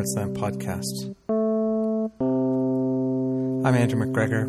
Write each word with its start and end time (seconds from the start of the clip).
Hermit's 0.00 0.14
Lamp 0.16 0.34
podcast. 0.34 1.14
I'm 3.66 3.74
Andrew 3.74 4.00
McGregor, 4.00 4.44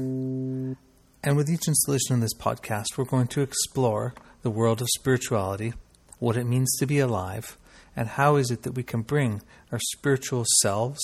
and 1.26 1.36
with 1.36 1.50
each 1.50 1.68
installation 1.68 2.14
in 2.14 2.22
this 2.22 2.34
podcast, 2.34 2.98
we're 2.98 3.04
going 3.04 3.28
to 3.28 3.42
explore 3.42 4.14
the 4.44 4.50
world 4.50 4.82
of 4.82 4.88
spirituality, 4.96 5.74
what 6.20 6.38
it 6.38 6.46
means 6.46 6.72
to 6.78 6.86
be 6.86 7.00
alive, 7.00 7.58
and 7.98 8.08
how 8.08 8.38
is 8.38 8.50
it 8.50 8.64
that 8.64 8.76
we 8.76 8.84
can 8.84 9.02
bring 9.02 9.42
our 9.74 9.80
spiritual 9.92 10.46
selves, 10.62 11.02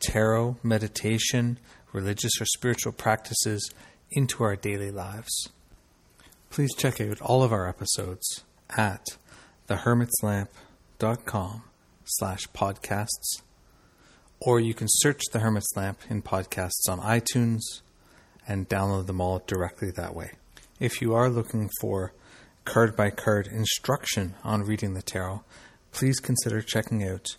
tarot, 0.00 0.56
meditation, 0.62 1.58
religious 1.92 2.40
or 2.40 2.46
spiritual 2.46 2.92
practices 2.92 3.70
into 4.10 4.44
our 4.44 4.56
daily 4.56 4.90
lives. 4.90 5.50
Please 6.48 6.74
check 6.74 7.02
out 7.02 7.20
all 7.20 7.42
of 7.42 7.52
our 7.52 7.68
episodes 7.68 8.44
at 8.78 9.04
thehermitslamp.com 9.68 11.64
slash 12.06 12.48
podcasts, 12.54 13.42
or 14.40 14.60
you 14.60 14.74
can 14.74 14.86
search 14.90 15.22
The 15.32 15.40
Hermit's 15.40 15.76
Lamp 15.76 15.98
in 16.08 16.22
podcasts 16.22 16.88
on 16.88 17.00
iTunes 17.00 17.60
and 18.46 18.68
download 18.68 19.06
them 19.06 19.20
all 19.20 19.42
directly 19.46 19.90
that 19.92 20.14
way. 20.14 20.32
If 20.80 21.02
you 21.02 21.14
are 21.14 21.28
looking 21.28 21.68
for 21.80 22.12
card 22.64 22.96
by 22.96 23.10
card 23.10 23.46
instruction 23.48 24.34
on 24.44 24.62
reading 24.62 24.94
the 24.94 25.02
tarot, 25.02 25.42
please 25.90 26.20
consider 26.20 26.62
checking 26.62 27.02
out 27.02 27.36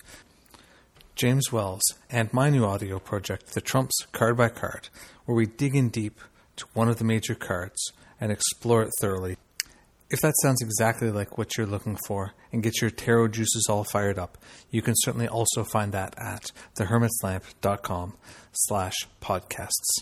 James 1.15 1.51
Wells 1.51 1.83
and 2.09 2.31
my 2.33 2.49
new 2.49 2.65
audio 2.65 2.99
project, 2.99 3.53
The 3.53 3.61
Trumps 3.61 4.05
Card 4.11 4.37
by 4.37 4.49
Card, 4.49 4.89
where 5.25 5.35
we 5.35 5.45
dig 5.45 5.75
in 5.75 5.89
deep 5.89 6.19
to 6.57 6.65
one 6.73 6.89
of 6.89 6.97
the 6.97 7.03
major 7.03 7.35
cards 7.35 7.91
and 8.19 8.31
explore 8.31 8.83
it 8.83 8.91
thoroughly. 8.99 9.37
If 10.11 10.21
that 10.21 10.33
sounds 10.41 10.59
exactly 10.63 11.11
like 11.11 11.37
what 11.37 11.55
you're 11.55 11.67
looking 11.67 11.95
for 12.07 12.33
and 12.51 12.63
gets 12.63 12.81
your 12.81 12.89
tarot 12.89 13.27
juices 13.27 13.67
all 13.69 13.83
fired 13.83 14.17
up, 14.17 14.39
you 14.71 14.81
can 14.81 14.95
certainly 14.97 15.27
also 15.27 15.63
find 15.63 15.91
that 15.91 16.15
at 16.17 16.51
thehermitslamp.com 16.77 18.15
slash 18.51 18.95
podcasts. 19.21 20.01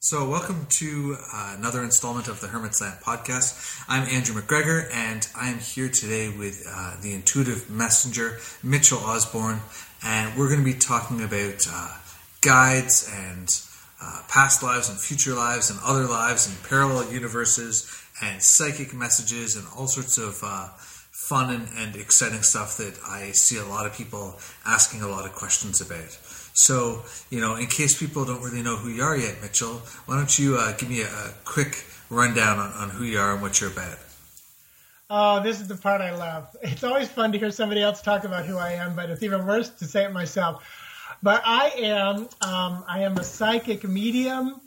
So, 0.00 0.28
welcome 0.28 0.66
to 0.80 1.16
uh, 1.32 1.54
another 1.56 1.82
installment 1.82 2.28
of 2.28 2.42
the 2.42 2.48
Hermit's 2.48 2.82
Lamp 2.82 3.00
podcast. 3.00 3.82
I'm 3.88 4.06
Andrew 4.10 4.38
McGregor, 4.38 4.86
and 4.92 5.26
I 5.34 5.48
am 5.48 5.58
here 5.58 5.88
today 5.88 6.28
with 6.28 6.62
uh, 6.70 6.96
the 7.00 7.14
intuitive 7.14 7.70
messenger, 7.70 8.36
Mitchell 8.62 8.98
Osborne, 8.98 9.62
and 10.02 10.38
we're 10.38 10.48
going 10.48 10.60
to 10.60 10.70
be 10.70 10.78
talking 10.78 11.24
about 11.24 11.66
uh, 11.66 11.96
guides 12.42 13.10
and 13.10 13.48
uh, 14.02 14.22
past 14.28 14.62
lives 14.62 14.88
and 14.88 14.98
future 14.98 15.34
lives 15.34 15.70
and 15.70 15.78
other 15.84 16.04
lives 16.04 16.48
and 16.48 16.62
parallel 16.68 17.12
universes 17.12 17.90
and 18.22 18.42
psychic 18.42 18.94
messages 18.94 19.56
and 19.56 19.66
all 19.76 19.86
sorts 19.86 20.18
of 20.18 20.40
uh, 20.42 20.68
fun 21.14 21.54
and, 21.54 21.68
and 21.76 21.96
exciting 21.96 22.42
stuff 22.42 22.76
that 22.76 22.98
I 23.08 23.32
see 23.32 23.56
a 23.58 23.64
lot 23.64 23.86
of 23.86 23.94
people 23.94 24.38
asking 24.66 25.02
a 25.02 25.08
lot 25.08 25.24
of 25.24 25.32
questions 25.32 25.80
about. 25.80 26.10
So, 26.52 27.02
you 27.30 27.40
know, 27.40 27.56
in 27.56 27.66
case 27.66 27.98
people 27.98 28.24
don't 28.24 28.42
really 28.42 28.62
know 28.62 28.76
who 28.76 28.88
you 28.88 29.02
are 29.02 29.16
yet, 29.16 29.40
Mitchell, 29.42 29.82
why 30.06 30.16
don't 30.16 30.38
you 30.38 30.56
uh, 30.56 30.76
give 30.76 30.88
me 30.88 31.00
a, 31.00 31.06
a 31.06 31.34
quick 31.44 31.84
rundown 32.10 32.58
on, 32.58 32.70
on, 32.72 32.90
who 32.90 33.04
you 33.04 33.18
are 33.18 33.32
and 33.32 33.42
what 33.42 33.60
you're 33.60 33.70
about? 33.70 33.98
Oh, 35.10 35.42
this 35.42 35.60
is 35.60 35.68
the 35.68 35.76
part 35.76 36.00
I 36.00 36.14
love. 36.14 36.54
It's 36.62 36.84
always 36.84 37.08
fun 37.08 37.32
to 37.32 37.38
hear 37.38 37.50
somebody 37.50 37.82
else 37.82 38.02
talk 38.02 38.24
about 38.24 38.46
who 38.46 38.56
I 38.56 38.72
am, 38.72 38.94
but 38.94 39.10
it's 39.10 39.22
even 39.22 39.46
worse 39.46 39.70
to 39.70 39.84
say 39.84 40.04
it 40.04 40.12
myself. 40.12 40.62
But 41.24 41.40
I 41.46 41.70
am, 41.78 42.28
um, 42.42 42.84
I 42.86 43.04
am 43.04 43.16
a 43.16 43.24
psychic 43.24 43.82
medium. 43.82 44.60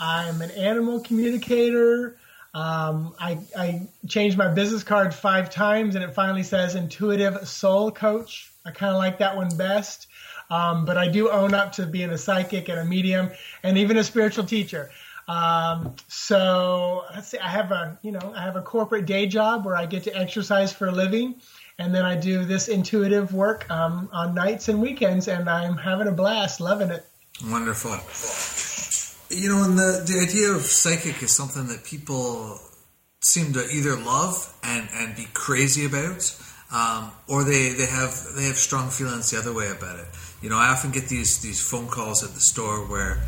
I'm 0.00 0.42
an 0.42 0.50
animal 0.50 0.98
communicator. 0.98 2.16
Um, 2.52 3.14
I, 3.16 3.38
I 3.56 3.88
changed 4.08 4.36
my 4.36 4.48
business 4.48 4.82
card 4.82 5.14
five 5.14 5.50
times, 5.50 5.94
and 5.94 6.02
it 6.02 6.12
finally 6.12 6.42
says 6.42 6.74
intuitive 6.74 7.46
soul 7.46 7.92
coach. 7.92 8.50
I 8.66 8.72
kind 8.72 8.90
of 8.90 8.98
like 8.98 9.18
that 9.18 9.36
one 9.36 9.56
best. 9.56 10.08
Um, 10.50 10.84
but 10.84 10.98
I 10.98 11.06
do 11.06 11.30
own 11.30 11.54
up 11.54 11.70
to 11.74 11.86
being 11.86 12.10
a 12.10 12.18
psychic 12.18 12.68
and 12.68 12.80
a 12.80 12.84
medium 12.84 13.30
and 13.62 13.78
even 13.78 13.96
a 13.96 14.02
spiritual 14.02 14.46
teacher. 14.46 14.90
Um, 15.28 15.94
so 16.08 17.04
let's 17.14 17.28
see, 17.28 17.38
I 17.38 17.46
have 17.46 17.70
a, 17.70 17.96
you 18.02 18.10
know, 18.10 18.32
I 18.34 18.42
have 18.42 18.56
a 18.56 18.62
corporate 18.62 19.06
day 19.06 19.26
job 19.26 19.64
where 19.64 19.76
I 19.76 19.86
get 19.86 20.02
to 20.04 20.16
exercise 20.16 20.72
for 20.72 20.88
a 20.88 20.92
living. 20.92 21.36
And 21.80 21.94
then 21.94 22.04
I 22.04 22.14
do 22.14 22.44
this 22.44 22.68
intuitive 22.68 23.32
work 23.32 23.68
um, 23.70 24.10
on 24.12 24.34
nights 24.34 24.68
and 24.68 24.82
weekends, 24.82 25.28
and 25.28 25.48
I'm 25.48 25.78
having 25.78 26.08
a 26.08 26.12
blast, 26.12 26.60
loving 26.60 26.90
it. 26.90 27.06
Wonderful. 27.42 27.92
You 29.34 29.48
know, 29.48 29.64
and 29.64 29.78
the, 29.78 30.04
the 30.06 30.20
idea 30.20 30.50
of 30.50 30.60
psychic 30.60 31.22
is 31.22 31.34
something 31.34 31.68
that 31.68 31.82
people 31.84 32.60
seem 33.22 33.54
to 33.54 33.66
either 33.70 33.96
love 33.96 34.54
and, 34.62 34.90
and 34.92 35.16
be 35.16 35.26
crazy 35.32 35.86
about, 35.86 36.38
um, 36.70 37.12
or 37.28 37.44
they, 37.44 37.70
they 37.70 37.86
have 37.86 38.26
they 38.36 38.44
have 38.44 38.56
strong 38.58 38.90
feelings 38.90 39.30
the 39.30 39.38
other 39.38 39.54
way 39.54 39.70
about 39.70 39.98
it. 39.98 40.06
You 40.42 40.50
know, 40.50 40.58
I 40.58 40.68
often 40.68 40.90
get 40.90 41.08
these 41.08 41.40
these 41.40 41.66
phone 41.66 41.88
calls 41.88 42.22
at 42.22 42.34
the 42.34 42.40
store 42.40 42.86
where, 42.88 43.24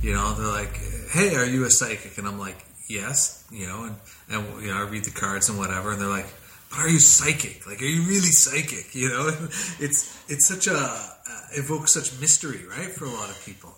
you 0.00 0.14
know, 0.14 0.32
they're 0.34 0.46
like, 0.46 0.78
"Hey, 1.10 1.34
are 1.34 1.44
you 1.44 1.64
a 1.64 1.70
psychic?" 1.70 2.18
And 2.18 2.28
I'm 2.28 2.38
like, 2.38 2.64
"Yes," 2.88 3.44
you 3.50 3.66
know, 3.66 3.82
and 3.82 3.96
and 4.30 4.62
you 4.62 4.72
know, 4.72 4.78
I 4.78 4.88
read 4.88 5.04
the 5.04 5.10
cards 5.10 5.48
and 5.48 5.58
whatever, 5.58 5.90
and 5.90 6.00
they're 6.00 6.06
like, 6.06 6.28
"But 6.70 6.80
are 6.80 6.88
you 6.88 6.98
psychic? 6.98 7.66
Like, 7.66 7.80
are 7.80 7.86
you 7.86 8.02
really 8.02 8.32
psychic?" 8.32 8.94
You 8.94 9.08
know, 9.08 9.28
it's 9.78 10.22
it's 10.28 10.46
such 10.46 10.66
a 10.66 10.76
uh, 10.76 11.08
evokes 11.52 11.92
such 11.92 12.18
mystery, 12.20 12.66
right, 12.68 12.90
for 12.90 13.04
a 13.04 13.10
lot 13.10 13.30
of 13.30 13.42
people. 13.44 13.74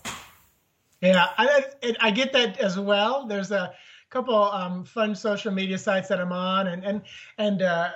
Yeah, 1.00 1.26
I 1.36 1.64
I 2.00 2.10
get 2.10 2.32
that 2.32 2.58
as 2.58 2.78
well. 2.78 3.26
There's 3.26 3.50
a 3.50 3.72
couple 4.10 4.34
um, 4.34 4.84
fun 4.84 5.14
social 5.14 5.52
media 5.52 5.78
sites 5.78 6.08
that 6.08 6.20
I'm 6.20 6.32
on, 6.32 6.66
and 6.68 6.84
and 6.84 7.02
and. 7.38 7.62
Uh, 7.62 7.90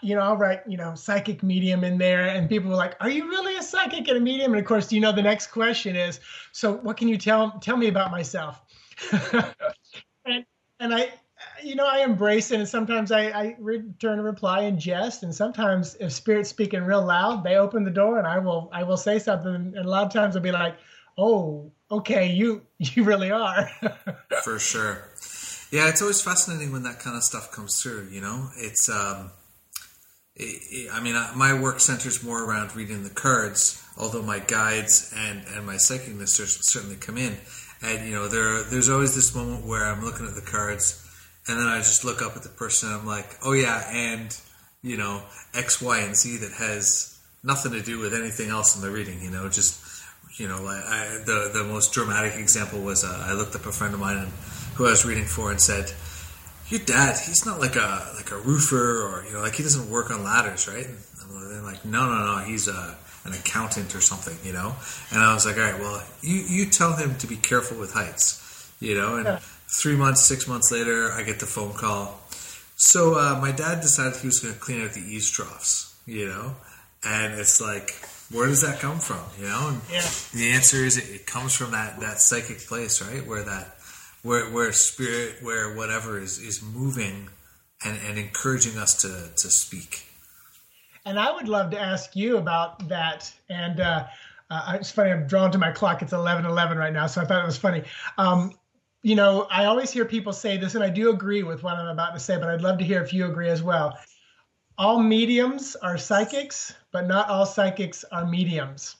you 0.00 0.14
know, 0.14 0.22
I'll 0.22 0.36
write, 0.36 0.60
you 0.66 0.76
know, 0.76 0.94
psychic 0.94 1.42
medium 1.42 1.82
in 1.82 1.98
there, 1.98 2.28
and 2.28 2.48
people 2.48 2.70
were 2.70 2.76
like, 2.76 2.94
"Are 3.00 3.10
you 3.10 3.28
really 3.28 3.56
a 3.56 3.62
psychic 3.62 4.06
and 4.08 4.16
a 4.16 4.20
medium?" 4.20 4.52
And 4.52 4.60
of 4.60 4.66
course, 4.66 4.92
you 4.92 5.00
know, 5.00 5.10
the 5.12 5.22
next 5.22 5.48
question 5.48 5.96
is, 5.96 6.20
"So, 6.52 6.74
what 6.74 6.96
can 6.96 7.08
you 7.08 7.18
tell 7.18 7.58
tell 7.60 7.76
me 7.76 7.88
about 7.88 8.10
myself?" 8.10 8.62
and 10.24 10.44
and 10.78 10.94
I, 10.94 11.12
you 11.64 11.74
know, 11.74 11.86
I 11.86 12.00
embrace 12.00 12.50
it, 12.50 12.60
and 12.60 12.68
sometimes 12.68 13.12
I, 13.12 13.28
I 13.28 13.56
return 13.58 14.18
a 14.18 14.22
reply 14.22 14.62
in 14.62 14.78
jest, 14.78 15.22
and 15.22 15.34
sometimes 15.34 15.96
if 16.00 16.12
spirit's 16.12 16.50
speaking 16.50 16.82
real 16.82 17.04
loud, 17.04 17.44
they 17.44 17.56
open 17.56 17.84
the 17.84 17.90
door, 17.90 18.18
and 18.18 18.26
I 18.26 18.38
will 18.38 18.68
I 18.72 18.82
will 18.82 18.96
say 18.96 19.18
something, 19.18 19.54
and 19.54 19.76
a 19.76 19.88
lot 19.88 20.06
of 20.06 20.12
times 20.12 20.36
I'll 20.36 20.42
be 20.42 20.52
like, 20.52 20.76
"Oh, 21.16 21.72
okay, 21.90 22.30
you 22.32 22.62
you 22.78 23.04
really 23.04 23.30
are." 23.30 23.68
For 24.42 24.58
sure. 24.58 25.08
Yeah, 25.70 25.88
it's 25.88 26.02
always 26.02 26.20
fascinating 26.20 26.70
when 26.72 26.82
that 26.82 26.98
kind 26.98 27.16
of 27.16 27.22
stuff 27.22 27.50
comes 27.50 27.80
through. 27.80 28.08
You 28.10 28.20
know, 28.20 28.50
it's. 28.56 28.88
um 28.88 29.30
I 30.92 31.00
mean, 31.02 31.14
my 31.36 31.60
work 31.60 31.78
centers 31.78 32.22
more 32.24 32.42
around 32.42 32.74
reading 32.74 33.04
the 33.04 33.10
cards, 33.10 33.82
although 33.98 34.22
my 34.22 34.38
guides 34.38 35.12
and, 35.14 35.42
and 35.54 35.66
my 35.66 35.74
psychicness 35.74 36.28
certainly 36.62 36.96
come 36.96 37.18
in. 37.18 37.36
And, 37.82 38.08
you 38.08 38.14
know, 38.14 38.28
there 38.28 38.62
there's 38.62 38.88
always 38.88 39.14
this 39.14 39.34
moment 39.34 39.66
where 39.66 39.84
I'm 39.84 40.02
looking 40.02 40.26
at 40.26 40.34
the 40.34 40.40
cards 40.40 41.01
and 41.48 41.58
then 41.58 41.66
I 41.66 41.78
just 41.78 42.04
look 42.04 42.22
up 42.22 42.36
at 42.36 42.42
the 42.42 42.48
person 42.48 42.90
and 42.90 43.00
I'm 43.00 43.06
like, 43.06 43.26
oh, 43.44 43.52
yeah, 43.52 43.84
and, 43.90 44.36
you 44.82 44.96
know, 44.96 45.22
X, 45.54 45.82
Y, 45.82 45.98
and 45.98 46.14
Z 46.14 46.38
that 46.38 46.52
has 46.52 47.18
nothing 47.42 47.72
to 47.72 47.82
do 47.82 47.98
with 47.98 48.14
anything 48.14 48.48
else 48.48 48.76
in 48.76 48.82
the 48.82 48.90
reading, 48.90 49.20
you 49.20 49.30
know, 49.30 49.48
just, 49.48 49.80
you 50.38 50.46
know, 50.46 50.62
like 50.62 50.84
I, 50.84 51.20
the, 51.26 51.50
the 51.52 51.64
most 51.64 51.92
dramatic 51.92 52.36
example 52.36 52.80
was 52.80 53.04
uh, 53.04 53.26
I 53.28 53.32
looked 53.34 53.54
up 53.56 53.66
a 53.66 53.72
friend 53.72 53.92
of 53.92 54.00
mine 54.00 54.28
who 54.74 54.86
I 54.86 54.90
was 54.90 55.04
reading 55.04 55.24
for 55.24 55.50
and 55.50 55.60
said, 55.60 55.92
your 56.68 56.80
dad, 56.80 57.18
he's 57.18 57.44
not 57.44 57.60
like 57.60 57.76
a 57.76 58.12
like 58.16 58.30
a 58.30 58.38
roofer 58.38 59.02
or 59.02 59.24
you 59.26 59.34
know, 59.34 59.40
like 59.40 59.54
he 59.54 59.62
doesn't 59.62 59.90
work 59.90 60.10
on 60.10 60.24
ladders, 60.24 60.66
right? 60.66 60.86
And 60.86 60.96
they're 61.50 61.62
like, 61.62 61.84
no, 61.84 62.08
no, 62.08 62.36
no, 62.36 62.44
he's 62.44 62.66
a 62.66 62.96
an 63.24 63.32
accountant 63.34 63.94
or 63.94 64.00
something, 64.00 64.36
you 64.44 64.52
know. 64.52 64.74
And 65.10 65.20
I 65.20 65.34
was 65.34 65.44
like, 65.44 65.56
all 65.56 65.62
right, 65.62 65.78
well, 65.78 66.02
you 66.22 66.36
you 66.36 66.66
tell 66.66 66.96
him 66.96 67.16
to 67.18 67.26
be 67.26 67.36
careful 67.36 67.78
with 67.78 67.92
heights, 67.92 68.72
you 68.80 68.94
know. 68.94 69.16
And 69.16 69.26
yeah. 69.26 69.38
Three 69.72 69.96
months, 69.96 70.22
six 70.22 70.46
months 70.46 70.70
later, 70.70 71.10
I 71.12 71.22
get 71.22 71.40
the 71.40 71.46
phone 71.46 71.72
call. 71.72 72.20
So 72.76 73.14
uh, 73.14 73.38
my 73.40 73.52
dad 73.52 73.80
decided 73.80 74.18
he 74.18 74.26
was 74.26 74.40
going 74.40 74.54
to 74.54 74.60
clean 74.60 74.82
out 74.84 74.92
the 74.92 75.00
eaves 75.00 75.30
troughs, 75.30 75.94
you 76.06 76.26
know. 76.26 76.56
And 77.04 77.34
it's 77.34 77.60
like, 77.60 77.94
where 78.30 78.46
does 78.46 78.62
that 78.62 78.80
come 78.80 78.98
from, 78.98 79.20
you 79.38 79.46
know? 79.46 79.68
And 79.68 79.80
yeah. 79.90 80.08
the 80.34 80.50
answer 80.50 80.78
is 80.78 80.98
it, 80.98 81.14
it 81.14 81.26
comes 81.26 81.54
from 81.54 81.72
that 81.72 82.00
that 82.00 82.20
psychic 82.20 82.58
place, 82.60 83.02
right, 83.02 83.26
where 83.26 83.42
that 83.42 83.76
where 84.22 84.50
where 84.50 84.72
spirit, 84.72 85.36
where 85.42 85.74
whatever 85.74 86.18
is 86.18 86.38
is 86.38 86.62
moving 86.62 87.28
and, 87.84 87.98
and 88.08 88.18
encouraging 88.18 88.78
us 88.78 89.00
to 89.02 89.08
to 89.08 89.50
speak. 89.50 90.06
And 91.04 91.18
I 91.18 91.32
would 91.32 91.48
love 91.48 91.70
to 91.72 91.80
ask 91.80 92.14
you 92.14 92.36
about 92.36 92.88
that. 92.88 93.32
And 93.48 93.80
uh, 93.80 94.06
uh, 94.50 94.76
it's 94.78 94.92
funny, 94.92 95.10
I'm 95.10 95.26
drawn 95.26 95.50
to 95.52 95.58
my 95.58 95.72
clock. 95.72 96.02
It's 96.02 96.12
11 96.12 96.46
11 96.46 96.78
right 96.78 96.92
now, 96.92 97.06
so 97.06 97.20
I 97.20 97.24
thought 97.24 97.42
it 97.42 97.46
was 97.46 97.58
funny. 97.58 97.82
Um, 98.18 98.52
you 99.02 99.16
know, 99.16 99.46
I 99.50 99.64
always 99.64 99.90
hear 99.90 100.04
people 100.04 100.32
say 100.32 100.56
this, 100.56 100.74
and 100.74 100.84
I 100.84 100.88
do 100.88 101.10
agree 101.10 101.42
with 101.42 101.62
what 101.62 101.74
I'm 101.74 101.88
about 101.88 102.14
to 102.14 102.20
say, 102.20 102.38
but 102.38 102.48
I'd 102.48 102.62
love 102.62 102.78
to 102.78 102.84
hear 102.84 103.02
if 103.02 103.12
you 103.12 103.26
agree 103.26 103.48
as 103.48 103.62
well. 103.62 103.98
All 104.78 105.00
mediums 105.02 105.76
are 105.76 105.98
psychics, 105.98 106.74
but 106.92 107.06
not 107.06 107.28
all 107.28 107.44
psychics 107.44 108.04
are 108.12 108.24
mediums. 108.24 108.96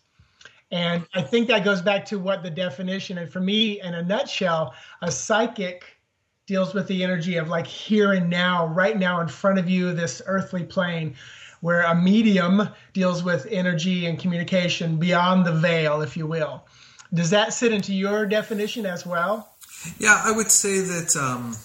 And 0.71 1.07
I 1.15 1.23
think 1.23 1.49
that 1.49 1.65
goes 1.65 1.83
back 1.83 2.05
to 2.07 2.19
what 2.19 2.43
the 2.43 2.51
definition, 2.51 3.19
and 3.19 3.31
for 3.31 3.41
me, 3.41 3.81
in 3.81 3.95
a 3.95 4.03
nutshell, 4.03 4.75
a 5.03 5.11
psychic 5.11 5.85
deals 6.47 6.75
with 6.75 6.89
the 6.89 7.05
energy 7.05 7.37
of 7.37 7.49
like 7.49 7.67
here 7.67 8.13
and 8.13 8.29
now, 8.29 8.67
right 8.67 8.99
now 8.99 9.21
in 9.21 9.29
front 9.29 9.59
of 9.59 9.71
you, 9.71 9.93
this 9.93 10.21
earthly 10.27 10.65
plane. 10.65 11.15
where 11.63 11.83
a 11.83 11.95
medium 11.95 12.69
deals 12.93 13.23
with 13.23 13.47
energy 13.49 14.07
and 14.07 14.19
communication 14.19 14.97
beyond 14.97 15.47
the 15.47 15.53
veil, 15.53 16.03
if 16.03 16.17
you 16.17 16.27
will. 16.27 16.67
Does 17.15 17.31
that 17.31 17.53
sit 17.53 17.73
into 17.73 17.95
your 17.95 18.27
definition 18.27 18.85
as 18.85 19.07
well? 19.07 19.52
Yeah, 19.99 20.21
I 20.25 20.33
would 20.33 20.51
say 20.51 20.81
that. 20.81 21.17
Um, 21.17 21.57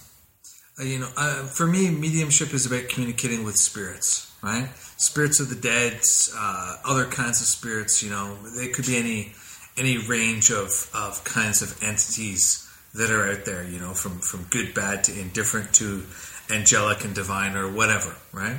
uh, 0.79 0.83
you 0.83 0.99
know, 0.99 1.09
uh, 1.17 1.43
for 1.47 1.65
me, 1.65 1.89
mediumship 1.89 2.53
is 2.53 2.65
about 2.65 2.89
communicating 2.89 3.43
with 3.43 3.57
spirits, 3.57 4.31
right? 4.43 4.69
Spirits 4.97 5.39
of 5.39 5.49
the 5.49 5.55
dead, 5.55 5.99
uh, 6.35 6.75
other 6.85 7.05
kinds 7.05 7.41
of 7.41 7.47
spirits. 7.47 8.03
You 8.03 8.11
know, 8.11 8.35
they 8.55 8.67
could 8.67 8.85
be 8.85 8.97
any 8.97 9.33
any 9.77 9.97
range 9.97 10.51
of, 10.51 10.89
of 10.93 11.23
kinds 11.23 11.61
of 11.61 11.81
entities 11.83 12.67
that 12.93 13.09
are 13.09 13.29
out 13.29 13.45
there. 13.45 13.63
You 13.63 13.79
know, 13.79 13.93
from 13.93 14.19
from 14.19 14.43
good, 14.49 14.73
bad 14.73 15.03
to 15.05 15.19
indifferent 15.19 15.73
to 15.75 16.03
angelic 16.51 17.03
and 17.03 17.15
divine 17.15 17.55
or 17.55 17.71
whatever, 17.71 18.15
right? 18.31 18.57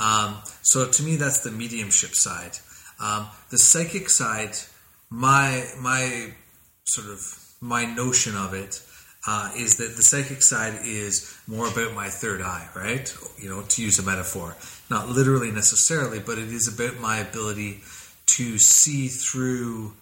Um, 0.00 0.42
so 0.62 0.90
to 0.90 1.02
me, 1.02 1.16
that's 1.16 1.40
the 1.40 1.50
mediumship 1.50 2.14
side. 2.14 2.58
Um, 3.00 3.28
the 3.50 3.58
psychic 3.58 4.10
side, 4.10 4.56
my 5.08 5.64
my 5.80 6.32
sort 6.84 7.08
of 7.08 7.38
my 7.60 7.86
notion 7.86 8.36
of 8.36 8.52
it 8.52 8.82
uh, 9.26 9.50
is 9.56 9.76
that 9.76 9.96
the 9.96 10.02
psychic 10.02 10.42
side 10.42 10.80
is 10.84 11.36
more 11.46 11.66
about 11.66 11.94
my 11.94 12.08
third 12.08 12.42
eye, 12.42 12.68
right? 12.74 13.14
You 13.38 13.48
know, 13.48 13.62
to 13.62 13.82
use 13.82 13.98
a 13.98 14.02
metaphor, 14.02 14.56
not 14.90 15.08
literally 15.08 15.50
necessarily, 15.50 16.20
but 16.20 16.38
it 16.38 16.48
is 16.48 16.68
about 16.68 17.00
my 17.00 17.18
ability 17.18 17.80
to 18.26 18.58
see 18.58 19.08
through 19.08 19.94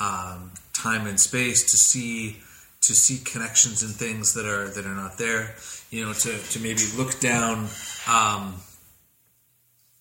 um, 0.00 0.52
time 0.72 1.06
and 1.06 1.20
space, 1.20 1.70
to 1.70 1.76
see 1.76 2.38
to 2.82 2.94
see 2.94 3.22
connections 3.22 3.82
and 3.82 3.94
things 3.94 4.32
that 4.34 4.46
are 4.46 4.68
that 4.70 4.86
are 4.86 4.94
not 4.94 5.18
there. 5.18 5.54
You 5.90 6.06
know, 6.06 6.12
to 6.12 6.38
to 6.38 6.60
maybe 6.60 6.82
look 6.96 7.20
down. 7.20 7.68
Um, 8.08 8.54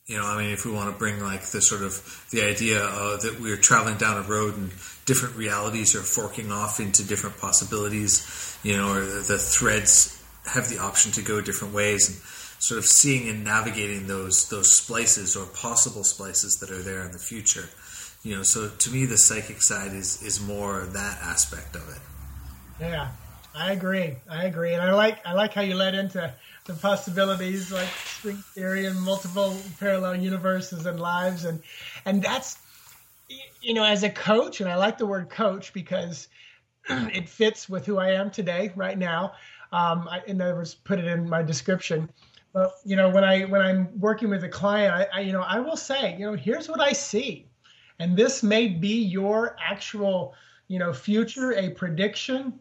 you 0.09 0.17
know, 0.17 0.25
I 0.25 0.41
mean, 0.41 0.49
if 0.49 0.65
we 0.65 0.71
want 0.71 0.91
to 0.91 0.97
bring 0.97 1.19
like 1.21 1.41
the 1.41 1.61
sort 1.61 1.83
of 1.83 2.25
the 2.31 2.41
idea 2.41 2.83
uh, 2.83 3.17
that 3.17 3.39
we're 3.39 3.57
traveling 3.57 3.97
down 3.97 4.17
a 4.17 4.27
road 4.27 4.57
and 4.57 4.69
different 5.05 5.35
realities 5.35 5.95
are 5.95 6.01
forking 6.01 6.51
off 6.51 6.79
into 6.79 7.03
different 7.03 7.37
possibilities, 7.37 8.48
you 8.63 8.75
know, 8.75 8.93
or 8.93 9.01
the, 9.01 9.37
threads 9.37 10.21
have 10.45 10.69
the 10.69 10.79
option 10.79 11.11
to 11.13 11.21
go 11.21 11.41
different 11.41 11.73
ways, 11.73 12.09
and 12.09 12.17
sort 12.61 12.77
of 12.77 12.85
seeing 12.85 13.29
and 13.29 13.43
navigating 13.43 14.07
those 14.07 14.49
those 14.49 14.71
splices 14.71 15.35
or 15.35 15.45
possible 15.45 16.03
splices 16.03 16.59
that 16.59 16.71
are 16.71 16.81
there 16.81 17.03
in 17.03 17.11
the 17.11 17.19
future. 17.19 17.69
You 18.23 18.37
know, 18.37 18.43
so 18.43 18.69
to 18.69 18.91
me, 18.91 19.05
the 19.05 19.17
psychic 19.17 19.61
side 19.61 19.93
is 19.93 20.21
is 20.23 20.41
more 20.41 20.87
that 20.93 21.19
aspect 21.21 21.75
of 21.75 21.87
it. 21.89 22.01
Yeah, 22.81 23.09
I 23.55 23.71
agree. 23.71 24.15
I 24.29 24.45
agree, 24.45 24.73
and 24.73 24.81
I 24.81 24.93
like 24.93 25.25
I 25.25 25.33
like 25.33 25.53
how 25.53 25.61
you 25.61 25.75
led 25.75 25.95
into 25.95 26.33
the 26.69 26.75
possibilities 26.75 27.71
like 27.71 27.87
string 27.87 28.37
theory 28.53 28.85
and 28.85 29.01
multiple 29.01 29.57
parallel 29.79 30.15
universes 30.15 30.85
and 30.85 30.99
lives 30.99 31.43
and 31.43 31.63
and 32.05 32.21
that's 32.21 32.59
you 33.59 33.73
know 33.73 33.83
as 33.83 34.03
a 34.03 34.09
coach 34.09 34.61
and 34.61 34.69
i 34.69 34.75
like 34.75 34.99
the 34.99 35.05
word 35.05 35.31
coach 35.31 35.73
because 35.73 36.27
it 36.89 37.27
fits 37.27 37.69
with 37.69 37.85
who 37.85 37.97
i 37.97 38.09
am 38.11 38.29
today 38.29 38.71
right 38.75 38.97
now 38.97 39.33
um, 39.71 40.07
I, 40.09 40.21
in 40.27 40.41
other 40.41 40.55
words 40.55 40.73
put 40.73 40.99
it 40.99 41.05
in 41.05 41.29
my 41.29 41.43
description 41.43 42.09
but 42.53 42.73
you 42.83 42.95
know 42.95 43.09
when 43.09 43.23
i 43.23 43.43
when 43.43 43.61
i'm 43.61 43.99
working 43.99 44.29
with 44.29 44.43
a 44.43 44.49
client 44.49 44.93
I, 44.93 45.19
I 45.19 45.19
you 45.21 45.33
know 45.33 45.43
i 45.43 45.59
will 45.59 45.77
say 45.77 46.15
you 46.17 46.25
know 46.25 46.33
here's 46.33 46.67
what 46.67 46.81
i 46.81 46.91
see 46.91 47.47
and 47.99 48.15
this 48.15 48.43
may 48.43 48.67
be 48.67 49.03
your 49.03 49.55
actual 49.59 50.33
you 50.67 50.79
know 50.79 50.93
future 50.93 51.53
a 51.53 51.69
prediction 51.69 52.59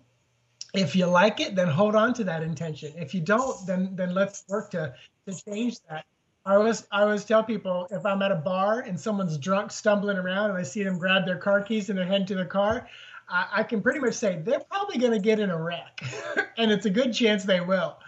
if 0.75 0.95
you 0.95 1.07
like 1.07 1.41
it, 1.41 1.55
then 1.55 1.69
hold 1.69 1.95
on 1.95 2.13
to 2.15 2.25
that 2.25 2.43
intention. 2.43 2.93
If 2.97 3.15
you 3.15 3.21
don't, 3.21 3.67
then 3.67 3.95
then 3.95 4.15
let's 4.15 4.45
work 4.49 4.71
to 4.73 4.95
to 5.27 5.45
change 5.45 5.79
that. 5.89 6.05
I 6.45 6.55
always 6.55 6.87
I 6.93 7.03
always 7.03 7.25
tell 7.25 7.43
people 7.43 7.87
if 7.91 8.05
I'm 8.05 8.23
at 8.23 8.33
a 8.33 8.37
bar 8.37 8.81
and 8.81 8.99
someone's 8.99 9.39
drunk 9.39 9.71
stumbling 9.71 10.19
around 10.19 10.51
and 10.51 10.59
I 10.59 10.63
see 10.63 10.83
them 10.83 10.99
grab 10.99 11.25
their 11.25 11.37
car 11.39 11.63
keys 11.63 11.89
and 11.89 11.99
they're 11.99 12.07
heading 12.07 12.27
to 12.29 12.35
their 12.35 12.45
car, 12.45 12.87
I, 13.29 13.47
I 13.53 13.63
can 13.63 13.83
pretty 13.83 14.01
much 14.01 14.15
say 14.15 14.41
they're 14.45 14.61
probably 14.61 14.99
going 14.99 15.13
to 15.13 15.19
get 15.19 15.39
in 15.41 15.51
a 15.51 15.61
wreck, 15.61 16.03
and 16.59 16.71
it's 16.71 16.87
a 16.87 16.91
good 16.91 17.13
chance 17.13 17.45
they 17.45 17.61
will. 17.61 17.99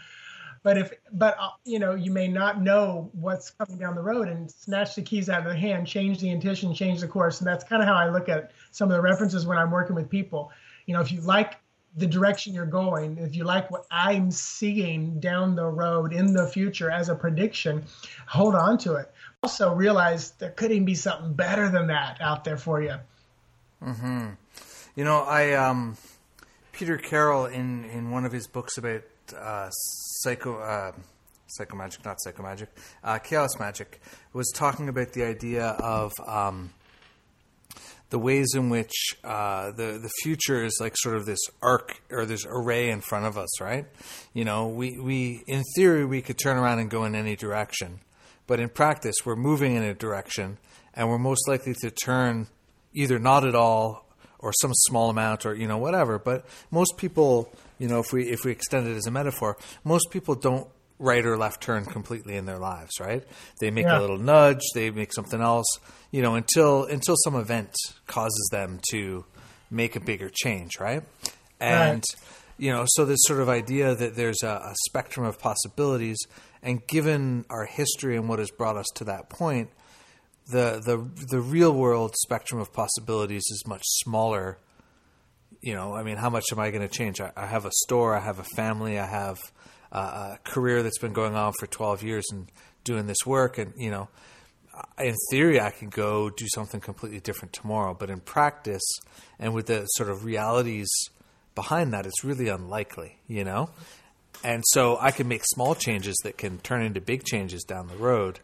But 0.62 0.76
if 0.76 0.92
but 1.12 1.36
uh, 1.40 1.50
you 1.64 1.78
know 1.78 1.94
you 1.94 2.10
may 2.10 2.28
not 2.28 2.60
know 2.60 3.10
what's 3.12 3.50
coming 3.50 3.78
down 3.78 3.94
the 3.94 4.02
road 4.02 4.28
and 4.28 4.50
snatch 4.50 4.94
the 4.94 5.02
keys 5.02 5.30
out 5.30 5.38
of 5.38 5.44
their 5.44 5.54
hand, 5.54 5.86
change 5.86 6.20
the 6.20 6.28
intention, 6.28 6.74
change 6.74 7.00
the 7.00 7.08
course, 7.08 7.40
and 7.40 7.48
that's 7.48 7.64
kind 7.64 7.82
of 7.82 7.88
how 7.88 7.94
I 7.94 8.08
look 8.08 8.28
at 8.28 8.52
some 8.70 8.90
of 8.90 8.96
the 8.96 9.00
references 9.00 9.46
when 9.46 9.56
I'm 9.56 9.70
working 9.70 9.96
with 9.96 10.10
people. 10.10 10.50
You 10.86 10.94
know, 10.94 11.00
if 11.00 11.12
you 11.12 11.22
like 11.22 11.56
the 11.96 12.06
direction 12.06 12.54
you're 12.54 12.66
going, 12.66 13.18
if 13.18 13.34
you 13.34 13.44
like 13.44 13.70
what 13.70 13.86
I'm 13.90 14.30
seeing 14.30 15.18
down 15.18 15.56
the 15.56 15.66
road 15.66 16.12
in 16.12 16.32
the 16.32 16.46
future 16.46 16.90
as 16.90 17.08
a 17.08 17.14
prediction, 17.14 17.84
hold 18.26 18.54
on 18.54 18.78
to 18.78 18.94
it. 18.94 19.10
Also, 19.42 19.74
realize 19.74 20.32
there 20.32 20.50
could 20.50 20.70
even 20.70 20.84
be 20.84 20.94
something 20.94 21.32
better 21.32 21.68
than 21.70 21.86
that 21.88 22.20
out 22.20 22.44
there 22.44 22.58
for 22.58 22.82
you. 22.82 22.96
Hmm. 23.82 24.28
You 24.96 25.04
know, 25.04 25.20
I 25.20 25.52
um, 25.52 25.96
Peter 26.72 26.96
Carroll 26.96 27.46
in 27.46 27.84
in 27.84 28.10
one 28.10 28.24
of 28.24 28.32
his 28.32 28.46
books 28.46 28.76
about 28.78 29.02
uh, 29.36 29.70
psycho. 29.70 30.58
Uh, 30.58 30.92
psychomagic, 31.58 32.04
not 32.04 32.16
psychomagic, 32.24 32.68
uh, 33.02 33.18
chaos 33.18 33.58
magic, 33.58 34.00
was 34.32 34.52
talking 34.54 34.88
about 34.88 35.12
the 35.14 35.24
idea 35.24 35.66
of 35.66 36.12
um, 36.24 36.70
the 38.10 38.18
ways 38.18 38.54
in 38.54 38.70
which 38.70 39.16
uh, 39.24 39.70
the 39.72 39.98
the 40.02 40.10
future 40.22 40.64
is 40.64 40.78
like 40.80 40.96
sort 40.96 41.16
of 41.16 41.26
this 41.26 41.40
arc 41.62 42.00
or 42.10 42.26
this 42.26 42.44
array 42.48 42.90
in 42.90 43.00
front 43.00 43.26
of 43.26 43.38
us, 43.38 43.60
right? 43.60 43.86
You 44.34 44.44
know, 44.44 44.68
we 44.68 44.98
we 44.98 45.42
in 45.46 45.62
theory 45.76 46.04
we 46.04 46.22
could 46.22 46.38
turn 46.38 46.56
around 46.56 46.80
and 46.80 46.90
go 46.90 47.04
in 47.04 47.14
any 47.14 47.36
direction, 47.36 48.00
but 48.46 48.60
in 48.60 48.68
practice 48.68 49.16
we're 49.24 49.36
moving 49.36 49.74
in 49.76 49.82
a 49.82 49.94
direction, 49.94 50.58
and 50.94 51.08
we're 51.08 51.18
most 51.18 51.48
likely 51.48 51.74
to 51.82 51.90
turn 51.90 52.48
either 52.92 53.18
not 53.18 53.46
at 53.46 53.54
all 53.54 54.06
or 54.40 54.52
some 54.60 54.72
small 54.74 55.10
amount 55.10 55.46
or 55.46 55.54
you 55.54 55.68
know 55.68 55.78
whatever. 55.78 56.18
But 56.18 56.44
most 56.70 56.96
people, 56.96 57.52
you 57.78 57.88
know, 57.88 58.00
if 58.00 58.12
we 58.12 58.28
if 58.28 58.44
we 58.44 58.50
extend 58.50 58.88
it 58.88 58.96
as 58.96 59.06
a 59.06 59.10
metaphor, 59.10 59.56
most 59.84 60.10
people 60.10 60.34
don't 60.34 60.66
right 60.98 61.24
or 61.24 61.36
left 61.36 61.62
turn 61.62 61.84
completely 61.84 62.36
in 62.36 62.44
their 62.44 62.58
lives, 62.58 62.90
right? 63.00 63.24
They 63.60 63.70
make 63.70 63.86
yeah. 63.86 63.98
a 63.98 64.00
little 64.00 64.18
nudge, 64.18 64.62
they 64.74 64.90
make 64.90 65.12
something 65.12 65.40
else, 65.40 65.66
you 66.10 66.22
know, 66.22 66.34
until 66.34 66.84
until 66.84 67.16
some 67.24 67.34
event 67.34 67.74
causes 68.06 68.48
them 68.52 68.80
to 68.90 69.24
make 69.70 69.96
a 69.96 70.00
bigger 70.00 70.30
change, 70.32 70.78
right? 70.78 71.02
And 71.58 72.02
right. 72.02 72.04
you 72.58 72.70
know, 72.70 72.84
so 72.86 73.04
this 73.04 73.20
sort 73.22 73.40
of 73.40 73.48
idea 73.48 73.94
that 73.94 74.16
there's 74.16 74.42
a, 74.42 74.48
a 74.48 74.74
spectrum 74.88 75.26
of 75.26 75.38
possibilities, 75.38 76.18
and 76.62 76.86
given 76.86 77.44
our 77.50 77.64
history 77.64 78.16
and 78.16 78.28
what 78.28 78.38
has 78.38 78.50
brought 78.50 78.76
us 78.76 78.86
to 78.96 79.04
that 79.04 79.30
point, 79.30 79.70
the 80.50 80.80
the 80.84 81.26
the 81.30 81.40
real 81.40 81.72
world 81.72 82.14
spectrum 82.16 82.60
of 82.60 82.72
possibilities 82.72 83.42
is 83.50 83.64
much 83.66 83.82
smaller. 83.84 84.58
You 85.60 85.74
know, 85.74 85.94
I 85.94 86.02
mean, 86.02 86.16
how 86.16 86.30
much 86.30 86.46
am 86.52 86.58
I 86.58 86.70
going 86.70 86.86
to 86.86 86.94
change? 86.94 87.20
I, 87.20 87.32
I 87.36 87.46
have 87.46 87.66
a 87.66 87.70
store, 87.84 88.16
I 88.16 88.20
have 88.20 88.38
a 88.38 88.44
family, 88.56 88.98
I 88.98 89.06
have 89.06 89.38
uh, 89.92 90.36
a 90.36 90.38
career 90.44 90.82
that's 90.82 90.98
been 90.98 91.12
going 91.12 91.34
on 91.34 91.52
for 91.58 91.66
12 91.66 92.02
years 92.02 92.24
and 92.32 92.50
doing 92.84 93.06
this 93.06 93.26
work. 93.26 93.58
And, 93.58 93.72
you 93.76 93.90
know, 93.90 94.08
in 94.98 95.14
theory, 95.30 95.60
I 95.60 95.70
could 95.70 95.90
go 95.90 96.30
do 96.30 96.46
something 96.54 96.80
completely 96.80 97.20
different 97.20 97.52
tomorrow. 97.52 97.94
But 97.94 98.10
in 98.10 98.20
practice 98.20 98.82
and 99.38 99.54
with 99.54 99.66
the 99.66 99.84
sort 99.86 100.08
of 100.08 100.24
realities 100.24 100.88
behind 101.54 101.92
that, 101.92 102.06
it's 102.06 102.24
really 102.24 102.48
unlikely, 102.48 103.18
you 103.26 103.44
know? 103.44 103.70
And 104.42 104.62
so 104.68 104.96
I 104.98 105.10
can 105.10 105.28
make 105.28 105.42
small 105.44 105.74
changes 105.74 106.16
that 106.24 106.38
can 106.38 106.58
turn 106.58 106.82
into 106.82 107.00
big 107.00 107.24
changes 107.24 107.62
down 107.64 107.88
the 107.88 107.96
road, 107.96 108.40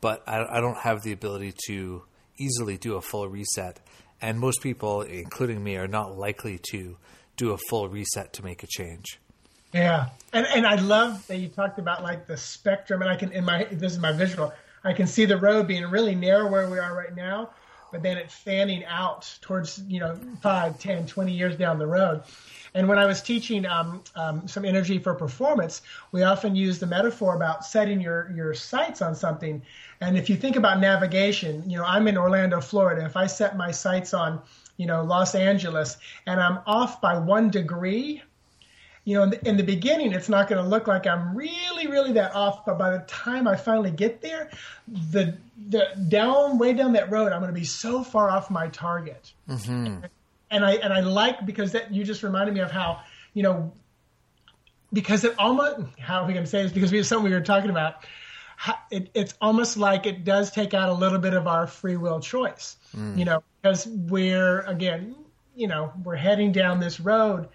but 0.00 0.22
I, 0.26 0.44
I 0.58 0.60
don't 0.60 0.78
have 0.78 1.02
the 1.02 1.12
ability 1.12 1.54
to 1.66 2.02
easily 2.38 2.76
do 2.76 2.96
a 2.96 3.00
full 3.00 3.28
reset. 3.28 3.80
And 4.20 4.38
most 4.38 4.62
people, 4.62 5.02
including 5.02 5.62
me, 5.62 5.76
are 5.76 5.88
not 5.88 6.16
likely 6.16 6.58
to 6.70 6.96
do 7.36 7.52
a 7.52 7.58
full 7.68 7.88
reset 7.88 8.32
to 8.34 8.44
make 8.44 8.62
a 8.62 8.66
change. 8.66 9.20
Yeah, 9.72 10.06
and 10.32 10.46
and 10.46 10.66
I 10.66 10.76
love 10.76 11.26
that 11.26 11.36
you 11.36 11.48
talked 11.48 11.78
about 11.78 12.02
like 12.02 12.26
the 12.26 12.36
spectrum, 12.36 13.02
and 13.02 13.10
I 13.10 13.16
can 13.16 13.32
in 13.32 13.44
my 13.44 13.64
this 13.64 13.92
is 13.92 13.98
my 13.98 14.12
visual. 14.12 14.52
I 14.84 14.92
can 14.92 15.06
see 15.06 15.24
the 15.24 15.36
road 15.36 15.66
being 15.66 15.84
really 15.84 16.14
narrow 16.14 16.48
where 16.50 16.70
we 16.70 16.78
are 16.78 16.96
right 16.96 17.14
now, 17.14 17.50
but 17.96 18.02
then 18.02 18.18
it's 18.18 18.34
fanning 18.34 18.84
out 18.84 19.38
towards 19.40 19.82
you 19.88 20.00
know 20.00 20.18
5, 20.42 20.78
10, 20.78 21.06
20 21.06 21.32
years 21.32 21.56
down 21.56 21.78
the 21.78 21.86
road. 21.86 22.22
And 22.74 22.86
when 22.88 22.98
I 22.98 23.06
was 23.06 23.22
teaching 23.22 23.64
um, 23.64 24.02
um, 24.14 24.46
some 24.46 24.66
energy 24.66 24.98
for 24.98 25.14
performance, 25.14 25.80
we 26.12 26.22
often 26.22 26.54
use 26.54 26.78
the 26.78 26.86
metaphor 26.86 27.34
about 27.34 27.64
setting 27.64 27.98
your 27.98 28.30
your 28.36 28.52
sights 28.52 29.00
on 29.00 29.14
something. 29.14 29.62
And 30.02 30.18
if 30.18 30.28
you 30.28 30.36
think 30.36 30.56
about 30.56 30.78
navigation, 30.78 31.62
you 31.70 31.78
know, 31.78 31.84
I'm 31.86 32.06
in 32.06 32.18
Orlando, 32.18 32.60
Florida. 32.60 33.02
If 33.02 33.16
I 33.16 33.28
set 33.28 33.56
my 33.56 33.70
sights 33.70 34.12
on, 34.12 34.42
you 34.76 34.84
know, 34.84 35.02
Los 35.02 35.34
Angeles, 35.34 35.96
and 36.26 36.38
I'm 36.38 36.58
off 36.66 37.00
by 37.00 37.16
one 37.16 37.48
degree, 37.48 38.22
you 39.06 39.14
know, 39.14 39.22
in 39.22 39.30
the, 39.30 39.48
in 39.48 39.56
the 39.56 39.62
beginning, 39.62 40.12
it's 40.12 40.28
not 40.28 40.48
going 40.48 40.60
to 40.60 40.68
look 40.68 40.88
like 40.88 41.06
I'm 41.06 41.36
really, 41.36 41.86
really 41.86 42.12
that 42.14 42.34
off. 42.34 42.66
But 42.66 42.76
by 42.76 42.90
the 42.90 43.04
time 43.06 43.46
I 43.46 43.54
finally 43.54 43.92
get 43.92 44.20
there, 44.20 44.50
the 44.88 45.38
the 45.68 45.86
down 46.08 46.58
way 46.58 46.72
down 46.72 46.94
that 46.94 47.08
road, 47.08 47.30
I'm 47.30 47.40
going 47.40 47.54
to 47.54 47.58
be 47.58 47.64
so 47.64 48.02
far 48.02 48.28
off 48.28 48.50
my 48.50 48.66
target. 48.66 49.32
Mm-hmm. 49.48 50.06
And 50.50 50.64
I 50.64 50.72
and 50.72 50.92
I 50.92 51.00
like 51.00 51.46
because 51.46 51.70
that 51.72 51.94
you 51.94 52.02
just 52.02 52.24
reminded 52.24 52.52
me 52.52 52.60
of 52.60 52.72
how 52.72 53.00
you 53.32 53.44
know 53.44 53.72
because 54.92 55.22
it 55.22 55.36
almost 55.38 55.86
how 56.00 56.22
are 56.22 56.26
we 56.26 56.32
going 56.32 56.44
to 56.44 56.50
say 56.50 56.64
this 56.64 56.72
because 56.72 56.90
we 56.90 56.98
have 56.98 57.06
something 57.06 57.30
we 57.30 57.36
were 57.36 57.40
talking 57.40 57.70
about. 57.70 58.04
it, 58.90 59.08
it's 59.14 59.34
almost 59.40 59.76
like 59.76 60.06
it 60.06 60.24
does 60.24 60.50
take 60.50 60.74
out 60.74 60.88
a 60.88 60.94
little 60.94 61.20
bit 61.20 61.34
of 61.34 61.46
our 61.46 61.68
free 61.68 61.96
will 61.96 62.18
choice, 62.18 62.76
mm. 62.96 63.16
you 63.16 63.24
know, 63.24 63.44
because 63.62 63.86
we're 63.86 64.62
again, 64.62 65.14
you 65.54 65.68
know, 65.68 65.92
we're 66.02 66.16
heading 66.16 66.50
down 66.50 66.80
this 66.80 66.98
road, 66.98 67.48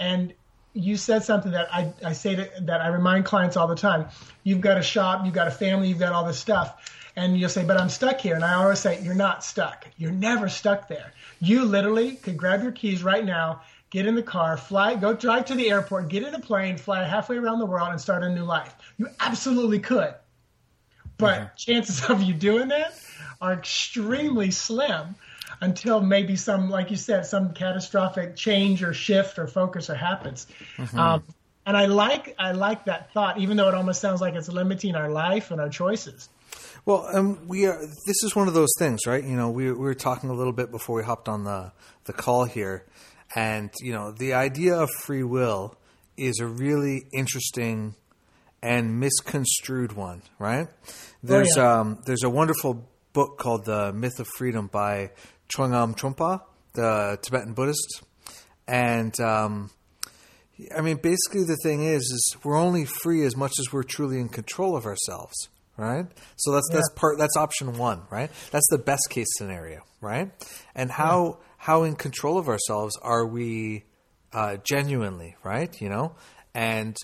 and 0.00 0.32
you 0.78 0.96
said 0.96 1.24
something 1.24 1.52
that 1.52 1.74
I, 1.74 1.92
I 2.04 2.12
say 2.12 2.36
to, 2.36 2.50
that 2.62 2.80
I 2.80 2.88
remind 2.88 3.24
clients 3.24 3.56
all 3.56 3.66
the 3.66 3.74
time. 3.74 4.06
You've 4.44 4.60
got 4.60 4.78
a 4.78 4.82
shop, 4.82 5.24
you've 5.24 5.34
got 5.34 5.48
a 5.48 5.50
family, 5.50 5.88
you've 5.88 5.98
got 5.98 6.12
all 6.12 6.24
this 6.24 6.38
stuff. 6.38 6.94
And 7.16 7.38
you'll 7.38 7.48
say, 7.48 7.64
but 7.64 7.76
I'm 7.76 7.88
stuck 7.88 8.20
here. 8.20 8.36
And 8.36 8.44
I 8.44 8.54
always 8.54 8.78
say, 8.78 9.02
you're 9.02 9.14
not 9.14 9.42
stuck. 9.42 9.88
You're 9.96 10.12
never 10.12 10.48
stuck 10.48 10.86
there. 10.86 11.12
You 11.40 11.64
literally 11.64 12.14
could 12.14 12.36
grab 12.36 12.62
your 12.62 12.70
keys 12.70 13.02
right 13.02 13.24
now, 13.24 13.62
get 13.90 14.06
in 14.06 14.14
the 14.14 14.22
car, 14.22 14.56
fly, 14.56 14.94
go 14.94 15.14
drive 15.14 15.46
to 15.46 15.56
the 15.56 15.68
airport, 15.68 16.08
get 16.08 16.22
in 16.22 16.32
a 16.32 16.38
plane, 16.38 16.76
fly 16.76 17.02
halfway 17.02 17.36
around 17.36 17.58
the 17.58 17.66
world, 17.66 17.88
and 17.88 18.00
start 18.00 18.22
a 18.22 18.28
new 18.28 18.44
life. 18.44 18.72
You 18.98 19.08
absolutely 19.18 19.80
could. 19.80 20.14
But 21.16 21.38
mm-hmm. 21.40 21.56
chances 21.56 22.04
of 22.08 22.22
you 22.22 22.34
doing 22.34 22.68
that 22.68 22.94
are 23.40 23.52
extremely 23.52 24.52
slim 24.52 25.16
until 25.60 26.00
maybe 26.00 26.36
some, 26.36 26.70
like 26.70 26.90
you 26.90 26.96
said, 26.96 27.26
some 27.26 27.52
catastrophic 27.52 28.36
change 28.36 28.82
or 28.82 28.92
shift 28.92 29.38
or 29.38 29.46
focus 29.46 29.90
or 29.90 29.94
happens. 29.94 30.46
Mm-hmm. 30.76 30.98
Um, 30.98 31.24
and 31.66 31.76
I 31.76 31.86
like 31.86 32.34
I 32.38 32.52
like 32.52 32.86
that 32.86 33.12
thought, 33.12 33.38
even 33.38 33.56
though 33.58 33.68
it 33.68 33.74
almost 33.74 34.00
sounds 34.00 34.20
like 34.20 34.34
it's 34.34 34.48
limiting 34.48 34.94
our 34.94 35.10
life 35.10 35.50
and 35.50 35.60
our 35.60 35.68
choices. 35.68 36.28
Well, 36.86 37.06
um, 37.12 37.46
we 37.46 37.66
are. 37.66 37.78
This 37.78 38.22
is 38.22 38.34
one 38.34 38.48
of 38.48 38.54
those 38.54 38.72
things, 38.78 39.06
right? 39.06 39.22
You 39.22 39.36
know, 39.36 39.50
we, 39.50 39.66
we 39.66 39.78
were 39.78 39.94
talking 39.94 40.30
a 40.30 40.32
little 40.32 40.54
bit 40.54 40.70
before 40.70 40.96
we 40.96 41.02
hopped 41.02 41.28
on 41.28 41.44
the 41.44 41.72
the 42.04 42.14
call 42.14 42.44
here, 42.44 42.86
and 43.34 43.70
you 43.80 43.92
know, 43.92 44.12
the 44.12 44.32
idea 44.32 44.76
of 44.76 44.88
free 45.02 45.22
will 45.22 45.76
is 46.16 46.40
a 46.40 46.46
really 46.46 47.02
interesting 47.12 47.94
and 48.62 48.98
misconstrued 48.98 49.92
one, 49.92 50.22
right? 50.38 50.68
There's 51.22 51.56
oh, 51.56 51.60
yeah. 51.60 51.80
um, 51.80 52.02
there's 52.06 52.22
a 52.22 52.30
wonderful 52.30 52.88
book 53.12 53.38
called 53.38 53.64
The 53.64 53.92
Myth 53.92 54.18
of 54.20 54.26
Freedom 54.36 54.68
by 54.68 55.10
Chögyam 55.48 55.96
Trungpa, 55.96 56.42
the 56.74 57.18
Tibetan 57.22 57.54
Buddhist, 57.54 58.02
and 58.66 59.18
um, 59.20 59.70
I 60.76 60.80
mean, 60.80 60.96
basically, 60.96 61.44
the 61.44 61.56
thing 61.62 61.84
is, 61.84 62.02
is 62.02 62.36
we're 62.44 62.58
only 62.58 62.84
free 62.84 63.24
as 63.24 63.36
much 63.36 63.52
as 63.58 63.72
we're 63.72 63.84
truly 63.84 64.18
in 64.18 64.28
control 64.28 64.76
of 64.76 64.86
ourselves, 64.86 65.48
right? 65.76 66.06
So 66.36 66.52
that's 66.52 66.68
yeah. 66.70 66.76
that's 66.76 66.90
part 66.96 67.18
that's 67.18 67.36
option 67.36 67.78
one, 67.78 68.02
right? 68.10 68.30
That's 68.50 68.66
the 68.70 68.78
best 68.78 69.08
case 69.08 69.28
scenario, 69.36 69.82
right? 70.00 70.30
And 70.74 70.90
how 70.90 71.38
yeah. 71.38 71.46
how 71.58 71.82
in 71.84 71.94
control 71.94 72.38
of 72.38 72.48
ourselves 72.48 72.96
are 73.02 73.24
we 73.24 73.84
uh, 74.32 74.56
genuinely, 74.64 75.36
right? 75.44 75.80
You 75.80 75.88
know, 75.88 76.16
and 76.54 76.96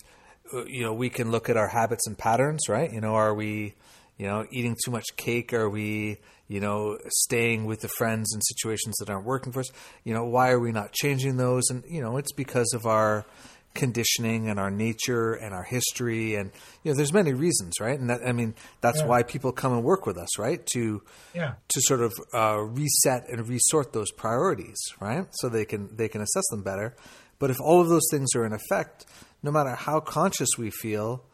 uh, 0.53 0.65
you 0.65 0.83
know 0.83 0.93
we 0.93 1.09
can 1.09 1.31
look 1.31 1.49
at 1.49 1.57
our 1.57 1.69
habits 1.69 2.07
and 2.07 2.19
patterns, 2.19 2.69
right? 2.69 2.93
You 2.93 3.01
know, 3.01 3.15
are 3.15 3.35
we 3.35 3.75
you 4.19 4.27
know 4.27 4.47
eating 4.51 4.77
too 4.85 4.91
much 4.91 5.07
cake? 5.17 5.53
Are 5.53 5.71
we 5.71 6.19
you 6.55 6.61
know, 6.61 6.97
staying 7.09 7.65
with 7.65 7.81
the 7.81 7.89
friends 7.89 8.33
in 8.33 8.41
situations 8.43 8.95
that 9.01 9.11
aren't 9.11 9.27
working 9.27 9.53
for 9.53 9.59
us. 9.59 9.73
You 10.05 10.15
know, 10.15 10.25
why 10.25 10.51
are 10.53 10.61
we 10.61 10.71
not 10.71 10.93
changing 10.93 11.37
those? 11.37 11.65
And 11.69 11.83
you 11.89 12.01
know, 12.01 12.17
it's 12.17 12.31
because 12.31 12.73
of 12.75 12.87
our 12.87 13.27
conditioning 13.75 14.49
and 14.49 14.61
our 14.61 14.71
nature 14.71 15.33
and 15.33 15.53
our 15.53 15.65
history 15.65 16.37
and 16.37 16.53
you 16.85 16.93
know 16.93 16.97
there's 16.97 17.13
many 17.13 17.33
reasons 17.33 17.73
right 17.81 17.99
and 17.99 18.09
that 18.09 18.21
i 18.25 18.31
mean 18.31 18.55
that's 18.81 19.01
yeah. 19.01 19.07
why 19.07 19.21
people 19.25 19.51
come 19.51 19.73
and 19.73 19.83
work 19.83 20.07
with 20.07 20.17
us 20.17 20.39
right 20.39 20.65
to 20.65 21.03
yeah. 21.35 21.55
to 21.67 21.81
sort 21.81 22.01
of 22.01 22.13
uh, 22.33 22.57
reset 22.57 23.29
and 23.29 23.49
resort 23.49 23.93
those 23.93 24.13
priorities 24.13 24.77
right 25.01 25.27
so 25.33 25.49
they 25.49 25.65
can 25.65 25.89
they 25.97 26.07
can 26.07 26.21
assess 26.21 26.45
them 26.53 26.63
better 26.63 26.95
but 27.41 27.51
if 27.51 27.61
all 27.61 27.81
of 27.81 27.89
those 27.89 28.07
things 28.13 28.29
are 28.37 28.47
in 28.47 28.53
effect 28.53 29.07
no 29.43 29.51
matter 29.51 29.75
how 29.75 29.99
conscious 29.99 30.51
we 30.57 30.71
feel 30.71 31.25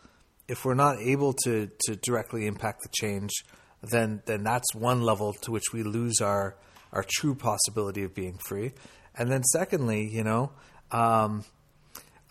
if 0.49 0.65
we're 0.65 0.73
not 0.73 0.97
able 0.99 1.35
to 1.35 1.71
to 1.81 1.95
directly 1.97 2.47
impact 2.47 2.79
the 2.83 2.89
change 2.91 3.45
then 3.83 4.23
then 4.27 4.43
that's 4.43 4.75
one 4.75 5.03
level 5.03 5.33
to 5.33 5.51
which 5.51 5.73
we 5.73 5.83
lose 5.83 6.21
our 6.21 6.57
our 6.93 7.05
true 7.09 7.35
possibility 7.35 8.03
of 8.03 8.15
being 8.15 8.39
free. 8.47 8.73
And 9.17 9.31
then 9.31 9.43
secondly, 9.45 10.09
you 10.09 10.25
know, 10.25 10.51
um, 10.91 11.45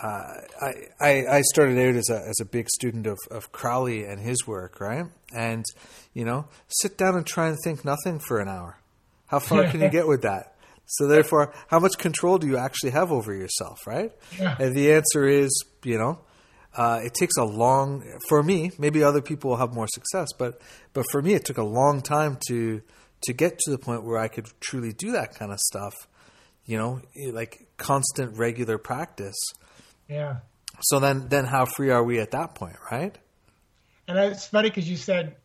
uh, 0.01 0.33
I, 0.61 0.73
I, 0.99 1.25
I 1.27 1.41
started 1.41 1.77
out 1.77 1.95
as 1.95 2.09
a 2.09 2.21
as 2.27 2.39
a 2.39 2.45
big 2.45 2.69
student 2.69 3.07
of, 3.07 3.17
of 3.31 3.51
Crowley 3.51 4.05
and 4.05 4.19
his 4.19 4.47
work, 4.47 4.79
right? 4.79 5.05
And 5.33 5.65
you 6.13 6.25
know, 6.25 6.47
sit 6.67 6.97
down 6.97 7.15
and 7.15 7.25
try 7.25 7.47
and 7.47 7.57
think 7.63 7.83
nothing 7.83 8.19
for 8.19 8.39
an 8.39 8.47
hour. 8.47 8.79
How 9.27 9.39
far 9.39 9.69
can 9.69 9.81
you 9.81 9.89
get 9.91 10.07
with 10.07 10.21
that? 10.23 10.55
So 10.85 11.07
therefore, 11.07 11.53
how 11.67 11.79
much 11.79 11.97
control 11.99 12.39
do 12.39 12.47
you 12.47 12.57
actually 12.57 12.91
have 12.91 13.11
over 13.11 13.33
yourself, 13.33 13.85
right? 13.85 14.11
Yeah. 14.39 14.55
And 14.57 14.75
the 14.75 14.93
answer 14.93 15.27
is, 15.27 15.51
you 15.83 15.99
know, 15.99 16.19
uh, 16.75 17.01
it 17.03 17.13
takes 17.13 17.35
a 17.37 17.43
long 17.43 18.03
for 18.27 18.43
me. 18.43 18.71
Maybe 18.77 19.03
other 19.03 19.21
people 19.21 19.51
will 19.51 19.57
have 19.57 19.73
more 19.73 19.87
success, 19.87 20.29
but 20.37 20.61
but 20.93 21.05
for 21.11 21.21
me, 21.21 21.33
it 21.33 21.45
took 21.45 21.57
a 21.57 21.63
long 21.63 22.01
time 22.01 22.37
to 22.47 22.81
to 23.21 23.33
get 23.33 23.57
to 23.59 23.71
the 23.71 23.77
point 23.77 24.03
where 24.03 24.17
I 24.17 24.27
could 24.27 24.47
truly 24.59 24.93
do 24.93 25.11
that 25.11 25.35
kind 25.35 25.51
of 25.51 25.59
stuff. 25.59 25.93
You 26.65 26.77
know, 26.77 27.01
like 27.31 27.67
constant, 27.77 28.37
regular 28.37 28.77
practice. 28.77 29.37
Yeah. 30.07 30.37
So 30.81 30.99
then, 30.99 31.27
then 31.27 31.45
how 31.45 31.65
free 31.65 31.89
are 31.89 32.03
we 32.03 32.19
at 32.19 32.31
that 32.31 32.55
point, 32.55 32.77
right? 32.91 33.17
And 34.07 34.17
it's 34.17 34.47
funny 34.47 34.69
because 34.69 34.89
you 34.89 34.97
said 34.97 35.35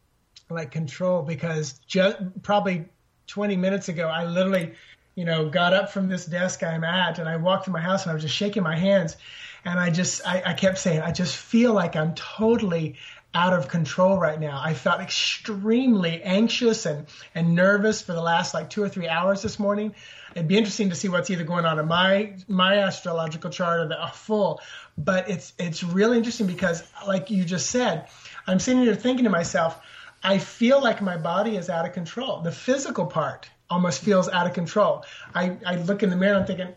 like 0.50 0.70
control 0.70 1.22
because 1.22 1.80
just 1.86 2.18
probably 2.42 2.86
20 3.26 3.56
minutes 3.56 3.88
ago, 3.88 4.08
I 4.08 4.24
literally, 4.24 4.74
you 5.14 5.24
know, 5.24 5.48
got 5.48 5.72
up 5.72 5.90
from 5.90 6.08
this 6.08 6.26
desk 6.26 6.62
I'm 6.62 6.84
at 6.84 7.18
and 7.18 7.28
I 7.28 7.36
walked 7.36 7.64
through 7.64 7.74
my 7.74 7.80
house 7.80 8.02
and 8.02 8.10
I 8.10 8.14
was 8.14 8.22
just 8.22 8.34
shaking 8.34 8.62
my 8.62 8.76
hands 8.76 9.16
and 9.64 9.78
I 9.78 9.90
just, 9.90 10.26
I, 10.26 10.42
I 10.46 10.52
kept 10.54 10.78
saying, 10.78 11.00
I 11.00 11.12
just 11.12 11.36
feel 11.36 11.72
like 11.72 11.96
I'm 11.96 12.14
totally 12.14 12.96
out 13.34 13.52
of 13.52 13.68
control 13.68 14.16
right 14.16 14.38
now. 14.38 14.60
I 14.62 14.74
felt 14.74 15.00
extremely 15.00 16.22
anxious 16.22 16.86
and, 16.86 17.06
and 17.34 17.54
nervous 17.54 18.00
for 18.00 18.12
the 18.12 18.22
last 18.22 18.54
like 18.54 18.70
two 18.70 18.82
or 18.82 18.88
three 18.88 19.08
hours 19.08 19.42
this 19.42 19.58
morning. 19.58 19.94
It'd 20.34 20.48
be 20.48 20.56
interesting 20.56 20.90
to 20.90 20.94
see 20.94 21.08
what's 21.08 21.30
either 21.30 21.44
going 21.44 21.64
on 21.64 21.78
in 21.78 21.86
my 21.86 22.36
my 22.46 22.78
astrological 22.78 23.50
chart 23.50 23.80
or 23.80 23.88
the 23.88 24.00
uh, 24.00 24.10
full. 24.10 24.60
But 24.96 25.28
it's 25.28 25.52
it's 25.58 25.82
really 25.82 26.16
interesting 26.16 26.46
because, 26.46 26.84
like 27.06 27.30
you 27.30 27.44
just 27.44 27.70
said, 27.70 28.08
I'm 28.46 28.60
sitting 28.60 28.82
here 28.82 28.94
thinking 28.94 29.24
to 29.24 29.30
myself, 29.30 29.80
I 30.22 30.38
feel 30.38 30.82
like 30.82 31.02
my 31.02 31.16
body 31.16 31.56
is 31.56 31.68
out 31.68 31.86
of 31.86 31.92
control. 31.92 32.40
The 32.40 32.52
physical 32.52 33.06
part 33.06 33.48
almost 33.70 34.02
feels 34.02 34.28
out 34.28 34.46
of 34.46 34.52
control. 34.52 35.04
I, 35.34 35.56
I 35.66 35.76
look 35.76 36.02
in 36.02 36.10
the 36.10 36.16
mirror 36.16 36.34
and 36.34 36.42
I'm 36.42 36.46
thinking, 36.46 36.74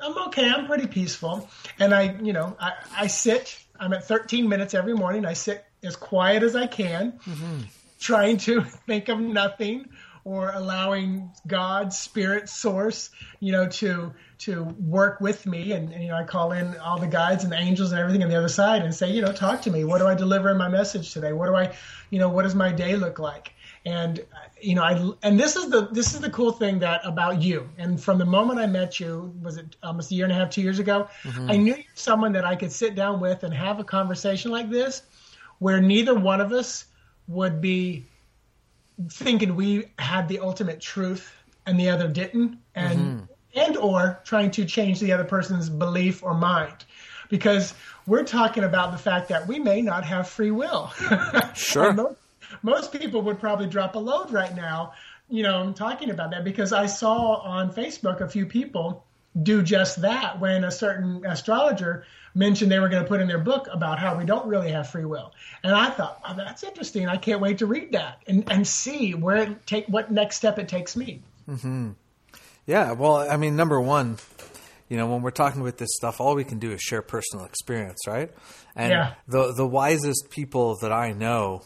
I'm 0.00 0.16
okay. 0.28 0.48
I'm 0.48 0.66
pretty 0.66 0.86
peaceful. 0.86 1.48
And 1.78 1.94
I, 1.94 2.16
you 2.22 2.32
know, 2.32 2.56
I, 2.60 2.72
I 2.96 3.06
sit, 3.06 3.58
I'm 3.78 3.92
at 3.92 4.04
13 4.04 4.48
minutes 4.48 4.74
every 4.74 4.94
morning. 4.94 5.24
I 5.24 5.34
sit 5.34 5.64
as 5.82 5.96
quiet 5.96 6.42
as 6.42 6.56
I 6.56 6.66
can, 6.66 7.12
mm-hmm. 7.12 7.60
trying 7.98 8.38
to 8.38 8.62
think 8.86 9.08
of 9.08 9.18
nothing 9.20 9.88
or 10.24 10.50
allowing 10.52 11.30
God, 11.46 11.92
spirit, 11.92 12.48
source, 12.48 13.10
you 13.40 13.52
know, 13.52 13.68
to 13.68 14.12
to 14.38 14.62
work 14.62 15.20
with 15.20 15.44
me. 15.44 15.72
And, 15.72 15.92
and, 15.92 16.02
you 16.02 16.08
know, 16.08 16.16
I 16.16 16.24
call 16.24 16.52
in 16.52 16.76
all 16.78 16.98
the 16.98 17.06
guides 17.06 17.44
and 17.44 17.52
the 17.52 17.58
angels 17.58 17.92
and 17.92 18.00
everything 18.00 18.22
on 18.22 18.30
the 18.30 18.36
other 18.36 18.48
side 18.48 18.82
and 18.82 18.94
say, 18.94 19.10
you 19.10 19.20
know, 19.20 19.32
talk 19.32 19.62
to 19.62 19.70
me. 19.70 19.84
What 19.84 19.98
do 19.98 20.06
I 20.06 20.14
deliver 20.14 20.50
in 20.50 20.56
my 20.56 20.68
message 20.68 21.12
today? 21.12 21.32
What 21.32 21.46
do 21.46 21.54
I, 21.54 21.74
you 22.08 22.18
know, 22.18 22.30
what 22.30 22.44
does 22.44 22.54
my 22.54 22.72
day 22.72 22.96
look 22.96 23.18
like? 23.18 23.52
And 23.86 24.24
you 24.60 24.74
know, 24.74 24.82
I 24.82 25.10
and 25.22 25.40
this 25.40 25.56
is 25.56 25.70
the 25.70 25.88
this 25.88 26.14
is 26.14 26.20
the 26.20 26.30
cool 26.30 26.52
thing 26.52 26.80
that 26.80 27.00
about 27.04 27.40
you. 27.40 27.68
And 27.78 28.00
from 28.02 28.18
the 28.18 28.26
moment 28.26 28.60
I 28.60 28.66
met 28.66 29.00
you, 29.00 29.32
was 29.42 29.56
it 29.56 29.76
almost 29.82 30.10
a 30.10 30.14
year 30.14 30.24
and 30.24 30.32
a 30.32 30.36
half, 30.36 30.50
two 30.50 30.60
years 30.60 30.78
ago? 30.78 31.08
Mm-hmm. 31.22 31.50
I 31.50 31.56
knew 31.56 31.74
you're 31.74 31.84
someone 31.94 32.32
that 32.32 32.44
I 32.44 32.56
could 32.56 32.72
sit 32.72 32.94
down 32.94 33.20
with 33.20 33.42
and 33.42 33.54
have 33.54 33.80
a 33.80 33.84
conversation 33.84 34.50
like 34.50 34.70
this, 34.70 35.02
where 35.60 35.80
neither 35.80 36.14
one 36.14 36.42
of 36.42 36.52
us 36.52 36.84
would 37.26 37.62
be 37.62 38.04
thinking 39.08 39.56
we 39.56 39.86
had 39.98 40.28
the 40.28 40.40
ultimate 40.40 40.80
truth 40.80 41.32
and 41.64 41.80
the 41.80 41.88
other 41.88 42.08
didn't, 42.08 42.58
and 42.74 42.98
mm-hmm. 42.98 43.58
and 43.58 43.76
or 43.78 44.20
trying 44.24 44.50
to 44.50 44.66
change 44.66 45.00
the 45.00 45.12
other 45.12 45.24
person's 45.24 45.70
belief 45.70 46.22
or 46.22 46.34
mind, 46.34 46.84
because 47.30 47.72
we're 48.06 48.24
talking 48.24 48.64
about 48.64 48.92
the 48.92 48.98
fact 48.98 49.28
that 49.30 49.46
we 49.46 49.58
may 49.58 49.80
not 49.80 50.04
have 50.04 50.28
free 50.28 50.50
will. 50.50 50.92
Sure 51.54 51.94
most 51.94 52.19
people 52.92 53.22
would 53.22 53.38
probably 53.38 53.66
drop 53.66 53.94
a 53.94 53.98
load 53.98 54.30
right 54.30 54.54
now, 54.54 54.92
you 55.28 55.42
know, 55.42 55.58
I'm 55.58 55.74
talking 55.74 56.10
about 56.10 56.32
that 56.32 56.44
because 56.44 56.72
I 56.72 56.86
saw 56.86 57.36
on 57.36 57.72
Facebook 57.72 58.20
a 58.20 58.28
few 58.28 58.46
people 58.46 59.04
do 59.42 59.62
just 59.62 60.02
that 60.02 60.40
when 60.40 60.64
a 60.64 60.70
certain 60.70 61.24
astrologer 61.24 62.04
mentioned 62.34 62.70
they 62.70 62.78
were 62.78 62.88
going 62.88 63.02
to 63.02 63.08
put 63.08 63.20
in 63.20 63.28
their 63.28 63.38
book 63.38 63.68
about 63.70 63.98
how 63.98 64.16
we 64.16 64.24
don't 64.24 64.46
really 64.46 64.72
have 64.72 64.88
free 64.88 65.04
will. 65.04 65.32
And 65.62 65.74
I 65.74 65.90
thought, 65.90 66.20
oh, 66.28 66.34
that's 66.36 66.62
interesting. 66.62 67.08
I 67.08 67.16
can't 67.16 67.40
wait 67.40 67.58
to 67.58 67.66
read 67.66 67.92
that 67.92 68.22
and, 68.26 68.50
and 68.50 68.66
see 68.66 69.14
where 69.14 69.36
it 69.36 69.66
take 69.66 69.86
what 69.86 70.10
next 70.10 70.36
step 70.36 70.58
it 70.58 70.68
takes 70.68 70.96
me. 70.96 71.22
Mm-hmm. 71.48 71.90
Yeah. 72.66 72.92
Well, 72.92 73.16
I 73.16 73.36
mean, 73.36 73.56
number 73.56 73.80
one, 73.80 74.18
you 74.88 74.96
know, 74.96 75.06
when 75.06 75.22
we're 75.22 75.30
talking 75.30 75.60
about 75.60 75.78
this 75.78 75.90
stuff, 75.92 76.20
all 76.20 76.34
we 76.34 76.44
can 76.44 76.58
do 76.58 76.72
is 76.72 76.80
share 76.80 77.02
personal 77.02 77.44
experience, 77.44 78.00
right? 78.06 78.30
And 78.76 78.90
yeah. 78.90 79.14
the 79.26 79.52
the 79.52 79.66
wisest 79.66 80.30
people 80.30 80.76
that 80.82 80.92
I 80.92 81.12
know 81.12 81.62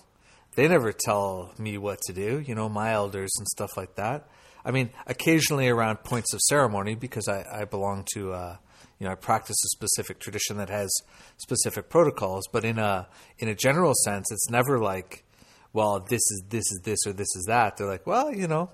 they 0.56 0.68
never 0.68 0.92
tell 0.92 1.52
me 1.58 1.78
what 1.78 2.00
to 2.06 2.12
do, 2.12 2.40
you 2.40 2.54
know, 2.54 2.68
my 2.68 2.92
elders 2.92 3.32
and 3.38 3.46
stuff 3.48 3.76
like 3.76 3.96
that. 3.96 4.28
I 4.64 4.70
mean, 4.70 4.90
occasionally 5.06 5.68
around 5.68 6.04
points 6.04 6.32
of 6.32 6.40
ceremony 6.40 6.94
because 6.94 7.28
I, 7.28 7.44
I 7.60 7.64
belong 7.64 8.06
to, 8.14 8.32
uh, 8.32 8.56
you 8.98 9.06
know, 9.06 9.12
I 9.12 9.16
practice 9.16 9.56
a 9.64 9.68
specific 9.68 10.20
tradition 10.20 10.56
that 10.56 10.70
has 10.70 10.90
specific 11.36 11.90
protocols. 11.90 12.44
But 12.50 12.64
in 12.64 12.78
a 12.78 13.08
in 13.38 13.48
a 13.48 13.54
general 13.54 13.92
sense, 14.04 14.30
it's 14.30 14.48
never 14.50 14.78
like, 14.78 15.24
well, 15.72 16.00
this 16.00 16.20
is 16.20 16.42
this 16.48 16.64
is 16.70 16.80
this 16.84 17.06
or 17.06 17.12
this 17.12 17.34
is 17.36 17.44
that. 17.46 17.76
They're 17.76 17.86
like, 17.86 18.06
well, 18.06 18.32
you 18.32 18.48
know, 18.48 18.70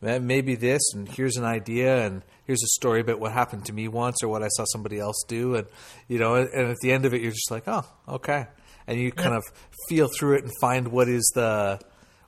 maybe 0.00 0.54
this, 0.54 0.82
and 0.94 1.08
here's 1.08 1.36
an 1.36 1.44
idea, 1.44 2.06
and 2.06 2.22
here's 2.44 2.62
a 2.62 2.68
story 2.68 3.00
about 3.00 3.20
what 3.20 3.32
happened 3.32 3.64
to 3.66 3.72
me 3.72 3.88
once 3.88 4.16
or 4.22 4.28
what 4.28 4.42
I 4.42 4.48
saw 4.48 4.64
somebody 4.64 4.98
else 4.98 5.22
do, 5.28 5.54
and 5.54 5.66
you 6.08 6.18
know, 6.18 6.34
and 6.34 6.70
at 6.70 6.78
the 6.80 6.92
end 6.92 7.04
of 7.04 7.14
it, 7.14 7.22
you're 7.22 7.30
just 7.30 7.50
like, 7.50 7.64
oh, 7.66 7.84
okay, 8.08 8.46
and 8.86 8.98
you 8.98 9.12
kind 9.12 9.34
of 9.34 9.42
feel 9.88 10.08
through 10.08 10.36
it 10.36 10.44
and 10.44 10.52
find 10.60 10.88
what 10.88 11.08
is 11.08 11.30
the 11.34 11.80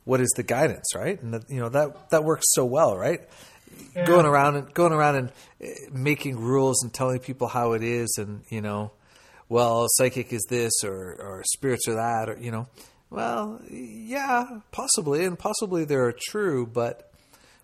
what 0.04 0.20
is 0.20 0.32
the 0.36 0.42
guidance, 0.42 0.94
right? 0.94 1.20
And 1.20 1.44
you 1.48 1.60
know 1.60 1.68
that 1.68 2.10
that 2.10 2.24
works 2.24 2.46
so 2.54 2.64
well, 2.64 2.96
right? 2.96 3.20
Yeah. 3.94 4.06
Going 4.06 4.24
around 4.24 4.56
and 4.56 4.72
going 4.72 4.92
around 4.92 5.16
and 5.16 5.32
eh, 5.60 5.72
making 5.92 6.38
rules 6.38 6.82
and 6.82 6.92
telling 6.92 7.18
people 7.18 7.48
how 7.48 7.72
it 7.72 7.82
is, 7.82 8.16
and 8.18 8.42
you 8.48 8.62
know, 8.62 8.92
well, 9.48 9.86
psychic 9.90 10.32
is 10.32 10.46
this 10.48 10.72
or 10.84 11.16
or 11.20 11.42
spirits 11.44 11.88
are 11.88 11.96
that, 11.96 12.28
or 12.28 12.38
you 12.40 12.50
know, 12.50 12.68
well, 13.10 13.60
yeah, 13.70 14.60
possibly, 14.72 15.24
and 15.24 15.38
possibly 15.38 15.84
they're 15.84 16.14
true, 16.30 16.66
but 16.66 17.12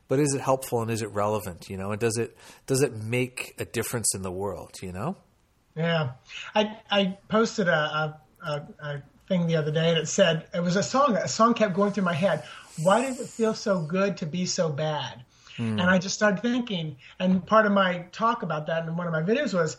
but 0.08 0.20
is 0.20 0.34
it 0.34 0.40
helpful 0.40 0.82
and 0.82 0.90
is 0.90 1.02
it 1.02 1.10
relevant? 1.10 1.70
You 1.70 1.76
know, 1.76 1.92
and 1.92 2.00
does 2.00 2.16
it 2.16 2.36
does 2.66 2.82
it 2.82 2.94
make 3.02 3.54
a 3.58 3.64
difference 3.64 4.14
in 4.14 4.22
the 4.22 4.32
world? 4.32 4.76
You 4.82 4.92
know. 4.92 5.16
Yeah, 5.74 6.12
I 6.54 6.76
I 6.90 7.18
posted 7.28 7.68
a, 7.68 7.72
a, 7.72 8.20
a 8.44 9.02
thing 9.28 9.46
the 9.46 9.56
other 9.56 9.70
day 9.70 9.90
and 9.90 9.98
it 9.98 10.08
said 10.08 10.46
it 10.54 10.60
was 10.60 10.76
a 10.76 10.82
song. 10.82 11.16
A 11.16 11.28
song 11.28 11.54
kept 11.54 11.74
going 11.74 11.92
through 11.92 12.04
my 12.04 12.14
head. 12.14 12.44
Why 12.82 13.02
does 13.02 13.20
it 13.20 13.28
feel 13.28 13.54
so 13.54 13.80
good 13.80 14.16
to 14.18 14.26
be 14.26 14.46
so 14.46 14.68
bad? 14.68 15.24
Mm. 15.56 15.80
And 15.80 15.82
I 15.82 15.98
just 15.98 16.14
started 16.14 16.40
thinking, 16.40 16.96
and 17.18 17.44
part 17.46 17.66
of 17.66 17.72
my 17.72 18.06
talk 18.12 18.42
about 18.42 18.66
that 18.66 18.86
in 18.86 18.96
one 18.96 19.06
of 19.06 19.12
my 19.12 19.22
videos 19.22 19.54
was 19.54 19.76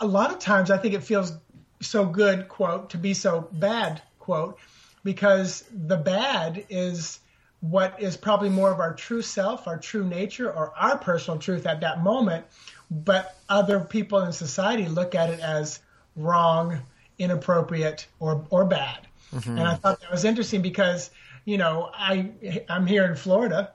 a 0.00 0.06
lot 0.06 0.32
of 0.32 0.38
times 0.38 0.70
I 0.70 0.78
think 0.78 0.94
it 0.94 1.04
feels 1.04 1.32
so 1.80 2.06
good, 2.06 2.48
quote, 2.48 2.90
to 2.90 2.98
be 2.98 3.14
so 3.14 3.48
bad, 3.52 4.02
quote, 4.18 4.58
because 5.02 5.64
the 5.70 5.96
bad 5.96 6.64
is 6.70 7.20
what 7.60 8.00
is 8.02 8.16
probably 8.16 8.48
more 8.48 8.70
of 8.70 8.80
our 8.80 8.94
true 8.94 9.22
self, 9.22 9.66
our 9.66 9.78
true 9.78 10.04
nature, 10.04 10.50
or 10.50 10.72
our 10.76 10.98
personal 10.98 11.38
truth 11.38 11.66
at 11.66 11.80
that 11.80 12.02
moment. 12.02 12.44
But 12.90 13.36
other 13.48 13.80
people 13.80 14.20
in 14.20 14.32
society 14.32 14.86
look 14.88 15.14
at 15.14 15.30
it 15.30 15.40
as 15.40 15.80
wrong, 16.16 16.80
inappropriate, 17.18 18.06
or 18.20 18.46
or 18.50 18.64
bad. 18.64 19.06
Mm-hmm. 19.34 19.58
And 19.58 19.66
I 19.66 19.74
thought 19.74 20.00
that 20.00 20.10
was 20.10 20.24
interesting 20.24 20.62
because 20.62 21.10
you 21.44 21.58
know 21.58 21.90
I 21.92 22.30
I'm 22.68 22.86
here 22.86 23.04
in 23.04 23.16
Florida, 23.16 23.72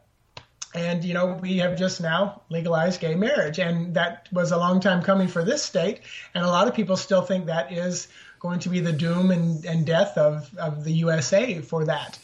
and 0.73 1.03
you 1.03 1.13
know 1.13 1.37
we 1.41 1.57
have 1.57 1.77
just 1.77 2.01
now 2.01 2.41
legalized 2.49 3.01
gay 3.01 3.15
marriage, 3.15 3.59
and 3.59 3.93
that 3.95 4.27
was 4.31 4.51
a 4.51 4.57
long 4.57 4.79
time 4.79 5.01
coming 5.01 5.27
for 5.27 5.43
this 5.43 5.63
state, 5.63 6.01
and 6.33 6.43
a 6.43 6.47
lot 6.47 6.67
of 6.67 6.75
people 6.75 6.97
still 6.97 7.21
think 7.21 7.47
that 7.47 7.71
is 7.71 8.07
going 8.39 8.59
to 8.59 8.69
be 8.69 8.79
the 8.79 8.93
doom 8.93 9.31
and, 9.31 9.65
and 9.65 9.85
death 9.85 10.17
of, 10.17 10.55
of 10.57 10.83
the 10.85 10.93
USA 10.93 11.59
for 11.59 11.85
that. 11.85 12.17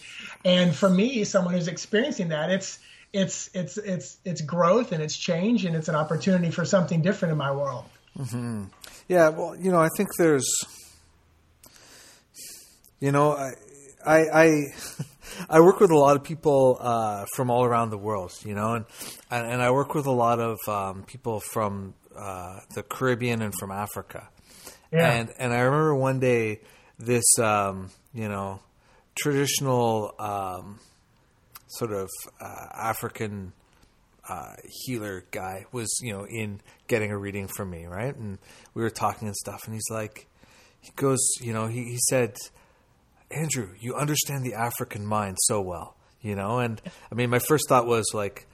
And 0.46 0.74
for 0.74 0.90
me, 0.90 1.26
someone 1.26 1.54
who's 1.54 1.68
experiencing 1.68 2.30
that, 2.30 2.52
it's 2.52 2.80
it's 3.14 3.50
it's 3.54 3.78
it's 3.78 4.18
it's 4.26 4.42
growth 4.42 4.92
and 4.92 5.02
it's 5.02 5.18
change 5.18 5.66
and 5.66 5.76
it's 5.76 5.88
an 5.88 5.96
opportunity 5.96 6.52
for 6.52 6.66
something 6.66 7.02
different 7.02 7.32
in 7.32 7.38
my 7.38 7.52
world. 7.52 7.86
Mm-hmm. 8.18 8.66
Yeah, 9.08 9.30
well, 9.30 9.56
you 9.56 9.72
know, 9.72 9.82
I 9.82 9.90
think 9.98 10.10
there's, 10.18 10.48
you 13.00 13.12
know, 13.12 13.32
I 13.32 13.54
I 14.06 14.18
I, 14.44 14.64
I 15.50 15.60
work 15.62 15.80
with 15.80 15.92
a 15.92 15.98
lot 15.98 16.16
of 16.16 16.24
people 16.24 16.78
uh, 16.80 17.26
from 17.36 17.50
all 17.50 17.64
around 17.64 17.90
the 17.90 17.98
world, 17.98 18.34
you 18.46 18.54
know, 18.54 18.74
and 18.76 18.86
and 19.30 19.62
I 19.62 19.72
work 19.72 19.94
with 19.94 20.06
a 20.06 20.12
lot 20.12 20.40
of 20.40 20.58
um, 20.68 21.04
people 21.04 21.40
from 21.40 21.94
uh, 22.16 22.60
the 22.74 22.84
Caribbean 22.84 23.42
and 23.42 23.54
from 23.60 23.72
Africa. 23.72 24.30
Yeah. 24.92 25.12
And 25.12 25.34
and 25.38 25.54
I 25.54 25.60
remember 25.60 25.96
one 25.96 26.20
day 26.20 26.62
this 26.98 27.38
um, 27.40 27.90
you 28.14 28.30
know 28.30 28.60
traditional 29.16 30.14
um, 30.20 30.80
sort 31.68 31.92
of 31.92 32.10
uh, 32.40 32.68
African 32.74 33.54
uh, 34.28 34.54
healer 34.86 35.26
guy 35.32 35.66
was 35.72 35.90
you 36.02 36.14
know 36.14 36.26
in 36.26 36.62
getting 36.88 37.12
a 37.12 37.18
reading 37.18 37.48
from 37.48 37.70
me 37.70 37.86
right 37.86 38.16
and 38.16 38.40
we 38.74 38.82
were 38.82 38.90
talking 38.90 39.28
and 39.28 39.36
stuff 39.36 39.62
and 39.66 39.74
he's 39.74 39.90
like 39.92 40.28
he 40.82 40.92
goes 40.96 41.20
you 41.42 41.54
know 41.54 41.68
he, 41.68 41.84
he 41.84 41.98
said 42.10 42.36
Andrew 43.36 43.70
you 43.80 43.96
understand 43.96 44.44
the 44.44 44.54
African 44.54 45.06
mind 45.06 45.38
so 45.42 45.62
well 45.62 45.96
you 46.22 46.36
know 46.36 46.60
and 46.60 46.82
I 47.12 47.16
mean 47.16 47.30
my 47.30 47.40
first 47.40 47.68
thought 47.70 47.86
was 47.86 48.06
like 48.14 48.48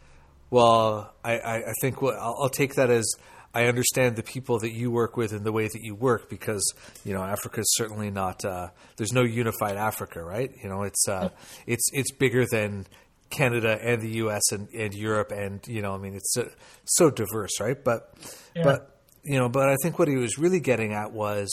well 0.49 1.13
I, 1.23 1.37
I, 1.37 1.55
I 1.57 1.73
think 1.81 2.01
what, 2.01 2.15
I'll, 2.15 2.35
I'll 2.43 2.49
take 2.49 2.75
that 2.75 2.89
as 2.89 3.05
I 3.53 3.65
understand 3.65 4.15
the 4.15 4.23
people 4.23 4.59
that 4.59 4.71
you 4.71 4.91
work 4.91 5.17
with 5.17 5.33
and 5.33 5.45
the 5.45 5.51
way 5.51 5.67
that 5.67 5.81
you 5.81 5.93
work 5.93 6.29
because 6.29 6.63
you 7.03 7.13
know 7.13 7.21
Africa 7.21 7.59
is 7.59 7.73
certainly 7.75 8.09
not. 8.09 8.45
Uh, 8.45 8.69
there's 8.95 9.11
no 9.11 9.23
unified 9.23 9.75
Africa, 9.75 10.23
right? 10.23 10.51
You 10.63 10.69
know, 10.69 10.83
it's 10.83 11.07
uh, 11.07 11.29
it's 11.67 11.89
it's 11.91 12.11
bigger 12.13 12.45
than 12.45 12.85
Canada 13.29 13.77
and 13.81 14.01
the 14.01 14.09
U.S. 14.17 14.41
and, 14.51 14.69
and 14.69 14.93
Europe, 14.93 15.31
and 15.31 15.65
you 15.67 15.81
know, 15.81 15.93
I 15.93 15.97
mean, 15.97 16.13
it's 16.13 16.33
so, 16.33 16.49
so 16.85 17.09
diverse, 17.09 17.59
right? 17.59 17.81
But 17.81 18.13
yeah. 18.55 18.63
but 18.63 19.01
you 19.23 19.37
know, 19.37 19.49
but 19.49 19.69
I 19.69 19.75
think 19.83 19.99
what 19.99 20.07
he 20.07 20.15
was 20.15 20.37
really 20.37 20.59
getting 20.59 20.93
at 20.93 21.11
was 21.11 21.49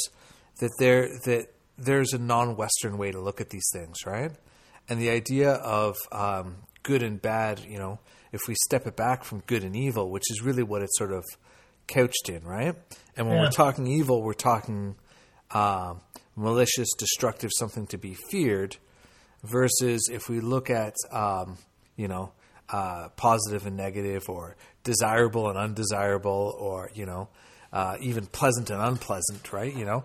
that 0.60 0.70
there 0.78 1.08
that 1.24 1.46
there's 1.78 2.12
a 2.12 2.18
non-Western 2.18 2.98
way 2.98 3.12
to 3.12 3.20
look 3.20 3.40
at 3.40 3.50
these 3.50 3.68
things, 3.72 4.04
right? 4.04 4.32
And 4.88 5.00
the 5.00 5.10
idea 5.10 5.52
of 5.52 5.96
um, 6.12 6.56
good 6.82 7.02
and 7.02 7.20
bad, 7.20 7.60
you 7.60 7.78
know, 7.78 8.00
if 8.32 8.42
we 8.48 8.54
step 8.64 8.86
it 8.86 8.96
back 8.96 9.24
from 9.24 9.40
good 9.46 9.62
and 9.62 9.76
evil, 9.76 10.10
which 10.10 10.30
is 10.30 10.42
really 10.42 10.62
what 10.62 10.82
it's 10.82 10.96
sort 10.98 11.12
of 11.12 11.24
couched 11.86 12.28
in, 12.28 12.44
right? 12.44 12.74
And 13.16 13.26
when 13.26 13.36
yeah. 13.36 13.44
we're 13.44 13.50
talking 13.50 13.86
evil, 13.86 14.22
we're 14.22 14.34
talking 14.34 14.96
uh, 15.50 15.94
malicious, 16.36 16.88
destructive, 16.98 17.50
something 17.56 17.86
to 17.88 17.98
be 17.98 18.14
feared, 18.30 18.76
versus 19.44 20.08
if 20.12 20.28
we 20.28 20.40
look 20.40 20.68
at, 20.68 20.94
um, 21.12 21.58
you 21.96 22.08
know, 22.08 22.32
uh, 22.70 23.08
positive 23.16 23.66
and 23.66 23.76
negative, 23.76 24.28
or 24.28 24.56
desirable 24.84 25.48
and 25.48 25.56
undesirable, 25.56 26.54
or 26.58 26.90
you 26.94 27.06
know, 27.06 27.28
uh, 27.72 27.96
even 28.00 28.26
pleasant 28.26 28.68
and 28.70 28.82
unpleasant, 28.82 29.52
right? 29.52 29.74
You 29.74 29.84
know, 29.84 30.02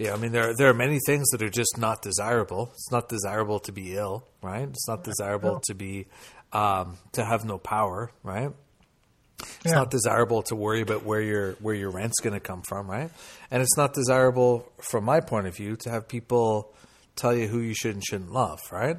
yeah. 0.00 0.14
I 0.14 0.16
mean, 0.16 0.32
there 0.32 0.54
there 0.56 0.70
are 0.70 0.74
many 0.74 0.98
things 1.06 1.28
that 1.30 1.42
are 1.42 1.50
just 1.50 1.76
not 1.76 2.00
desirable. 2.00 2.70
It's 2.72 2.90
not 2.90 3.08
desirable 3.08 3.60
to 3.60 3.72
be 3.72 3.96
ill, 3.96 4.26
right? 4.42 4.66
It's 4.68 4.88
not 4.88 5.04
desirable 5.04 5.60
to 5.66 5.74
be 5.74 6.06
um, 6.52 6.96
to 7.12 7.24
have 7.24 7.44
no 7.44 7.58
power, 7.58 8.10
right? 8.22 8.50
It's 9.40 9.66
yeah. 9.66 9.72
not 9.72 9.90
desirable 9.90 10.42
to 10.44 10.56
worry 10.56 10.80
about 10.80 11.04
where 11.04 11.20
your 11.20 11.52
where 11.60 11.74
your 11.74 11.90
rent's 11.90 12.20
going 12.20 12.34
to 12.34 12.40
come 12.40 12.62
from, 12.62 12.90
right? 12.90 13.10
And 13.50 13.62
it's 13.62 13.76
not 13.76 13.92
desirable, 13.92 14.70
from 14.78 15.04
my 15.04 15.20
point 15.20 15.46
of 15.46 15.56
view, 15.56 15.76
to 15.76 15.90
have 15.90 16.08
people 16.08 16.72
tell 17.16 17.34
you 17.34 17.46
who 17.46 17.60
you 17.60 17.74
should 17.74 17.94
and 17.94 18.04
shouldn't 18.04 18.32
love, 18.32 18.60
right? 18.72 18.96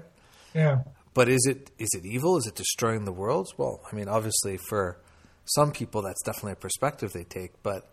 Yeah. 0.53 0.83
But 1.13 1.29
is 1.29 1.45
it 1.49 1.71
is 1.79 1.89
it 1.93 2.05
evil? 2.05 2.37
Is 2.37 2.47
it 2.47 2.55
destroying 2.55 3.05
the 3.05 3.11
world? 3.11 3.47
Well, 3.57 3.81
I 3.91 3.95
mean, 3.95 4.07
obviously, 4.07 4.57
for 4.69 4.99
some 5.45 5.71
people, 5.71 6.01
that's 6.03 6.21
definitely 6.23 6.53
a 6.53 6.57
perspective 6.57 7.11
they 7.11 7.23
take. 7.23 7.63
But 7.63 7.89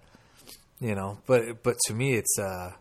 you 0.81 0.94
know, 0.94 1.18
but 1.27 1.62
but 1.62 1.77
to 1.87 1.94
me, 1.94 2.14
it's 2.14 2.38
uh, 2.38 2.73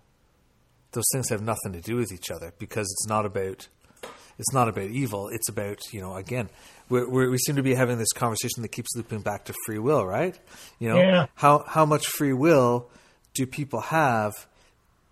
those 0.98 1.08
things 1.14 1.30
have 1.30 1.42
nothing 1.42 1.74
to 1.74 1.82
do 1.82 1.96
with 1.96 2.12
each 2.12 2.32
other 2.32 2.52
because 2.58 2.88
it's 2.92 3.08
not 3.08 3.26
about 3.26 3.68
it's 4.40 4.54
not 4.54 4.68
about 4.68 4.90
evil. 4.90 5.30
It's 5.30 5.50
about 5.50 5.80
you 5.92 6.02
know 6.02 6.16
again 6.16 6.50
we're, 6.90 7.10
we're, 7.10 7.30
we 7.30 7.38
seem 7.38 7.58
to 7.58 7.64
be 7.64 7.76
having 7.76 7.98
this 7.98 8.12
conversation 8.14 8.62
that 8.64 8.70
keeps 8.70 8.96
looping 8.96 9.22
back 9.22 9.46
to 9.46 9.54
free 9.66 9.80
will, 9.80 10.06
right? 10.06 10.38
You 10.80 10.90
know, 10.90 10.98
yeah. 10.98 11.26
how 11.36 11.64
how 11.68 11.86
much 11.86 12.08
free 12.08 12.34
will 12.34 12.90
do 13.36 13.46
people 13.46 13.82
have? 13.82 14.34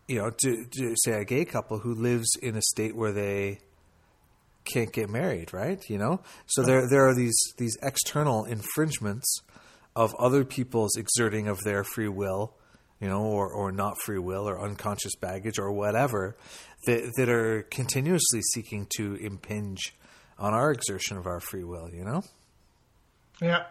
You 0.07 0.19
know, 0.19 0.29
to, 0.29 0.65
to 0.65 0.95
say 1.03 1.13
a 1.13 1.25
gay 1.25 1.45
couple 1.45 1.79
who 1.79 1.93
lives 1.93 2.27
in 2.41 2.55
a 2.55 2.61
state 2.61 2.95
where 2.95 3.11
they 3.11 3.59
can't 4.63 4.91
get 4.91 5.09
married, 5.09 5.53
right? 5.53 5.81
You 5.89 5.97
know, 5.97 6.21
so 6.47 6.63
there 6.63 6.87
there 6.89 7.07
are 7.07 7.15
these 7.15 7.37
these 7.57 7.77
external 7.81 8.45
infringements 8.45 9.39
of 9.95 10.13
other 10.15 10.43
people's 10.43 10.95
exerting 10.97 11.47
of 11.47 11.59
their 11.63 11.83
free 11.83 12.09
will, 12.09 12.53
you 13.05 13.11
know, 13.11 13.21
or 13.21 13.47
or 13.47 13.71
not 13.71 14.01
free 14.01 14.17
will 14.17 14.49
or 14.49 14.59
unconscious 14.59 15.15
baggage 15.15 15.59
or 15.59 15.71
whatever 15.71 16.35
that 16.87 17.13
that 17.17 17.29
are 17.29 17.61
continuously 17.69 18.41
seeking 18.41 18.87
to 18.97 19.13
impinge 19.17 19.93
on 20.39 20.55
our 20.55 20.71
exertion 20.71 21.15
of 21.15 21.27
our 21.27 21.39
free 21.39 21.63
will, 21.63 21.87
you 21.93 22.03
know? 22.03 22.23
Yeah. 23.39 23.65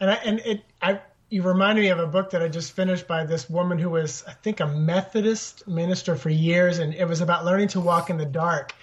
And 0.00 0.10
I, 0.10 0.14
and 0.14 0.40
it 0.40 0.64
I 0.82 1.00
you 1.30 1.42
reminded 1.42 1.82
me 1.82 1.90
of 1.90 2.00
a 2.00 2.06
book 2.08 2.30
that 2.30 2.42
I 2.42 2.48
just 2.48 2.72
finished 2.72 3.06
by 3.06 3.24
this 3.24 3.48
woman 3.48 3.78
who 3.78 3.90
was 3.90 4.24
I 4.26 4.32
think 4.32 4.58
a 4.58 4.66
Methodist 4.66 5.68
minister 5.68 6.16
for 6.16 6.30
years 6.30 6.80
and 6.80 6.94
it 6.94 7.04
was 7.04 7.20
about 7.20 7.44
learning 7.44 7.68
to 7.68 7.80
walk 7.80 8.10
in 8.10 8.16
the 8.16 8.26
dark. 8.26 8.74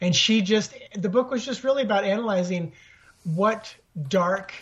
And 0.00 0.14
she 0.14 0.42
just 0.42 0.76
the 0.94 1.08
book 1.08 1.32
was 1.32 1.44
just 1.44 1.64
really 1.64 1.82
about 1.82 2.04
analyzing 2.04 2.70
what 3.24 3.74
dark 4.08 4.52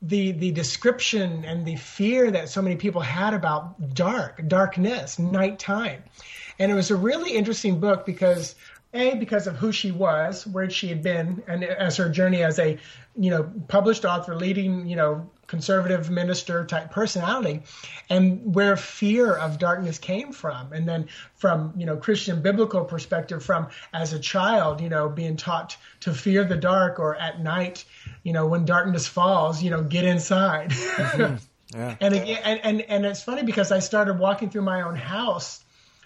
the 0.00 0.32
the 0.32 0.52
description 0.52 1.44
and 1.44 1.66
the 1.66 1.76
fear 1.76 2.30
that 2.30 2.48
so 2.48 2.62
many 2.62 2.76
people 2.76 3.00
had 3.00 3.34
about 3.34 3.94
dark, 3.94 4.46
darkness, 4.46 5.18
nighttime. 5.18 6.02
And 6.58 6.70
it 6.70 6.74
was 6.74 6.90
a 6.90 6.96
really 6.96 7.32
interesting 7.32 7.80
book 7.80 8.06
because 8.06 8.54
a 8.94 9.14
because 9.16 9.46
of 9.46 9.56
who 9.56 9.70
she 9.70 9.90
was, 9.90 10.46
where 10.46 10.70
she 10.70 10.88
had 10.88 11.02
been, 11.02 11.42
and 11.46 11.62
as 11.62 11.96
her 11.98 12.08
journey 12.08 12.42
as 12.42 12.58
a 12.58 12.78
you 13.16 13.30
know 13.30 13.50
published 13.68 14.04
author, 14.04 14.34
leading 14.34 14.86
you 14.86 14.96
know 14.96 15.28
conservative 15.46 16.10
minister 16.10 16.64
type 16.64 16.90
personality, 16.90 17.62
and 18.08 18.54
where 18.54 18.76
fear 18.76 19.34
of 19.34 19.58
darkness 19.58 19.98
came 19.98 20.32
from, 20.32 20.72
and 20.72 20.88
then 20.88 21.08
from 21.34 21.74
you 21.76 21.84
know 21.84 21.96
Christian 21.96 22.40
biblical 22.40 22.84
perspective, 22.84 23.44
from 23.44 23.68
as 23.92 24.14
a 24.14 24.18
child, 24.18 24.80
you 24.80 24.88
know 24.88 25.08
being 25.08 25.36
taught 25.36 25.76
to 26.00 26.14
fear 26.14 26.44
the 26.44 26.56
dark, 26.56 26.98
or 26.98 27.14
at 27.14 27.40
night, 27.40 27.84
you 28.22 28.32
know 28.32 28.46
when 28.46 28.64
darkness 28.64 29.06
falls, 29.06 29.62
you 29.62 29.70
know 29.70 29.82
get 29.82 30.04
inside. 30.04 30.70
Mm-hmm. 30.70 31.36
Yeah. 31.74 31.96
and 32.00 32.14
again, 32.14 32.38
and, 32.44 32.60
and 32.64 32.80
and 32.80 33.04
it's 33.04 33.22
funny 33.22 33.42
because 33.42 33.72
I 33.72 33.80
started 33.80 34.18
walking 34.18 34.48
through 34.48 34.62
my 34.62 34.80
own 34.80 34.96
house 34.96 35.62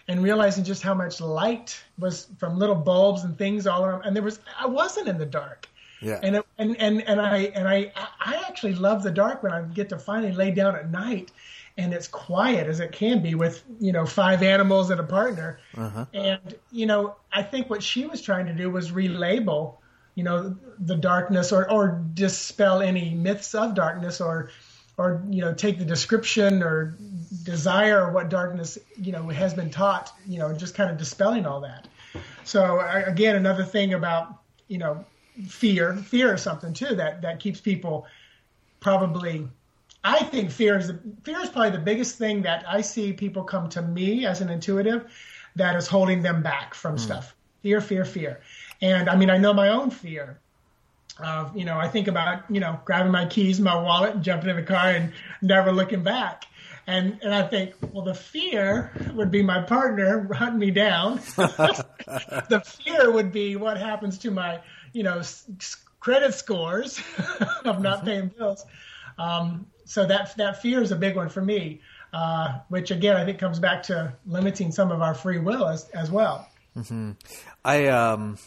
and 0.08 0.22
realizing 0.22 0.64
just 0.64 0.82
how 0.82 0.94
much 0.94 1.20
light 1.20 1.82
was 1.98 2.28
from 2.38 2.58
little 2.58 2.74
bulbs 2.74 3.24
and 3.24 3.36
things 3.38 3.66
all 3.66 3.84
around. 3.84 4.04
And 4.04 4.14
there 4.16 4.22
was, 4.22 4.40
I 4.58 4.66
wasn't 4.66 5.08
in 5.08 5.18
the 5.18 5.26
dark. 5.26 5.68
Yeah. 6.00 6.18
And, 6.22 6.36
it, 6.36 6.46
and, 6.58 6.76
and, 6.78 7.02
and 7.08 7.20
I, 7.20 7.36
and 7.54 7.68
I, 7.68 7.92
I 8.20 8.42
actually 8.48 8.74
love 8.74 9.02
the 9.02 9.10
dark 9.10 9.42
when 9.42 9.52
I 9.52 9.62
get 9.62 9.88
to 9.90 9.98
finally 9.98 10.32
lay 10.32 10.50
down 10.50 10.74
at 10.74 10.90
night 10.90 11.30
and 11.78 11.94
it's 11.94 12.08
quiet 12.08 12.66
as 12.66 12.80
it 12.80 12.92
can 12.92 13.22
be 13.22 13.34
with, 13.34 13.62
you 13.80 13.92
know, 13.92 14.04
five 14.04 14.42
animals 14.42 14.90
and 14.90 15.00
a 15.00 15.04
partner. 15.04 15.60
Uh-huh. 15.76 16.04
And, 16.12 16.54
you 16.70 16.86
know, 16.86 17.16
I 17.32 17.42
think 17.42 17.70
what 17.70 17.82
she 17.82 18.04
was 18.04 18.20
trying 18.20 18.46
to 18.46 18.52
do 18.52 18.68
was 18.68 18.90
relabel, 18.90 19.76
you 20.14 20.24
know, 20.24 20.56
the 20.78 20.96
darkness 20.96 21.52
or, 21.52 21.70
or 21.70 22.02
dispel 22.12 22.82
any 22.82 23.14
myths 23.14 23.54
of 23.54 23.74
darkness 23.74 24.20
or, 24.20 24.50
or 24.98 25.22
you 25.30 25.40
know 25.40 25.52
take 25.54 25.78
the 25.78 25.84
description 25.84 26.62
or 26.62 26.96
desire 27.42 28.12
what 28.12 28.28
darkness 28.28 28.78
you 29.00 29.12
know 29.12 29.28
has 29.28 29.54
been 29.54 29.70
taught 29.70 30.12
you 30.26 30.38
know 30.38 30.52
just 30.52 30.74
kind 30.74 30.90
of 30.90 30.96
dispelling 30.96 31.46
all 31.46 31.60
that. 31.60 31.88
So 32.44 32.80
again 32.80 33.36
another 33.36 33.64
thing 33.64 33.94
about 33.94 34.42
you 34.68 34.78
know 34.78 35.04
fear 35.48 35.94
fear 35.96 36.34
is 36.34 36.42
something 36.42 36.72
too 36.72 36.94
that 36.94 37.22
that 37.22 37.40
keeps 37.40 37.60
people 37.60 38.06
probably 38.80 39.48
i 40.04 40.22
think 40.24 40.50
fear 40.50 40.78
is 40.78 40.92
fear 41.22 41.40
is 41.40 41.48
probably 41.48 41.70
the 41.70 41.78
biggest 41.78 42.18
thing 42.18 42.42
that 42.42 42.64
i 42.68 42.82
see 42.82 43.12
people 43.12 43.42
come 43.42 43.68
to 43.68 43.80
me 43.80 44.26
as 44.26 44.42
an 44.42 44.50
intuitive 44.50 45.10
that 45.56 45.74
is 45.76 45.86
holding 45.86 46.22
them 46.22 46.42
back 46.42 46.74
from 46.74 46.96
mm. 46.96 47.00
stuff. 47.00 47.34
Fear 47.62 47.80
fear 47.80 48.04
fear. 48.04 48.40
And 48.80 49.08
i 49.08 49.16
mean 49.16 49.30
i 49.30 49.38
know 49.38 49.52
my 49.52 49.68
own 49.68 49.90
fear 49.90 50.38
of 51.18 51.56
you 51.56 51.64
know 51.64 51.78
I 51.78 51.88
think 51.88 52.08
about 52.08 52.50
you 52.50 52.60
know 52.60 52.80
grabbing 52.84 53.12
my 53.12 53.26
keys, 53.26 53.60
my 53.60 53.74
wallet, 53.80 54.14
and 54.14 54.24
jumping 54.24 54.50
in 54.50 54.56
the 54.56 54.62
car 54.62 54.90
and 54.90 55.12
never 55.40 55.72
looking 55.72 56.02
back. 56.02 56.44
And 56.86 57.18
and 57.22 57.34
I 57.34 57.46
think 57.46 57.74
well 57.92 58.04
the 58.04 58.14
fear 58.14 58.92
would 59.14 59.30
be 59.30 59.42
my 59.42 59.62
partner 59.62 60.32
hunting 60.32 60.58
me 60.58 60.70
down. 60.70 61.16
the 61.36 62.62
fear 62.64 63.10
would 63.10 63.32
be 63.32 63.56
what 63.56 63.78
happens 63.78 64.18
to 64.18 64.30
my 64.30 64.60
you 64.92 65.02
know 65.02 65.22
credit 66.00 66.34
scores 66.34 66.98
of 67.64 67.80
not 67.80 67.98
mm-hmm. 67.98 68.06
paying 68.06 68.28
bills. 68.28 68.64
Um, 69.18 69.66
so 69.84 70.06
that 70.06 70.36
that 70.36 70.60
fear 70.60 70.82
is 70.82 70.90
a 70.90 70.96
big 70.96 71.16
one 71.16 71.28
for 71.28 71.42
me, 71.42 71.80
uh, 72.12 72.58
which 72.68 72.90
again 72.90 73.16
I 73.16 73.24
think 73.24 73.38
comes 73.38 73.58
back 73.58 73.84
to 73.84 74.12
limiting 74.26 74.72
some 74.72 74.90
of 74.90 75.02
our 75.02 75.14
free 75.14 75.38
will 75.38 75.68
as 75.68 75.88
as 75.90 76.10
well. 76.10 76.48
Mm-hmm. 76.76 77.12
I 77.64 77.86
um 77.88 78.38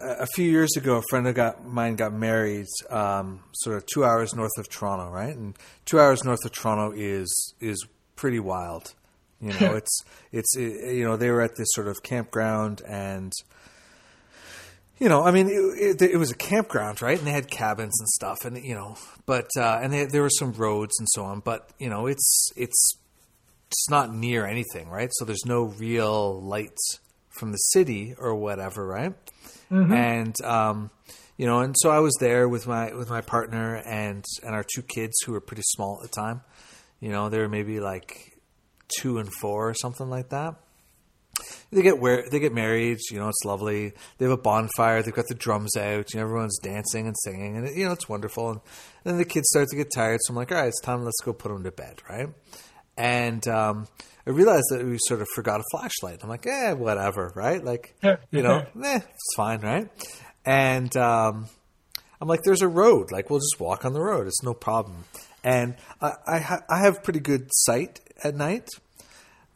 a 0.00 0.26
few 0.34 0.48
years 0.50 0.76
ago, 0.76 0.96
a 0.96 1.02
friend 1.10 1.26
of 1.26 1.34
got, 1.34 1.64
mine 1.66 1.96
got 1.96 2.12
married, 2.12 2.66
um, 2.90 3.40
sort 3.52 3.76
of 3.76 3.86
two 3.86 4.04
hours 4.04 4.34
north 4.34 4.56
of 4.58 4.68
Toronto, 4.68 5.10
right? 5.10 5.34
And 5.34 5.56
two 5.84 5.98
hours 5.98 6.24
north 6.24 6.44
of 6.44 6.52
Toronto 6.52 6.92
is 6.96 7.54
is 7.60 7.86
pretty 8.16 8.40
wild. 8.40 8.94
You 9.40 9.52
know, 9.60 9.74
it's 9.76 10.02
it's 10.32 10.56
it, 10.56 10.94
you 10.94 11.04
know 11.04 11.16
they 11.16 11.30
were 11.30 11.42
at 11.42 11.56
this 11.56 11.68
sort 11.72 11.88
of 11.88 12.02
campground, 12.02 12.82
and 12.86 13.32
you 14.98 15.08
know, 15.08 15.22
I 15.22 15.30
mean, 15.30 15.48
it, 15.48 16.02
it, 16.02 16.10
it, 16.12 16.16
was 16.16 16.30
a 16.30 16.36
campground, 16.36 17.00
right? 17.00 17.16
And 17.16 17.26
they 17.26 17.32
had 17.32 17.50
cabins 17.50 17.98
and 18.00 18.08
stuff, 18.08 18.44
and 18.44 18.62
you 18.62 18.74
know, 18.74 18.96
but 19.26 19.48
uh, 19.56 19.78
and 19.82 19.92
they, 19.92 20.04
there 20.06 20.22
were 20.22 20.30
some 20.30 20.52
roads 20.52 20.98
and 20.98 21.08
so 21.10 21.24
on, 21.24 21.40
but 21.40 21.70
you 21.78 21.88
know, 21.88 22.06
it's 22.06 22.50
it's 22.56 22.98
it's 23.68 23.90
not 23.90 24.12
near 24.12 24.46
anything, 24.46 24.88
right? 24.88 25.10
So 25.14 25.24
there's 25.24 25.44
no 25.46 25.64
real 25.64 26.40
lights 26.40 27.00
from 27.30 27.52
the 27.52 27.58
city 27.58 28.14
or 28.18 28.34
whatever, 28.34 28.86
right? 28.86 29.14
Mm-hmm. 29.70 29.92
and 29.92 30.34
um, 30.44 30.90
you 31.36 31.46
know, 31.46 31.60
and 31.60 31.74
so 31.78 31.90
I 31.90 32.00
was 32.00 32.14
there 32.20 32.48
with 32.48 32.66
my 32.66 32.92
with 32.94 33.10
my 33.10 33.20
partner 33.20 33.76
and 33.76 34.24
and 34.42 34.54
our 34.54 34.64
two 34.64 34.82
kids 34.82 35.14
who 35.24 35.32
were 35.32 35.40
pretty 35.40 35.62
small 35.64 36.00
at 36.02 36.10
the 36.10 36.14
time. 36.14 36.42
You 37.00 37.10
know, 37.10 37.28
they 37.28 37.38
were 37.38 37.48
maybe 37.48 37.80
like 37.80 38.36
two 39.00 39.18
and 39.18 39.32
four 39.32 39.68
or 39.68 39.74
something 39.74 40.10
like 40.10 40.30
that. 40.30 40.56
They 41.70 41.82
get 41.82 42.00
where 42.00 42.24
they 42.28 42.40
get 42.40 42.52
married. 42.52 42.98
You 43.10 43.18
know, 43.18 43.28
it's 43.28 43.44
lovely. 43.44 43.92
They 44.18 44.24
have 44.24 44.32
a 44.32 44.40
bonfire. 44.40 45.02
They've 45.02 45.14
got 45.14 45.28
the 45.28 45.34
drums 45.34 45.76
out. 45.76 46.12
You 46.12 46.18
know, 46.18 46.26
everyone's 46.26 46.58
dancing 46.58 47.06
and 47.06 47.16
singing, 47.24 47.56
and 47.56 47.76
you 47.76 47.84
know, 47.84 47.92
it's 47.92 48.08
wonderful. 48.08 48.50
And, 48.50 48.60
and 49.04 49.12
then 49.12 49.18
the 49.18 49.24
kids 49.24 49.48
start 49.50 49.68
to 49.68 49.76
get 49.76 49.92
tired. 49.94 50.18
So 50.22 50.32
I'm 50.32 50.36
like, 50.36 50.50
all 50.50 50.58
right, 50.58 50.68
it's 50.68 50.80
time. 50.80 51.04
Let's 51.04 51.20
go 51.22 51.32
put 51.32 51.52
them 51.52 51.62
to 51.64 51.70
bed, 51.70 52.02
right? 52.08 52.28
And 52.96 53.46
um, 53.46 53.86
I 54.28 54.30
realized 54.30 54.66
that 54.70 54.84
we 54.84 54.98
sort 55.06 55.22
of 55.22 55.28
forgot 55.34 55.60
a 55.60 55.64
flashlight. 55.70 56.20
I'm 56.22 56.28
like, 56.28 56.46
eh, 56.46 56.74
whatever, 56.74 57.32
right? 57.34 57.64
Like, 57.64 57.96
you 58.30 58.42
know, 58.42 58.58
eh, 58.84 59.00
it's 59.02 59.34
fine, 59.34 59.60
right? 59.60 59.88
And 60.44 60.94
um, 60.98 61.46
I'm 62.20 62.28
like, 62.28 62.42
there's 62.42 62.60
a 62.60 62.68
road. 62.68 63.10
Like, 63.10 63.30
we'll 63.30 63.38
just 63.38 63.58
walk 63.58 63.86
on 63.86 63.94
the 63.94 64.02
road. 64.02 64.26
It's 64.26 64.42
no 64.42 64.52
problem. 64.52 65.04
And 65.42 65.76
I, 66.02 66.12
I, 66.26 66.38
ha- 66.40 66.62
I 66.68 66.80
have 66.80 67.02
pretty 67.02 67.20
good 67.20 67.48
sight 67.52 68.00
at 68.22 68.34
night, 68.34 68.68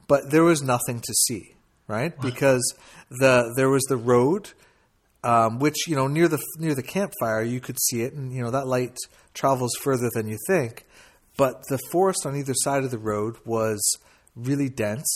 but 0.08 0.30
there 0.30 0.42
was 0.42 0.62
nothing 0.62 1.00
to 1.00 1.12
see, 1.26 1.54
right? 1.86 2.18
Because 2.18 2.62
the 3.10 3.52
there 3.54 3.68
was 3.68 3.82
the 3.90 3.98
road, 3.98 4.52
um, 5.22 5.58
which 5.58 5.86
you 5.86 5.96
know 5.96 6.06
near 6.06 6.28
the 6.28 6.42
near 6.58 6.74
the 6.74 6.82
campfire 6.82 7.42
you 7.42 7.60
could 7.60 7.78
see 7.78 8.02
it, 8.02 8.14
and 8.14 8.32
you 8.32 8.40
know 8.40 8.50
that 8.52 8.66
light 8.66 8.96
travels 9.34 9.72
further 9.82 10.08
than 10.14 10.28
you 10.28 10.38
think. 10.46 10.86
But 11.36 11.64
the 11.68 11.78
forest 11.90 12.24
on 12.24 12.36
either 12.36 12.54
side 12.54 12.84
of 12.84 12.90
the 12.90 12.98
road 12.98 13.36
was 13.44 13.82
really 14.34 14.68
dense, 14.68 15.08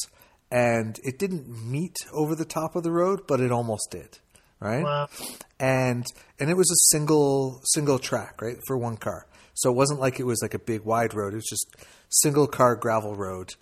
and 0.51 0.99
it 1.05 1.19
didn't 1.19 1.49
meet 1.49 1.97
over 2.13 2.35
the 2.35 2.45
top 2.45 2.77
of 2.77 2.83
the 2.83 2.93
road, 2.93 3.23
but 3.27 3.41
it 3.41 3.51
almost 3.51 3.91
did, 3.91 4.19
right? 4.61 4.83
Wow. 4.83 5.09
And 5.59 6.05
and 6.39 6.51
it 6.51 6.57
was 6.57 6.71
a 6.71 6.97
single 6.97 7.61
single 7.75 7.99
track, 7.99 8.41
right, 8.41 8.59
for 8.67 8.77
one 8.77 8.97
car. 8.97 9.27
So 9.55 9.71
it 9.71 9.77
wasn't 9.77 10.01
like 10.01 10.21
it 10.21 10.27
was 10.27 10.41
like 10.43 10.55
a 10.55 10.59
big 10.59 10.83
wide 10.85 11.15
road. 11.15 11.33
It 11.33 11.37
was 11.37 11.49
just 11.49 11.75
single 12.09 12.47
car 12.47 12.77
gravel 12.77 13.15
road. 13.15 13.55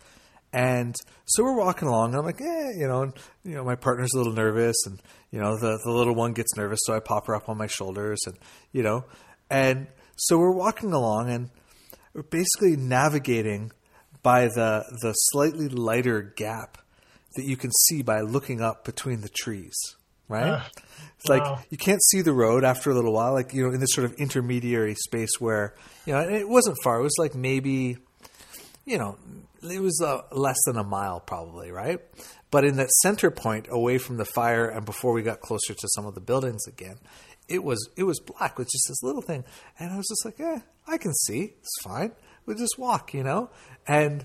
And 0.53 0.95
so 1.25 1.43
we're 1.43 1.57
walking 1.57 1.88
along, 1.88 2.11
and 2.11 2.19
I'm 2.19 2.25
like, 2.25 2.40
eh, 2.40 2.71
you 2.77 2.87
know, 2.87 3.03
and, 3.03 3.12
you 3.43 3.57
know, 3.57 3.64
my 3.64 3.75
partner's 3.75 4.12
a 4.14 4.19
little 4.19 4.33
nervous, 4.33 4.77
and 4.87 5.03
you 5.33 5.40
know, 5.40 5.59
the 5.59 5.81
the 5.85 5.90
little 5.90 6.14
one 6.14 6.33
gets 6.33 6.57
nervous, 6.57 6.79
so 6.85 6.95
I 6.95 7.01
pop 7.01 7.27
her 7.27 7.35
up 7.35 7.49
on 7.49 7.59
my 7.59 7.67
shoulders, 7.67 8.21
and 8.27 8.37
you 8.71 8.85
know, 8.85 9.05
and 9.51 9.88
so 10.17 10.38
we're 10.38 10.53
walking 10.53 10.93
along, 10.93 11.31
and 11.31 11.51
we're 12.12 12.23
basically 12.23 12.77
navigating 12.77 13.73
by 14.25 14.47
the 14.49 14.85
the 15.03 15.13
slightly 15.13 15.69
lighter 15.69 16.21
gap 16.23 16.79
that 17.37 17.45
you 17.45 17.57
can 17.57 17.71
see 17.87 18.03
by 18.03 18.23
looking 18.23 18.61
up 18.61 18.85
between 18.85 19.21
the 19.21 19.29
trees, 19.29 19.77
right? 20.29 20.49
Uh, 20.49 20.63
it's 21.19 21.31
wow. 21.31 21.53
like 21.53 21.67
you 21.71 21.79
can't 21.79 22.03
see 22.03 22.23
the 22.23 22.33
road 22.33 22.65
after 22.65 22.91
a 22.91 22.95
little 22.95 23.13
while, 23.13 23.35
like 23.35 23.55
you 23.55 23.63
know, 23.63 23.73
in 23.73 23.79
this 23.79 23.93
sort 23.93 24.07
of 24.07 24.15
intermediary 24.15 24.97
space 24.97 25.39
where 25.39 25.75
you 26.07 26.13
know 26.13 26.21
it 26.21 26.49
wasn't 26.49 26.77
far. 26.83 26.99
It 26.99 27.03
was 27.03 27.15
like 27.19 27.37
maybe, 27.37 27.99
you 28.85 28.99
know, 28.99 29.19
it 29.63 29.81
was 29.81 30.01
uh, 30.05 30.23
less 30.33 30.59
than 30.67 30.77
a 30.77 30.85
mile 30.85 31.21
probably, 31.21 31.71
right? 31.71 32.01
But 32.51 32.65
in 32.65 32.77
that 32.77 32.91
center 33.03 33.31
point, 33.31 33.67
away 33.69 33.99
from 33.99 34.17
the 34.17 34.25
fire, 34.25 34.69
and 34.69 34.87
before 34.87 35.13
we 35.13 35.23
got 35.23 35.41
closer 35.41 35.75
to 35.75 35.89
some 35.89 36.07
of 36.07 36.15
the 36.15 36.21
buildings 36.21 36.67
again, 36.67 36.97
it 37.48 37.62
was 37.62 37.88
it 37.96 38.04
was 38.04 38.20
black 38.20 38.59
with 38.59 38.68
just 38.70 38.87
this 38.88 39.02
little 39.02 39.22
thing, 39.22 39.44
and 39.78 39.92
I 39.92 39.96
was 39.96 40.09
just 40.09 40.24
like, 40.24 40.40
eh, 40.40 40.61
I 40.87 40.98
can 40.98 41.14
see, 41.14 41.54
it's 41.61 41.83
fine 41.83 42.12
we'll 42.46 42.57
just 42.57 42.78
walk, 42.78 43.14
you 43.14 43.22
know? 43.22 43.50
And 43.87 44.24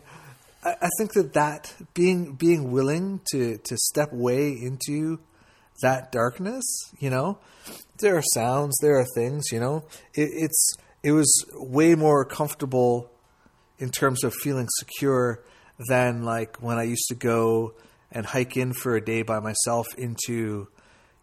I, 0.64 0.76
I 0.82 0.90
think 0.98 1.14
that 1.14 1.34
that 1.34 1.74
being 1.94 2.34
being 2.34 2.72
willing 2.72 3.22
to 3.32 3.58
to 3.58 3.78
step 3.78 4.12
way 4.14 4.50
into 4.52 5.20
that 5.82 6.12
darkness, 6.12 6.66
you 7.00 7.10
know, 7.10 7.40
there 8.00 8.18
are 8.18 8.24
sounds, 8.34 8.78
there 8.82 9.00
are 9.00 9.06
things, 9.16 9.52
you 9.52 9.60
know. 9.60 9.86
It, 10.14 10.30
it's 10.34 10.76
it 11.04 11.12
was 11.12 11.32
way 11.54 11.96
more 11.96 12.26
comfortable 12.26 13.10
in 13.78 13.90
terms 13.90 14.24
of 14.24 14.34
feeling 14.34 14.68
secure 14.80 15.42
than 15.88 16.24
like 16.24 16.58
when 16.58 16.78
I 16.78 16.84
used 16.84 17.08
to 17.08 17.16
go 17.16 17.74
and 18.12 18.26
hike 18.26 18.58
in 18.58 18.74
for 18.74 18.96
a 18.96 19.02
day 19.02 19.22
by 19.22 19.40
myself 19.40 19.88
into, 19.98 20.68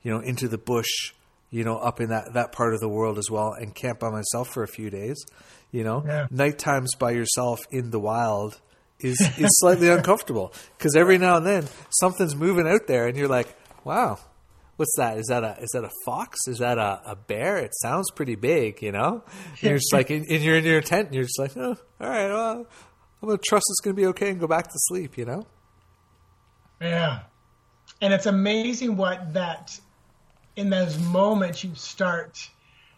you 0.03 0.11
know, 0.11 0.21
into 0.21 0.49
the 0.49 0.57
bush, 0.57 1.13
you 1.57 1.65
know, 1.65 1.79
up 1.79 2.03
in 2.03 2.11
that 2.11 2.35
that 2.35 2.53
part 2.53 2.75
of 2.75 2.81
the 2.81 2.89
world 2.89 3.17
as 3.17 3.31
well, 3.31 3.55
and 3.55 3.75
camp 3.75 3.99
by 3.99 4.11
myself 4.11 4.51
for 4.53 4.63
a 4.63 4.69
few 4.69 4.91
days. 4.91 5.25
You 5.73 5.85
know, 5.85 6.05
yeah. 6.07 6.27
night 6.31 6.59
times 6.59 6.91
by 6.99 7.13
yourself 7.13 7.61
in 7.71 7.91
the 7.91 7.99
wild 7.99 8.61
is 9.01 9.19
is 9.39 9.49
slightly 9.61 9.89
uncomfortable 9.89 10.53
because 10.77 10.95
every 10.97 11.17
now 11.17 11.39
and 11.39 11.47
then 11.47 11.67
something's 11.99 12.37
moving 12.37 12.69
out 12.69 12.87
there, 12.87 13.07
and 13.07 13.17
you're 13.17 13.27
like, 13.27 13.49
"Wow, 13.85 14.19
what's 14.77 14.95
that? 14.99 15.17
Is 15.17 15.29
that 15.29 15.45
a 15.45 15.57
is 15.63 15.71
that 15.73 15.85
a 15.85 15.91
fox? 16.05 16.37
Is 16.47 16.59
that 16.59 16.77
a, 16.77 17.01
a 17.07 17.17
bear? 17.17 17.57
It 17.57 17.73
sounds 17.81 18.11
pretty 18.11 18.35
big, 18.35 18.83
you 18.83 18.93
know." 18.93 19.25
And 19.53 19.63
you're 19.63 19.79
just 19.79 19.95
like, 19.95 20.11
and 20.11 20.27
you're 20.29 20.57
in 20.57 20.65
your 20.65 20.83
tent, 20.83 21.07
and 21.07 21.15
you're 21.15 21.25
just 21.25 21.39
like, 21.39 21.57
"Oh, 21.57 21.79
all 22.03 22.09
right, 22.09 22.29
well, 22.29 22.67
I'm 23.23 23.29
gonna 23.29 23.41
trust 23.43 23.65
it's 23.71 23.81
gonna 23.81 23.95
be 23.95 24.07
okay 24.09 24.29
and 24.29 24.39
go 24.39 24.47
back 24.47 24.67
to 24.67 24.75
sleep," 24.89 25.17
you 25.17 25.25
know. 25.25 25.47
Yeah, 26.83 27.21
and 28.03 28.13
it's 28.13 28.27
amazing 28.27 28.99
what 28.99 29.33
that 29.33 29.81
in 30.57 30.71
those 30.71 30.99
moments 30.99 31.63
you 31.63 31.75
start, 31.75 32.51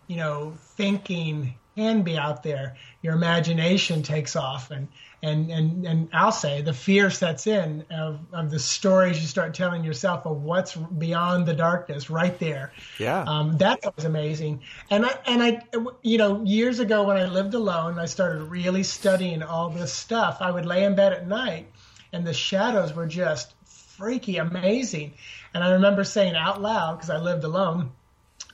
you 0.06 0.16
know, 0.16 0.54
thinking 0.76 1.54
can 1.78 2.02
be 2.02 2.18
out 2.18 2.42
there. 2.42 2.76
Your 3.02 3.14
imagination 3.14 4.02
takes 4.02 4.34
off, 4.34 4.70
and 4.72 4.88
and 5.22 5.50
and 5.50 5.86
and 5.86 6.08
I'll 6.12 6.32
say 6.32 6.62
the 6.62 6.72
fear 6.72 7.10
sets 7.10 7.46
in 7.46 7.84
of 7.90 8.18
of 8.32 8.50
the 8.50 8.58
stories 8.58 9.20
you 9.20 9.28
start 9.28 9.54
telling 9.54 9.84
yourself 9.84 10.26
of 10.26 10.42
what's 10.42 10.74
beyond 10.74 11.46
the 11.46 11.54
darkness, 11.54 12.10
right 12.10 12.36
there. 12.40 12.72
Yeah, 12.98 13.22
um, 13.22 13.58
that 13.58 13.80
was 13.94 14.04
amazing. 14.04 14.62
And 14.90 15.06
I 15.06 15.18
and 15.26 15.42
I, 15.42 15.60
you 16.02 16.18
know, 16.18 16.42
years 16.44 16.80
ago 16.80 17.04
when 17.04 17.16
I 17.16 17.26
lived 17.26 17.54
alone, 17.54 17.98
I 17.98 18.06
started 18.06 18.42
really 18.42 18.82
studying 18.82 19.42
all 19.42 19.70
this 19.70 19.92
stuff. 19.92 20.38
I 20.40 20.50
would 20.50 20.66
lay 20.66 20.82
in 20.82 20.96
bed 20.96 21.12
at 21.12 21.28
night, 21.28 21.70
and 22.12 22.26
the 22.26 22.34
shadows 22.34 22.92
were 22.92 23.06
just 23.06 23.54
freaky 23.98 24.38
amazing. 24.38 25.12
And 25.52 25.62
I 25.62 25.72
remember 25.72 26.04
saying 26.04 26.36
out 26.36 26.62
loud 26.62 26.96
because 26.96 27.10
I 27.10 27.18
lived 27.18 27.44
alone, 27.44 27.90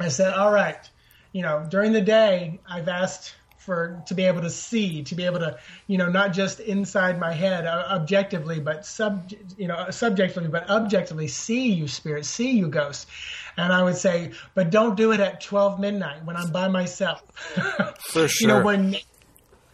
I 0.00 0.08
said, 0.08 0.34
"All 0.34 0.50
right." 0.50 0.88
you 1.34 1.42
know, 1.42 1.66
during 1.68 1.92
the 1.92 2.00
day, 2.00 2.60
I've 2.66 2.88
asked 2.88 3.34
for 3.58 4.02
to 4.06 4.14
be 4.14 4.22
able 4.24 4.42
to 4.42 4.50
see, 4.50 5.02
to 5.02 5.14
be 5.14 5.24
able 5.24 5.40
to, 5.40 5.58
you 5.88 5.98
know, 5.98 6.08
not 6.08 6.32
just 6.32 6.60
inside 6.60 7.18
my 7.18 7.32
head 7.32 7.66
uh, 7.66 7.88
objectively, 7.90 8.60
but 8.60 8.86
sub, 8.86 9.32
you 9.58 9.66
know, 9.66 9.86
subjectively, 9.90 10.48
but 10.48 10.70
objectively 10.70 11.26
see 11.26 11.72
you, 11.72 11.88
spirit, 11.88 12.24
see 12.24 12.52
you, 12.52 12.68
ghost. 12.68 13.08
And 13.56 13.72
I 13.72 13.82
would 13.82 13.96
say, 13.96 14.30
but 14.54 14.70
don't 14.70 14.96
do 14.96 15.12
it 15.12 15.18
at 15.18 15.40
12 15.40 15.80
midnight 15.80 16.24
when 16.24 16.36
I'm 16.36 16.52
by 16.52 16.68
myself. 16.68 17.22
For 17.98 18.28
sure. 18.28 18.40
you 18.40 18.46
know, 18.46 18.62
when 18.62 18.96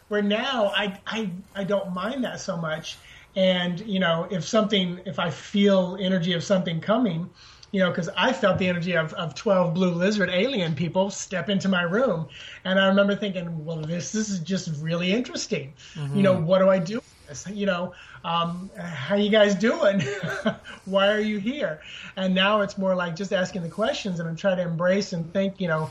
where 0.09 0.23
now 0.23 0.73
I, 0.75 0.99
I, 1.07 1.31
I 1.55 1.65
don't 1.65 1.93
mind 1.93 2.25
that 2.25 2.41
so 2.41 2.57
much. 2.57 2.97
And, 3.37 3.81
you 3.81 4.01
know, 4.01 4.27
if 4.31 4.45
something, 4.45 5.01
if 5.07 5.19
I 5.19 5.31
feel 5.31 5.97
energy 6.01 6.33
of 6.33 6.43
something 6.43 6.81
coming, 6.81 7.31
you 7.73 7.81
know, 7.81 7.91
because 7.91 8.09
I 8.17 8.33
felt 8.33 8.59
the 8.59 8.69
energy 8.69 8.97
of, 8.97 9.13
of 9.15 9.35
12 9.35 9.75
blue 9.75 9.93
lizard 9.93 10.29
alien 10.31 10.75
people 10.75 11.11
step 11.11 11.49
into 11.49 11.69
my 11.69 11.83
room. 11.83 12.29
And 12.65 12.81
I 12.81 12.89
remember 12.89 13.15
thinking, 13.15 13.65
well, 13.65 13.81
this, 13.81 14.11
this 14.11 14.29
is 14.29 14.41
just 14.41 14.83
really 14.83 15.13
interesting. 15.13 15.73
Mm-hmm. 15.95 16.17
You 16.17 16.23
know, 16.23 16.41
what 16.41 16.59
do 16.59 16.69
I 16.69 16.79
do 16.79 16.97
with 16.97 17.29
this? 17.29 17.47
You 17.49 17.67
know, 17.67 17.95
um, 18.25 18.71
how 18.77 19.15
you 19.15 19.31
guys 19.31 19.55
doing? 19.55 20.01
Why 20.85 21.09
are 21.09 21.21
you 21.21 21.39
here? 21.39 21.81
And 22.17 22.35
now 22.35 22.63
it's 22.63 22.77
more 22.77 22.97
like 22.97 23.15
just 23.15 23.33
asking 23.33 23.63
the 23.63 23.69
questions 23.69 24.19
and 24.19 24.29
I'm 24.29 24.37
trying 24.37 24.57
to 24.57 24.65
embrace 24.65 25.13
and 25.13 25.33
think, 25.33 25.61
you 25.61 25.69
know, 25.69 25.91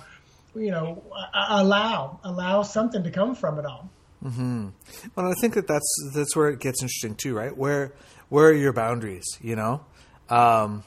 you 0.55 0.71
know, 0.71 1.01
allow, 1.33 2.19
allow 2.23 2.63
something 2.63 3.03
to 3.03 3.11
come 3.11 3.35
from 3.35 3.57
it 3.57 3.65
all. 3.65 3.89
Mm-hmm. 4.23 4.69
Well, 5.15 5.27
I 5.27 5.33
think 5.39 5.53
that 5.53 5.67
that's, 5.67 6.11
that's 6.13 6.35
where 6.35 6.49
it 6.49 6.59
gets 6.59 6.81
interesting 6.81 7.15
too, 7.15 7.35
right? 7.35 7.55
Where, 7.55 7.93
where 8.29 8.47
are 8.49 8.53
your 8.53 8.73
boundaries, 8.73 9.25
you 9.41 9.55
know? 9.55 9.85
Um, 10.29 10.83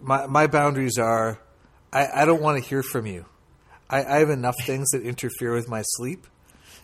my 0.00 0.26
my 0.26 0.46
boundaries 0.46 0.98
are 0.98 1.40
I, 1.92 2.22
I 2.22 2.24
don't 2.24 2.42
want 2.42 2.62
to 2.62 2.68
hear 2.68 2.82
from 2.82 3.06
you. 3.06 3.24
I, 3.88 4.04
I 4.04 4.18
have 4.18 4.30
enough 4.30 4.56
things 4.64 4.90
that 4.90 5.02
interfere 5.02 5.52
with 5.54 5.68
my 5.68 5.82
sleep. 5.82 6.26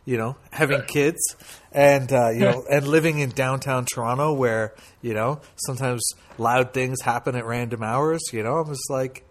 You 0.07 0.17
know, 0.17 0.37
having 0.51 0.83
kids 0.83 1.37
and 1.73 2.11
uh, 2.11 2.31
you 2.31 2.41
know, 2.41 2.65
and 2.71 2.89
living 2.89 3.19
in 3.19 3.31
downtown 3.31 3.85
Toronto, 3.85 4.33
where 4.33 4.75
you 5.03 5.13
know 5.13 5.41
sometimes 5.57 6.03
loud 6.39 6.73
things 6.73 7.03
happen 7.03 7.37
at 7.37 7.45
random 7.45 7.83
hours. 7.83 8.23
You 8.33 8.43
know, 8.43 8.55
I'm 8.55 8.69
just 8.69 8.91
like, 8.91 9.29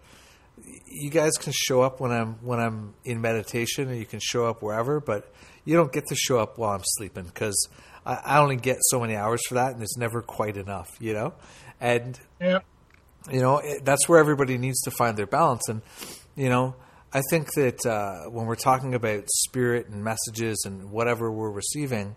you 0.86 1.10
guys 1.10 1.32
can 1.32 1.52
show 1.54 1.82
up 1.82 2.00
when 2.00 2.12
I'm 2.12 2.34
when 2.36 2.60
I'm 2.60 2.94
in 3.04 3.20
meditation, 3.20 3.88
and 3.88 3.98
you 3.98 4.06
can 4.06 4.20
show 4.20 4.46
up 4.46 4.62
wherever, 4.62 5.00
but 5.00 5.30
you 5.64 5.76
don't 5.76 5.92
get 5.92 6.06
to 6.08 6.14
show 6.14 6.38
up 6.38 6.58
while 6.58 6.70
I'm 6.70 6.84
sleeping 6.84 7.24
because 7.24 7.68
I, 8.04 8.14
I 8.24 8.38
only 8.38 8.56
get 8.56 8.78
so 8.90 9.00
many 9.00 9.16
hours 9.16 9.40
for 9.48 9.54
that, 9.54 9.72
and 9.72 9.82
it's 9.82 9.96
never 9.96 10.22
quite 10.22 10.56
enough. 10.56 10.90
You 11.00 11.14
know, 11.14 11.34
and 11.80 12.18
yeah. 12.40 12.60
you 13.30 13.40
know 13.40 13.58
it, 13.58 13.84
that's 13.84 14.08
where 14.08 14.18
everybody 14.18 14.58
needs 14.58 14.80
to 14.82 14.90
find 14.90 15.16
their 15.16 15.26
balance. 15.26 15.68
And 15.68 15.82
you 16.40 16.48
know 16.48 16.74
i 17.12 17.20
think 17.30 17.52
that 17.54 17.84
uh, 17.86 18.30
when 18.30 18.46
we're 18.46 18.54
talking 18.54 18.94
about 18.94 19.24
spirit 19.28 19.88
and 19.88 20.02
messages 20.02 20.62
and 20.64 20.90
whatever 20.90 21.30
we're 21.30 21.50
receiving 21.50 22.16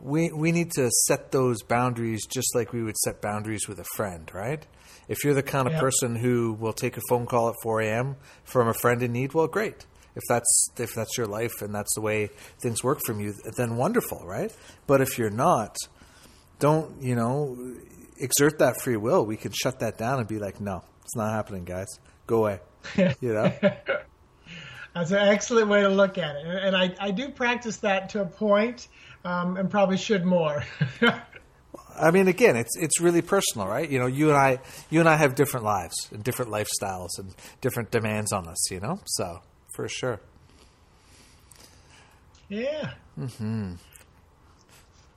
we 0.00 0.30
we 0.32 0.52
need 0.52 0.70
to 0.72 0.90
set 1.06 1.32
those 1.32 1.62
boundaries 1.62 2.26
just 2.26 2.54
like 2.54 2.72
we 2.72 2.82
would 2.82 2.96
set 2.98 3.22
boundaries 3.22 3.66
with 3.68 3.78
a 3.78 3.84
friend 3.96 4.30
right? 4.34 4.66
If 5.06 5.22
you're 5.22 5.34
the 5.34 5.42
kind 5.42 5.68
of 5.68 5.74
person 5.74 6.16
who 6.16 6.54
will 6.54 6.72
take 6.72 6.96
a 6.96 7.00
phone 7.10 7.26
call 7.26 7.48
at 7.50 7.54
4 7.62 7.80
a.m 7.82 8.16
from 8.44 8.68
a 8.68 8.74
friend 8.74 9.02
in 9.02 9.12
need 9.12 9.32
well 9.32 9.46
great 9.46 9.86
if 10.16 10.22
that's 10.28 10.70
if 10.78 10.94
that's 10.94 11.16
your 11.18 11.26
life 11.26 11.62
and 11.62 11.74
that's 11.74 11.94
the 11.94 12.00
way 12.00 12.28
things 12.62 12.82
work 12.84 13.00
for 13.04 13.20
you 13.20 13.34
then 13.56 13.76
wonderful 13.76 14.22
right 14.24 14.54
but 14.86 15.00
if 15.00 15.18
you're 15.18 15.30
not 15.30 15.76
don't 16.58 17.02
you 17.02 17.14
know 17.14 17.56
exert 18.18 18.58
that 18.58 18.80
free 18.80 18.96
will, 18.96 19.24
we 19.24 19.36
can 19.36 19.52
shut 19.52 19.80
that 19.80 19.98
down 19.98 20.18
and 20.18 20.28
be 20.28 20.38
like, 20.38 20.60
no, 20.60 20.82
it's 21.02 21.16
not 21.16 21.32
happening, 21.32 21.64
guys. 21.64 21.88
Go 22.26 22.38
away. 22.38 22.60
You 23.20 23.32
know? 23.32 23.52
That's 24.94 25.10
an 25.10 25.18
excellent 25.18 25.68
way 25.68 25.82
to 25.82 25.88
look 25.88 26.18
at 26.18 26.36
it. 26.36 26.46
And 26.46 26.76
I, 26.76 26.94
I 27.00 27.10
do 27.10 27.30
practice 27.30 27.78
that 27.78 28.10
to 28.10 28.20
a 28.20 28.26
point, 28.26 28.86
um, 29.24 29.56
and 29.56 29.68
probably 29.68 29.96
should 29.96 30.24
more. 30.24 30.62
I 31.96 32.10
mean, 32.12 32.28
again, 32.28 32.56
it's 32.56 32.76
it's 32.76 33.00
really 33.00 33.22
personal, 33.22 33.66
right? 33.66 33.88
You 33.90 33.98
know, 33.98 34.06
you 34.06 34.28
and 34.28 34.36
I, 34.36 34.60
you 34.90 35.00
and 35.00 35.08
I 35.08 35.16
have 35.16 35.34
different 35.34 35.64
lives 35.64 35.94
and 36.12 36.22
different 36.22 36.52
lifestyles 36.52 37.08
and 37.18 37.34
different 37.60 37.90
demands 37.90 38.32
on 38.32 38.46
us. 38.46 38.70
You 38.70 38.80
know, 38.80 39.00
so 39.04 39.40
for 39.74 39.88
sure. 39.88 40.20
Yeah. 42.48 42.92
Mm-hmm. 43.18 43.74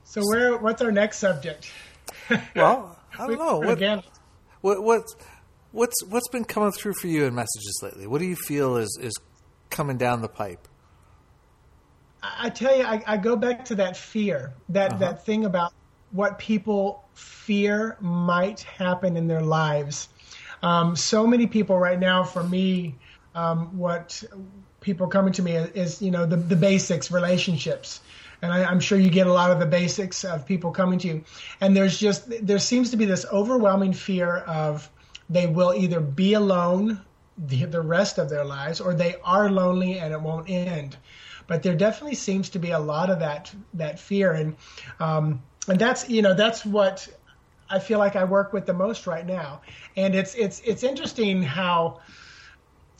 So 0.04 0.22
where? 0.22 0.56
What's 0.58 0.82
our 0.82 0.90
next 0.90 1.18
subject? 1.18 1.70
well, 2.56 2.98
I 3.18 3.26
don't 3.26 3.38
know. 3.38 3.58
What, 3.58 3.70
Again. 3.70 4.02
what 4.60 4.82
what's 4.82 5.14
what's 5.72 6.04
what's 6.04 6.28
been 6.28 6.44
coming 6.44 6.72
through 6.72 6.94
for 6.94 7.06
you 7.06 7.26
in 7.26 7.34
messages 7.34 7.78
lately? 7.82 8.06
What 8.06 8.18
do 8.18 8.26
you 8.26 8.36
feel 8.36 8.76
is 8.76 8.98
is 9.00 9.14
coming 9.70 9.96
down 9.96 10.22
the 10.22 10.28
pipe? 10.28 10.66
I 12.20 12.50
tell 12.50 12.76
you, 12.76 12.82
I, 12.82 13.02
I 13.06 13.16
go 13.16 13.36
back 13.36 13.66
to 13.66 13.76
that 13.76 13.96
fear, 13.96 14.52
that 14.70 14.92
uh-huh. 14.92 14.98
that 14.98 15.24
thing 15.24 15.44
about 15.44 15.72
what 16.10 16.38
people 16.38 17.04
fear 17.14 17.96
might 18.00 18.60
happen 18.60 19.16
in 19.16 19.28
their 19.28 19.42
lives. 19.42 20.08
Um, 20.62 20.96
so 20.96 21.26
many 21.26 21.46
people 21.46 21.78
right 21.78 21.98
now, 21.98 22.24
for 22.24 22.42
me, 22.42 22.96
um, 23.38 23.78
what 23.78 24.22
people 24.80 25.06
coming 25.06 25.32
to 25.34 25.42
me 25.42 25.52
is, 25.54 26.02
you 26.02 26.10
know 26.10 26.26
the, 26.26 26.36
the 26.36 26.56
basics, 26.56 27.10
relationships 27.10 28.00
and 28.42 28.52
I, 28.52 28.70
am 28.70 28.80
sure 28.80 28.98
you 28.98 29.10
get 29.10 29.26
a 29.26 29.32
lot 29.32 29.50
of 29.50 29.58
the 29.58 29.66
basics 29.66 30.24
of 30.24 30.46
people 30.46 30.70
coming 30.70 30.98
to 31.00 31.08
you. 31.08 31.24
And 31.60 31.76
there's 31.76 31.98
just 31.98 32.46
there 32.46 32.58
seems 32.58 32.90
to 32.90 32.96
be 32.96 33.04
this 33.04 33.26
overwhelming 33.32 33.92
fear 33.92 34.38
of 34.38 34.88
they 35.28 35.46
will 35.46 35.74
either 35.74 36.00
be 36.00 36.34
alone 36.34 37.00
the, 37.36 37.64
the 37.64 37.80
rest 37.80 38.18
of 38.18 38.28
their 38.28 38.44
lives 38.44 38.80
or 38.80 38.94
they 38.94 39.16
are 39.24 39.50
lonely 39.50 39.98
and 39.98 40.12
it 40.12 40.20
won't 40.20 40.48
end. 40.48 40.96
But 41.46 41.62
there 41.62 41.74
definitely 41.74 42.16
seems 42.16 42.50
to 42.50 42.58
be 42.58 42.70
a 42.70 42.78
lot 42.78 43.10
of 43.10 43.20
that 43.20 43.52
that 43.74 43.98
fear, 43.98 44.32
and 44.32 44.54
um, 45.00 45.42
and 45.66 45.78
that's 45.78 46.08
you 46.08 46.20
know 46.20 46.34
that's 46.34 46.64
what 46.64 47.08
I 47.70 47.78
feel 47.78 47.98
like 47.98 48.16
I 48.16 48.24
work 48.24 48.52
with 48.52 48.66
the 48.66 48.74
most 48.74 49.06
right 49.06 49.26
now. 49.26 49.62
And 49.96 50.14
it's 50.14 50.34
it's 50.34 50.60
it's 50.60 50.82
interesting 50.82 51.42
how 51.42 52.00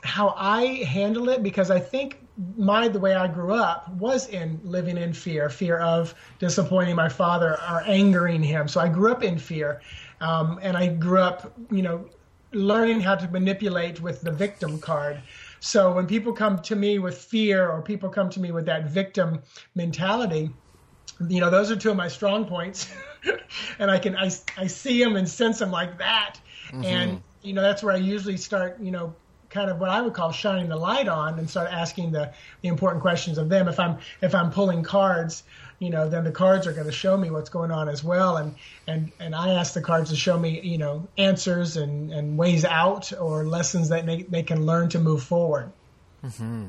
how 0.03 0.35
I 0.37 0.65
handle 0.85 1.29
it 1.29 1.43
because 1.43 1.71
I 1.71 1.81
think 1.81 2.21
my 2.57 2.87
the 2.87 3.01
way 3.01 3.15
I 3.15 3.27
grew 3.27 3.53
up 3.55 3.93
was 3.95 4.29
in 4.29 4.61
living 4.63 4.97
in 4.97 5.13
fear, 5.13 5.51
fear 5.51 5.79
of 5.79 6.15
disappointing 6.39 6.95
my 6.95 7.09
father 7.09 7.59
or 7.69 7.83
angering 7.85 8.43
him. 8.43 8.69
So 8.69 8.81
I 8.81 8.89
grew 8.89 9.11
up 9.11 9.25
in 9.25 9.39
fear, 9.39 9.81
um, 10.21 10.59
and 10.63 10.77
I 10.77 10.87
grew 10.87 11.21
up, 11.21 11.53
you 11.71 11.83
know, 11.83 12.09
learning 12.53 13.01
how 13.01 13.17
to 13.17 13.29
manipulate 13.29 14.01
with 14.01 14.21
the 14.21 14.31
victim 14.31 14.79
card. 14.79 15.21
So 15.61 15.93
when 15.93 16.07
people 16.07 16.33
come 16.33 16.61
to 16.61 16.77
me 16.77 17.01
with 17.01 17.19
fear 17.19 17.69
or 17.69 17.83
people 17.83 18.09
come 18.09 18.31
to 18.31 18.41
me 18.41 18.53
with 18.53 18.67
that 18.67 18.89
victim 18.89 19.43
mentality, 19.75 20.51
you 21.29 21.41
know, 21.41 21.51
those 21.51 21.73
are 21.73 21.77
two 21.77 21.91
of 21.91 21.97
my 21.97 22.07
strong 22.07 22.45
points, 22.45 22.89
and 23.81 23.91
I 23.91 23.99
can 23.99 24.15
I 24.15 24.31
I 24.57 24.69
see 24.69 25.03
them 25.03 25.17
and 25.17 25.29
sense 25.29 25.59
them 25.59 25.73
like 25.73 25.99
that, 25.99 26.39
mm-hmm. 26.69 26.85
and 26.85 27.23
you 27.43 27.53
know 27.53 27.63
that's 27.63 27.83
where 27.83 27.95
I 27.95 27.99
usually 27.99 28.37
start, 28.37 28.79
you 28.81 28.93
know 28.93 29.17
kind 29.51 29.71
of 29.71 29.79
what 29.79 29.91
I 29.91 30.01
would 30.01 30.15
call 30.15 30.33
shining 30.33 30.69
the 30.69 30.77
light 30.77 31.09
on 31.09 31.39
and 31.39 31.49
start 31.49 31.71
asking 31.71 32.13
the, 32.13 32.33
the 32.63 32.69
important 32.69 33.03
questions 33.03 33.39
of 33.39 33.49
them. 33.49 33.69
If 33.69 33.81
I'm 33.81 33.99
if 34.21 34.35
I'm 34.35 34.51
pulling 34.51 34.83
cards, 34.83 35.43
you 35.79 35.91
know, 35.91 36.09
then 36.09 36.25
the 36.25 36.33
cards 36.33 36.67
are 36.67 36.73
going 36.73 36.87
to 36.87 36.93
show 36.93 37.17
me 37.17 37.31
what's 37.31 37.51
going 37.51 37.71
on 37.71 37.89
as 37.89 38.03
well. 38.03 38.37
And 38.37 38.55
and 38.87 39.13
and 39.21 39.35
I 39.35 39.51
ask 39.55 39.75
the 39.75 39.81
cards 39.81 40.11
to 40.11 40.17
show 40.17 40.39
me, 40.39 40.61
you 40.61 40.79
know, 40.79 41.07
answers 41.17 41.77
and 41.77 42.13
and 42.13 42.37
ways 42.37 42.65
out 42.65 43.13
or 43.19 43.45
lessons 43.45 43.89
that 43.89 44.07
they 44.07 44.23
they 44.23 44.43
can 44.43 44.67
learn 44.67 44.89
to 44.91 44.99
move 44.99 45.23
forward. 45.23 45.71
Mm-hmm. 46.25 46.67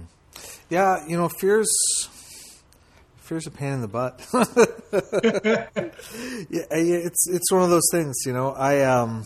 Yeah, 0.69 1.05
you 1.07 1.17
know, 1.17 1.27
fears 1.27 1.69
fear's 3.17 3.45
a 3.45 3.51
pain 3.51 3.73
in 3.73 3.81
the 3.81 3.87
butt. 3.87 4.25
yeah, 6.49 6.65
it's 6.71 7.27
it's 7.29 7.51
one 7.51 7.63
of 7.63 7.69
those 7.69 7.87
things. 7.91 8.15
You 8.25 8.33
know, 8.33 8.51
I 8.51 8.81
um 8.83 9.25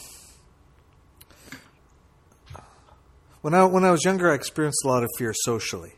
when 3.44 3.54
I 3.54 3.66
when 3.66 3.84
I 3.84 3.92
was 3.92 4.04
younger, 4.06 4.32
I 4.32 4.36
experienced 4.36 4.84
a 4.86 4.88
lot 4.88 5.04
of 5.04 5.10
fear 5.18 5.34
socially. 5.44 5.94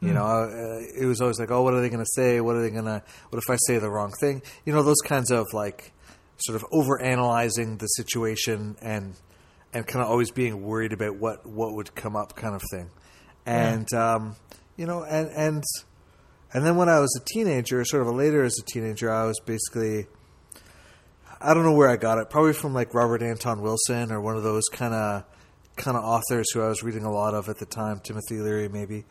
You 0.00 0.10
mm. 0.10 0.14
know, 0.14 0.26
uh, 0.26 1.02
it 1.02 1.06
was 1.06 1.22
always 1.22 1.40
like, 1.40 1.50
oh, 1.50 1.62
what 1.62 1.72
are 1.72 1.80
they 1.80 1.88
going 1.88 2.04
to 2.04 2.10
say? 2.14 2.42
What 2.42 2.56
are 2.56 2.60
they 2.60 2.70
going 2.70 2.84
to? 2.84 3.02
What 3.30 3.42
if 3.42 3.48
I 3.48 3.56
say 3.66 3.78
the 3.78 3.90
wrong 3.90 4.12
thing? 4.20 4.42
You 4.66 4.74
know, 4.74 4.82
those 4.82 5.00
kinds 5.00 5.30
of 5.30 5.46
like 5.54 5.92
sort 6.36 6.56
of 6.56 6.64
over 6.70 7.00
analyzing 7.00 7.78
the 7.78 7.86
situation 7.86 8.76
and 8.82 9.14
and 9.72 9.86
kind 9.86 10.04
of 10.04 10.10
always 10.10 10.30
being 10.30 10.62
worried 10.62 10.92
about 10.92 11.16
what 11.16 11.46
what 11.46 11.74
would 11.74 11.94
come 11.94 12.16
up, 12.16 12.36
kind 12.36 12.54
of 12.54 12.62
thing. 12.70 12.90
And 13.46 13.90
um, 13.94 14.36
you 14.76 14.84
know, 14.84 15.04
and 15.04 15.30
and 15.30 15.64
and 16.52 16.66
then 16.66 16.76
when 16.76 16.90
I 16.90 17.00
was 17.00 17.18
a 17.18 17.24
teenager, 17.24 17.82
sort 17.86 18.06
of 18.06 18.14
later 18.14 18.44
as 18.44 18.58
a 18.58 18.62
teenager, 18.62 19.10
I 19.10 19.24
was 19.24 19.40
basically 19.40 20.06
I 21.40 21.54
don't 21.54 21.64
know 21.64 21.72
where 21.72 21.88
I 21.88 21.96
got 21.96 22.18
it. 22.18 22.28
Probably 22.28 22.52
from 22.52 22.74
like 22.74 22.92
Robert 22.92 23.22
Anton 23.22 23.62
Wilson 23.62 24.12
or 24.12 24.20
one 24.20 24.36
of 24.36 24.42
those 24.42 24.64
kind 24.70 24.92
of 24.92 25.24
kind 25.76 25.96
of 25.96 26.04
authors 26.04 26.50
who 26.52 26.62
I 26.62 26.68
was 26.68 26.82
reading 26.82 27.04
a 27.04 27.12
lot 27.12 27.34
of 27.34 27.48
at 27.48 27.58
the 27.58 27.66
time, 27.66 28.00
Timothy 28.00 28.38
Leary 28.38 28.68
maybe. 28.68 29.04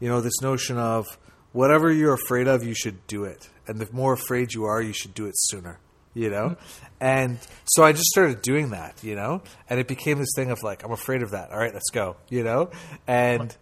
You 0.00 0.08
know, 0.08 0.20
this 0.20 0.40
notion 0.40 0.78
of 0.78 1.06
whatever 1.52 1.92
you're 1.92 2.14
afraid 2.14 2.46
of, 2.48 2.64
you 2.64 2.74
should 2.74 3.06
do 3.06 3.24
it. 3.24 3.48
And 3.66 3.80
the 3.80 3.88
more 3.92 4.12
afraid 4.12 4.52
you 4.52 4.64
are, 4.64 4.80
you 4.80 4.92
should 4.92 5.14
do 5.14 5.26
it 5.26 5.34
sooner. 5.36 5.78
You 6.14 6.30
know? 6.30 6.56
And 7.00 7.38
so 7.64 7.84
I 7.84 7.92
just 7.92 8.06
started 8.06 8.42
doing 8.42 8.70
that, 8.70 9.02
you 9.04 9.14
know? 9.14 9.42
And 9.68 9.78
it 9.78 9.86
became 9.86 10.18
this 10.18 10.32
thing 10.34 10.50
of 10.50 10.62
like, 10.62 10.84
I'm 10.84 10.92
afraid 10.92 11.22
of 11.22 11.30
that. 11.30 11.50
All 11.50 11.58
right, 11.58 11.72
let's 11.72 11.90
go, 11.90 12.16
you 12.28 12.42
know? 12.42 12.70
And 13.06 13.56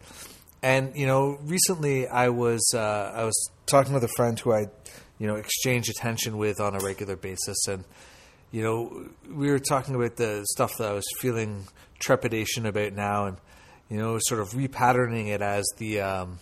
and 0.62 0.97
you 0.97 1.07
know, 1.07 1.38
recently 1.42 2.09
I 2.09 2.31
was 2.31 2.62
uh, 2.75 3.12
I 3.14 3.25
was 3.25 3.51
talking 3.66 3.92
with 3.92 4.05
a 4.05 4.09
friend 4.16 4.38
who 4.38 4.53
I, 4.53 4.69
you 5.19 5.27
know, 5.27 5.37
exchange 5.37 5.88
attention 5.88 6.38
with 6.38 6.61
on 6.61 6.75
a 6.75 6.79
regular 6.79 7.16
basis 7.16 7.66
and 7.69 7.85
you 8.53 8.62
know, 8.62 9.09
we 9.31 9.51
were 9.51 9.59
talking 9.59 9.95
about 9.95 10.16
the 10.16 10.45
stuff 10.53 10.79
that 10.79 10.88
I 10.88 10.92
was 10.92 11.05
feeling 11.19 11.66
trepidation 11.98 12.66
about 12.66 12.92
now, 12.92 13.26
and 13.26 13.37
you 13.90 13.98
know, 13.98 14.18
sort 14.20 14.40
of 14.40 14.50
repatterning 14.50 15.28
it 15.28 15.42
as 15.42 15.64
the 15.78 16.00
um, 16.00 16.38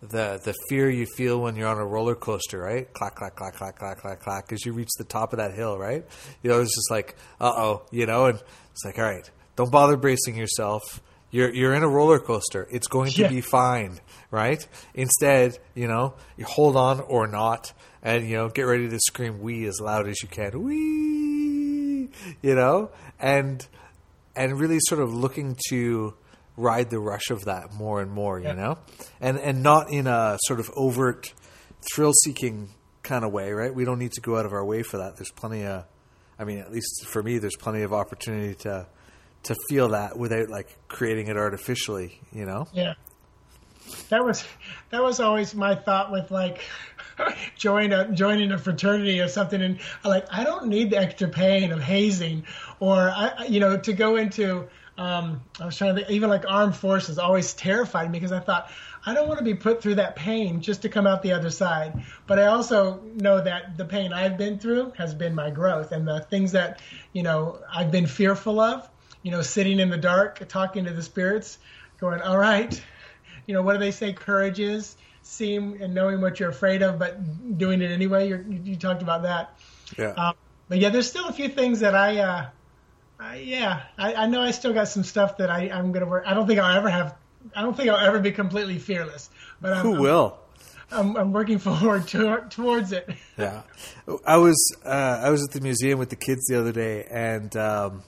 the 0.00 0.40
the 0.44 0.54
fear 0.68 0.88
you 0.90 1.06
feel 1.16 1.40
when 1.40 1.54
you're 1.56 1.68
on 1.68 1.78
a 1.78 1.86
roller 1.86 2.14
coaster, 2.14 2.58
right? 2.58 2.92
Clack 2.92 3.14
clack 3.16 3.36
clack 3.36 3.54
clack 3.54 3.76
clack 3.78 3.98
clack 4.00 4.20
clack 4.20 4.52
as 4.52 4.64
you 4.66 4.72
reach 4.72 4.90
the 4.98 5.04
top 5.04 5.32
of 5.32 5.38
that 5.38 5.54
hill, 5.54 5.78
right? 5.78 6.04
You 6.42 6.50
know, 6.50 6.60
it's 6.60 6.74
just 6.74 6.90
like, 6.90 7.14
uh 7.40 7.52
oh, 7.54 7.82
you 7.90 8.06
know, 8.06 8.26
and 8.26 8.40
it's 8.72 8.84
like, 8.84 8.98
all 8.98 9.04
right, 9.04 9.28
don't 9.56 9.70
bother 9.70 9.96
bracing 9.96 10.36
yourself. 10.36 11.00
You're 11.30 11.52
you're 11.54 11.74
in 11.74 11.82
a 11.82 11.88
roller 11.88 12.18
coaster. 12.18 12.66
It's 12.70 12.88
going 12.88 13.10
to 13.12 13.22
Yeah. 13.22 13.28
be 13.28 13.40
fine, 13.40 14.00
right? 14.30 14.66
Instead, 14.94 15.58
you 15.74 15.88
know, 15.88 16.14
you 16.36 16.44
hold 16.46 16.76
on 16.76 17.00
or 17.00 17.26
not, 17.26 17.72
and 18.02 18.28
you 18.28 18.36
know, 18.36 18.48
get 18.48 18.62
ready 18.62 18.88
to 18.88 18.98
scream 18.98 19.40
"wee" 19.40 19.64
as 19.66 19.80
loud 19.80 20.08
as 20.08 20.20
you 20.22 20.28
can, 20.28 20.62
"wee," 20.62 22.08
you 22.42 22.54
know, 22.54 22.90
and 23.18 23.66
and 24.36 24.58
really 24.58 24.78
sort 24.88 25.00
of 25.00 25.12
looking 25.12 25.56
to 25.68 26.14
ride 26.56 26.90
the 26.90 26.98
rush 26.98 27.30
of 27.30 27.44
that 27.46 27.72
more 27.72 28.00
and 28.00 28.10
more, 28.10 28.38
you 28.38 28.46
Yeah. 28.46 28.52
know, 28.54 28.78
and 29.20 29.38
and 29.38 29.62
not 29.62 29.90
in 29.90 30.06
a 30.06 30.38
sort 30.44 30.60
of 30.60 30.70
overt 30.76 31.32
thrill 31.94 32.12
seeking 32.24 32.74
kind 33.02 33.24
of 33.24 33.32
way, 33.32 33.52
right? 33.52 33.74
We 33.74 33.84
don't 33.84 33.98
need 33.98 34.12
to 34.12 34.20
go 34.20 34.36
out 34.38 34.46
of 34.46 34.52
our 34.52 34.64
way 34.64 34.82
for 34.82 34.98
that. 34.98 35.16
There's 35.16 35.32
plenty 35.32 35.64
of, 35.66 35.84
I 36.38 36.44
mean, 36.44 36.58
at 36.58 36.70
least 36.70 37.06
for 37.06 37.22
me, 37.22 37.38
there's 37.38 37.56
plenty 37.56 37.82
of 37.82 37.92
opportunity 37.92 38.54
to 38.56 38.86
to 39.44 39.56
feel 39.68 39.88
that 39.88 40.16
without 40.16 40.48
like 40.50 40.76
creating 40.88 41.26
it 41.26 41.36
artificially, 41.36 42.20
you 42.32 42.44
know. 42.44 42.68
Yeah. 42.72 42.94
That 44.10 44.24
was 44.24 44.44
that 44.90 45.02
was 45.02 45.18
always 45.20 45.54
my 45.54 45.74
thought 45.74 46.12
with 46.12 46.30
like 46.30 46.60
join 47.56 47.92
a, 47.92 48.10
joining 48.12 48.52
a 48.52 48.58
fraternity 48.58 49.20
or 49.20 49.28
something 49.28 49.60
and 49.62 49.80
like 50.04 50.26
I 50.30 50.44
don't 50.44 50.66
need 50.66 50.90
the 50.90 50.98
extra 50.98 51.28
pain 51.28 51.72
of 51.72 51.80
hazing 51.80 52.44
or 52.80 53.10
I 53.10 53.32
I- 53.38 53.44
you 53.46 53.60
know 53.60 53.76
to 53.78 53.92
go 53.92 54.16
into 54.16 54.68
um, 54.98 55.42
I 55.58 55.64
was 55.64 55.76
trying 55.76 55.94
to 55.94 56.02
think, 56.02 56.10
even 56.10 56.28
like 56.28 56.44
armed 56.46 56.76
forces 56.76 57.18
always 57.18 57.54
terrified 57.54 58.10
me 58.10 58.18
because 58.18 58.32
I 58.32 58.40
thought 58.40 58.70
I 59.04 59.14
don't 59.14 59.26
want 59.26 59.38
to 59.38 59.44
be 59.44 59.54
put 59.54 59.82
through 59.82 59.96
that 59.96 60.16
pain 60.16 60.60
just 60.60 60.82
to 60.82 60.90
come 60.90 61.06
out 61.06 61.22
the 61.22 61.32
other 61.32 61.50
side. 61.50 62.04
But 62.26 62.38
I 62.38 62.46
also 62.46 63.00
know 63.14 63.42
that 63.42 63.78
the 63.78 63.86
pain 63.86 64.12
I've 64.12 64.36
been 64.36 64.58
through 64.58 64.92
has 64.98 65.14
been 65.14 65.34
my 65.34 65.50
growth 65.50 65.92
and 65.92 66.06
the 66.06 66.20
things 66.20 66.52
that 66.52 66.80
you 67.12 67.22
know 67.22 67.60
I've 67.72 67.90
been 67.90 68.06
fearful 68.06 68.60
of. 68.60 68.88
You 69.22 69.30
know, 69.30 69.40
sitting 69.40 69.78
in 69.78 69.88
the 69.88 69.96
dark, 69.96 70.46
talking 70.48 70.84
to 70.84 70.92
the 70.92 71.02
spirits, 71.02 71.58
going, 71.98 72.20
"All 72.20 72.36
right, 72.38 72.80
you 73.46 73.54
know, 73.54 73.62
what 73.62 73.74
do 73.74 73.78
they 73.78 73.92
say? 73.92 74.12
Courage 74.12 74.60
is 74.60 74.96
seeing 75.22 75.80
and 75.80 75.94
knowing 75.94 76.20
what 76.20 76.40
you're 76.40 76.50
afraid 76.50 76.82
of, 76.82 76.98
but 76.98 77.58
doing 77.58 77.80
it 77.82 77.90
anyway. 77.90 78.28
You're, 78.28 78.42
you, 78.42 78.60
you 78.64 78.76
talked 78.76 79.02
about 79.02 79.22
that. 79.22 79.58
Yeah. 79.98 80.10
Um, 80.10 80.34
but 80.68 80.78
yeah, 80.78 80.88
there's 80.90 81.08
still 81.08 81.28
a 81.28 81.32
few 81.32 81.48
things 81.48 81.80
that 81.80 81.94
I, 81.94 82.18
uh, 82.18 82.46
I 83.18 83.36
yeah, 83.36 83.82
I, 83.98 84.14
I 84.14 84.26
know 84.26 84.40
I 84.40 84.50
still 84.50 84.72
got 84.72 84.88
some 84.88 85.04
stuff 85.04 85.38
that 85.38 85.50
I, 85.50 85.70
I'm 85.70 85.92
gonna 85.92 86.06
work. 86.06 86.24
I 86.26 86.34
don't 86.34 86.46
think 86.46 86.58
I'll 86.58 86.76
ever 86.76 86.88
have. 86.88 87.14
I 87.54 87.62
don't 87.62 87.76
think 87.76 87.88
I'll 87.88 88.04
ever 88.04 88.20
be 88.20 88.32
completely 88.32 88.78
fearless. 88.78 89.30
But 89.60 89.74
I'm, 89.74 89.82
Who 89.82 90.00
will? 90.00 90.38
I'm, 90.90 91.16
I'm 91.16 91.32
working 91.32 91.58
forward 91.58 92.08
to, 92.08 92.44
towards 92.50 92.92
it. 92.92 93.08
Yeah, 93.38 93.62
I 94.26 94.36
was 94.36 94.56
uh, 94.84 95.20
I 95.24 95.30
was 95.30 95.42
at 95.42 95.52
the 95.52 95.60
museum 95.60 95.98
with 95.98 96.10
the 96.10 96.16
kids 96.16 96.44
the 96.48 96.60
other 96.60 96.70
day, 96.70 97.06
and 97.10 97.56
um, 97.56 98.02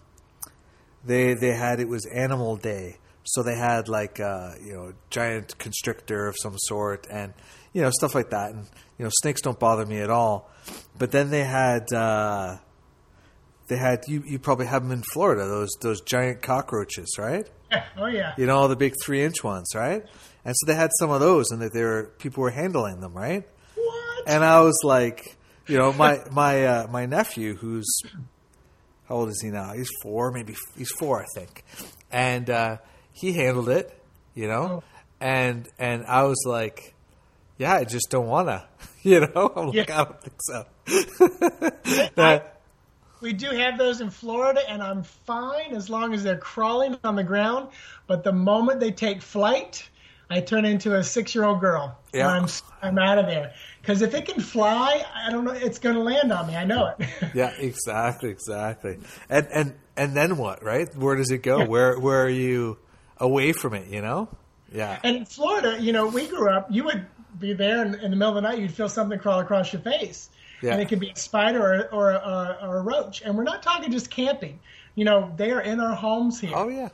they 1.04 1.34
they 1.34 1.52
had 1.52 1.80
it 1.80 1.88
was 1.88 2.06
Animal 2.06 2.56
Day, 2.56 2.98
so 3.24 3.42
they 3.42 3.56
had 3.56 3.88
like 3.88 4.20
uh, 4.20 4.52
you 4.62 4.74
know 4.74 4.92
giant 5.10 5.58
constrictor 5.58 6.26
of 6.26 6.36
some 6.40 6.56
sort, 6.58 7.06
and 7.10 7.32
you 7.72 7.82
know 7.82 7.90
stuff 7.90 8.14
like 8.14 8.30
that, 8.30 8.52
and 8.52 8.66
you 8.98 9.04
know 9.04 9.10
snakes 9.22 9.40
don't 9.40 9.58
bother 9.58 9.86
me 9.86 9.98
at 10.00 10.10
all, 10.10 10.50
but 10.98 11.10
then 11.10 11.30
they 11.30 11.44
had. 11.44 11.92
Uh, 11.92 12.58
they 13.66 13.76
had 13.76 14.04
you. 14.06 14.22
You 14.26 14.38
probably 14.38 14.66
have 14.66 14.82
them 14.82 14.92
in 14.92 15.02
Florida. 15.02 15.46
Those 15.46 15.70
those 15.80 16.00
giant 16.02 16.42
cockroaches, 16.42 17.16
right? 17.18 17.48
Yeah. 17.70 17.84
Oh 17.96 18.06
yeah. 18.06 18.34
You 18.36 18.46
know, 18.46 18.56
all 18.56 18.68
the 18.68 18.76
big 18.76 18.94
three 19.02 19.22
inch 19.22 19.42
ones, 19.42 19.70
right? 19.74 20.04
And 20.44 20.54
so 20.54 20.66
they 20.66 20.74
had 20.74 20.90
some 20.98 21.10
of 21.10 21.20
those, 21.20 21.50
and 21.50 21.62
that 21.62 21.72
they 21.72 21.82
were 21.82 22.12
people 22.18 22.42
were 22.42 22.50
handling 22.50 23.00
them, 23.00 23.14
right? 23.14 23.48
What? 23.74 24.28
And 24.28 24.44
I 24.44 24.60
was 24.60 24.78
like, 24.84 25.36
you 25.66 25.78
know, 25.78 25.92
my 25.94 26.20
my 26.30 26.66
uh, 26.66 26.86
my 26.88 27.06
nephew, 27.06 27.56
who's 27.56 27.86
how 29.08 29.16
old 29.16 29.28
is 29.30 29.40
he 29.42 29.50
now? 29.50 29.72
He's 29.72 29.90
four, 30.02 30.30
maybe 30.30 30.54
he's 30.76 30.90
four, 30.90 31.22
I 31.22 31.26
think. 31.34 31.64
And 32.10 32.48
uh, 32.48 32.78
he 33.14 33.32
handled 33.32 33.68
it, 33.70 33.90
you 34.34 34.46
know, 34.48 34.82
oh. 34.82 34.84
and 35.20 35.66
and 35.78 36.04
I 36.06 36.24
was 36.24 36.44
like, 36.46 36.94
yeah, 37.56 37.72
I 37.74 37.84
just 37.84 38.10
don't 38.10 38.26
wanna, 38.26 38.66
you 39.02 39.20
know. 39.20 39.52
I'm 39.56 39.66
like, 39.68 39.88
Yeah. 39.88 40.00
I 40.00 40.04
don't 40.04 40.20
think 40.20 40.36
so. 40.42 40.66
That- 42.16 42.60
We 43.20 43.32
do 43.32 43.48
have 43.50 43.78
those 43.78 44.02
in 44.02 44.10
Florida, 44.10 44.60
and 44.68 44.82
I'm 44.82 45.02
fine 45.02 45.74
as 45.74 45.88
long 45.88 46.12
as 46.12 46.22
they're 46.22 46.36
crawling 46.36 46.98
on 47.04 47.16
the 47.16 47.24
ground. 47.24 47.68
But 48.06 48.22
the 48.22 48.32
moment 48.32 48.80
they 48.80 48.90
take 48.90 49.22
flight, 49.22 49.88
I 50.28 50.40
turn 50.40 50.66
into 50.66 50.94
a 50.94 51.02
six-year-old 51.02 51.60
girl. 51.60 51.96
And 52.12 52.18
Yeah. 52.20 52.28
I'm 52.28 52.46
I'm 52.82 52.98
out 52.98 53.16
of 53.18 53.26
there 53.26 53.54
because 53.80 54.02
if 54.02 54.12
it 54.14 54.26
can 54.26 54.42
fly, 54.42 55.04
I 55.14 55.30
don't 55.30 55.44
know, 55.44 55.52
it's 55.52 55.78
going 55.78 55.94
to 55.94 56.02
land 56.02 56.32
on 56.32 56.48
me. 56.48 56.56
I 56.56 56.64
know 56.64 56.92
it. 56.98 57.08
yeah, 57.34 57.52
exactly, 57.58 58.28
exactly. 58.30 58.98
And 59.30 59.46
and 59.50 59.74
and 59.96 60.14
then 60.14 60.36
what, 60.36 60.62
right? 60.62 60.94
Where 60.94 61.16
does 61.16 61.30
it 61.30 61.42
go? 61.42 61.60
Yeah. 61.60 61.64
Where 61.66 61.98
where 61.98 62.22
are 62.24 62.28
you 62.28 62.76
away 63.18 63.52
from 63.52 63.74
it? 63.74 63.88
You 63.88 64.02
know? 64.02 64.28
Yeah. 64.72 64.98
And 65.04 65.16
in 65.18 65.24
Florida, 65.26 65.76
you 65.80 65.92
know, 65.92 66.06
we 66.06 66.26
grew 66.26 66.50
up. 66.50 66.68
You 66.70 66.84
would 66.84 67.06
be 67.38 67.52
there 67.52 67.84
in, 67.84 67.94
in 67.94 68.10
the 68.10 68.16
middle 68.16 68.36
of 68.36 68.42
the 68.42 68.48
night. 68.48 68.58
You'd 68.58 68.72
feel 68.74 68.88
something 68.88 69.18
crawl 69.18 69.40
across 69.40 69.72
your 69.72 69.82
face, 69.82 70.28
Yeah. 70.62 70.72
and 70.72 70.80
it 70.82 70.88
could 70.88 71.00
be 71.00 71.10
a 71.10 71.16
spider 71.16 71.62
or 71.62 71.94
or, 71.94 72.12
or 72.14 72.56
or 72.62 72.76
a 72.78 72.82
roach. 72.82 73.22
And 73.22 73.36
we're 73.36 73.44
not 73.44 73.62
talking 73.62 73.90
just 73.92 74.10
camping. 74.10 74.60
You 74.94 75.04
know, 75.04 75.32
they 75.36 75.50
are 75.50 75.60
in 75.60 75.80
our 75.80 75.94
homes 75.94 76.40
here. 76.40 76.52
Oh 76.54 76.68
yeah. 76.68 76.88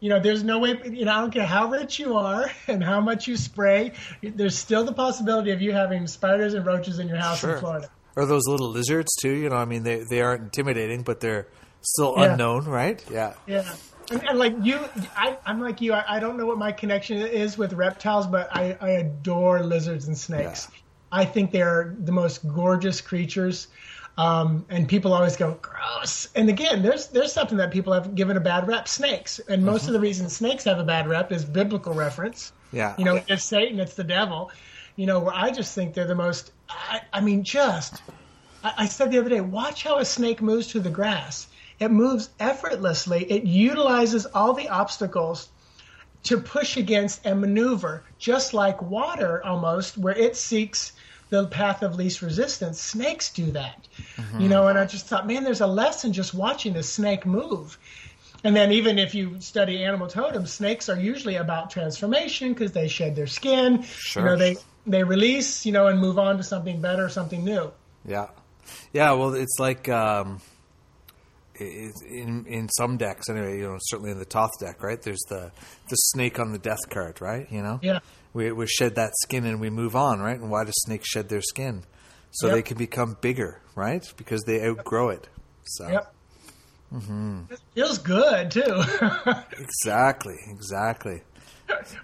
You 0.00 0.08
know, 0.08 0.18
there's 0.20 0.42
no 0.42 0.58
way. 0.58 0.80
You 0.84 1.04
know, 1.04 1.12
I 1.12 1.20
don't 1.20 1.30
care 1.32 1.46
how 1.46 1.68
rich 1.70 1.98
you 2.00 2.16
are 2.16 2.50
and 2.66 2.82
how 2.82 3.00
much 3.00 3.28
you 3.28 3.36
spray. 3.36 3.92
There's 4.22 4.58
still 4.58 4.84
the 4.84 4.92
possibility 4.92 5.52
of 5.52 5.62
you 5.62 5.72
having 5.72 6.06
spiders 6.06 6.54
and 6.54 6.66
roaches 6.66 6.98
in 6.98 7.06
your 7.08 7.18
house 7.18 7.40
Sure. 7.40 7.54
in 7.54 7.60
Florida. 7.60 7.90
Or 8.16 8.26
those 8.26 8.42
little 8.46 8.68
lizards 8.70 9.14
too. 9.22 9.32
You 9.32 9.48
know, 9.50 9.56
I 9.56 9.64
mean, 9.64 9.84
they 9.84 10.02
they 10.08 10.20
aren't 10.20 10.42
intimidating, 10.42 11.02
but 11.02 11.20
they're 11.20 11.46
still 11.82 12.14
Yeah. 12.16 12.32
unknown, 12.32 12.64
right? 12.64 13.02
Yeah. 13.10 13.34
Yeah. 13.46 13.72
And, 14.10 14.28
and 14.28 14.38
like 14.38 14.54
you, 14.62 14.80
I, 15.16 15.36
I'm 15.46 15.60
like 15.60 15.80
you. 15.80 15.92
I, 15.92 16.16
I 16.16 16.20
don't 16.20 16.36
know 16.36 16.46
what 16.46 16.58
my 16.58 16.72
connection 16.72 17.18
is 17.18 17.56
with 17.56 17.72
reptiles, 17.72 18.26
but 18.26 18.54
I, 18.54 18.76
I 18.80 18.90
adore 18.90 19.62
lizards 19.62 20.08
and 20.08 20.16
snakes. 20.16 20.68
I 21.10 21.24
think 21.24 21.50
they're 21.50 21.94
the 21.98 22.12
most 22.12 22.46
gorgeous 22.48 23.00
creatures. 23.00 23.68
Um, 24.18 24.66
and 24.68 24.86
people 24.88 25.14
always 25.14 25.36
go 25.36 25.58
gross. 25.62 26.28
And 26.34 26.48
again, 26.50 26.82
there's 26.82 27.06
there's 27.08 27.32
something 27.32 27.56
that 27.58 27.70
people 27.70 27.92
have 27.92 28.14
given 28.14 28.36
a 28.36 28.40
bad 28.40 28.68
rep: 28.68 28.86
snakes. 28.86 29.40
And 29.48 29.64
most 29.64 29.86
of 29.86 29.94
the 29.94 30.00
reason 30.00 30.28
snakes 30.28 30.64
have 30.64 30.78
a 30.78 30.84
bad 30.84 31.08
rep 31.08 31.32
is 31.32 31.44
biblical 31.44 31.94
reference. 31.94 32.52
Yeah. 32.72 32.94
You 32.98 33.04
know, 33.04 33.22
it's 33.28 33.44
Satan, 33.44 33.80
it's 33.80 33.94
the 33.94 34.04
devil. 34.04 34.50
You 34.96 35.06
know, 35.06 35.20
where 35.20 35.34
I 35.34 35.50
just 35.50 35.74
think 35.74 35.94
they're 35.94 36.06
the 36.06 36.14
most. 36.14 36.52
I, 36.68 37.00
I 37.12 37.20
mean, 37.20 37.42
just. 37.42 38.02
I, 38.62 38.74
I 38.78 38.86
said 38.86 39.10
the 39.10 39.18
other 39.18 39.30
day, 39.30 39.40
watch 39.40 39.84
how 39.84 39.98
a 39.98 40.04
snake 40.04 40.42
moves 40.42 40.70
through 40.70 40.82
the 40.82 40.90
grass. 40.90 41.46
It 41.82 41.90
moves 41.90 42.30
effortlessly. 42.38 43.24
It 43.24 43.42
utilizes 43.42 44.24
all 44.26 44.52
the 44.52 44.68
obstacles 44.68 45.48
to 46.22 46.38
push 46.38 46.76
against 46.76 47.26
and 47.26 47.40
maneuver, 47.40 48.04
just 48.18 48.54
like 48.54 48.80
water 48.80 49.44
almost, 49.44 49.98
where 49.98 50.16
it 50.16 50.36
seeks 50.36 50.92
the 51.30 51.48
path 51.48 51.82
of 51.82 51.96
least 51.96 52.22
resistance. 52.22 52.80
Snakes 52.80 53.32
do 53.32 53.50
that. 53.50 53.88
You 54.38 54.48
know, 54.48 54.68
and 54.68 54.78
I 54.78 54.84
just 54.84 55.06
thought, 55.06 55.26
man, 55.26 55.42
there's 55.42 55.60
a 55.60 55.66
lesson 55.66 56.12
just 56.12 56.34
watching 56.34 56.72
the 56.74 56.84
snake 56.84 57.26
move. 57.26 57.76
And 58.44 58.54
then 58.54 58.70
even 58.70 59.00
if 59.00 59.12
you 59.12 59.40
study 59.40 59.82
animal 59.82 60.06
totems, 60.06 60.52
snakes 60.52 60.88
are 60.88 60.98
usually 60.98 61.34
about 61.34 61.70
transformation 61.70 62.52
because 62.52 62.70
they 62.70 62.86
shed 62.86 63.16
their 63.16 63.26
skin. 63.26 63.82
Sure. 63.82 64.22
You 64.22 64.28
know, 64.28 64.36
they 64.36 64.56
they 64.86 65.02
release, 65.02 65.66
you 65.66 65.72
know, 65.72 65.88
and 65.88 65.98
move 65.98 66.16
on 66.16 66.36
to 66.36 66.44
something 66.44 66.80
better, 66.80 67.08
something 67.08 67.44
new. 67.44 67.72
Yeah. 68.06 68.28
Yeah, 68.92 69.12
well, 69.12 69.34
it's 69.34 69.58
like 69.58 69.88
um, 69.88 70.40
in 71.60 72.46
in 72.46 72.68
some 72.70 72.96
decks 72.96 73.28
anyway. 73.28 73.58
You 73.58 73.68
know, 73.68 73.78
certainly 73.82 74.10
in 74.10 74.18
the 74.18 74.24
Thoth 74.24 74.58
deck, 74.60 74.82
right? 74.82 75.00
There's 75.00 75.22
the 75.28 75.52
the 75.88 75.96
snake 75.96 76.38
on 76.38 76.52
the 76.52 76.58
death 76.58 76.88
card, 76.90 77.20
right? 77.20 77.46
You 77.50 77.62
know, 77.62 77.78
Yeah. 77.82 77.98
we 78.32 78.52
we 78.52 78.66
shed 78.66 78.94
that 78.96 79.12
skin 79.22 79.44
and 79.44 79.60
we 79.60 79.70
move 79.70 79.94
on, 79.96 80.20
right? 80.20 80.38
And 80.38 80.50
why 80.50 80.64
do 80.64 80.72
snakes 80.74 81.08
shed 81.08 81.28
their 81.28 81.42
skin? 81.42 81.84
So 82.32 82.46
Yep. 82.46 82.56
they 82.56 82.62
can 82.62 82.78
become 82.78 83.16
bigger, 83.20 83.60
right? 83.74 84.02
Because 84.16 84.42
they 84.44 84.66
outgrow 84.66 85.10
it. 85.10 85.28
So 85.64 85.88
Yep. 85.88 86.14
Mm-hmm. 86.94 87.40
It 87.50 87.60
feels 87.74 87.98
good 87.98 88.50
too. 88.50 88.82
exactly, 89.58 90.36
exactly. 90.48 91.22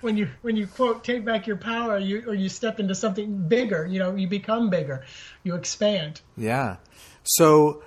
when 0.00 0.16
you 0.16 0.28
when 0.42 0.56
you 0.56 0.66
quote 0.66 1.04
take 1.04 1.24
back 1.24 1.46
your 1.46 1.56
power, 1.56 1.98
you 1.98 2.24
or 2.26 2.34
you 2.34 2.48
step 2.48 2.80
into 2.80 2.94
something 2.94 3.48
bigger. 3.48 3.86
You 3.86 3.98
know, 3.98 4.14
you 4.14 4.26
become 4.28 4.70
bigger, 4.70 5.04
you 5.42 5.54
expand. 5.56 6.20
Yeah. 6.36 6.76
So, 7.24 7.82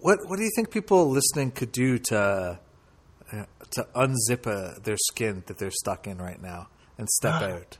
what 0.00 0.18
what 0.28 0.36
do 0.38 0.44
you 0.44 0.50
think 0.54 0.70
people 0.70 1.08
listening 1.10 1.50
could 1.50 1.72
do 1.72 1.98
to 1.98 2.18
uh, 3.32 3.44
to 3.70 3.86
unzip 3.94 4.46
uh, 4.46 4.78
their 4.82 4.96
skin 4.96 5.42
that 5.46 5.58
they're 5.58 5.70
stuck 5.70 6.06
in 6.06 6.18
right 6.18 6.40
now 6.42 6.68
and 6.98 7.08
step 7.08 7.34
Ah. 7.42 7.50
out? 7.50 7.78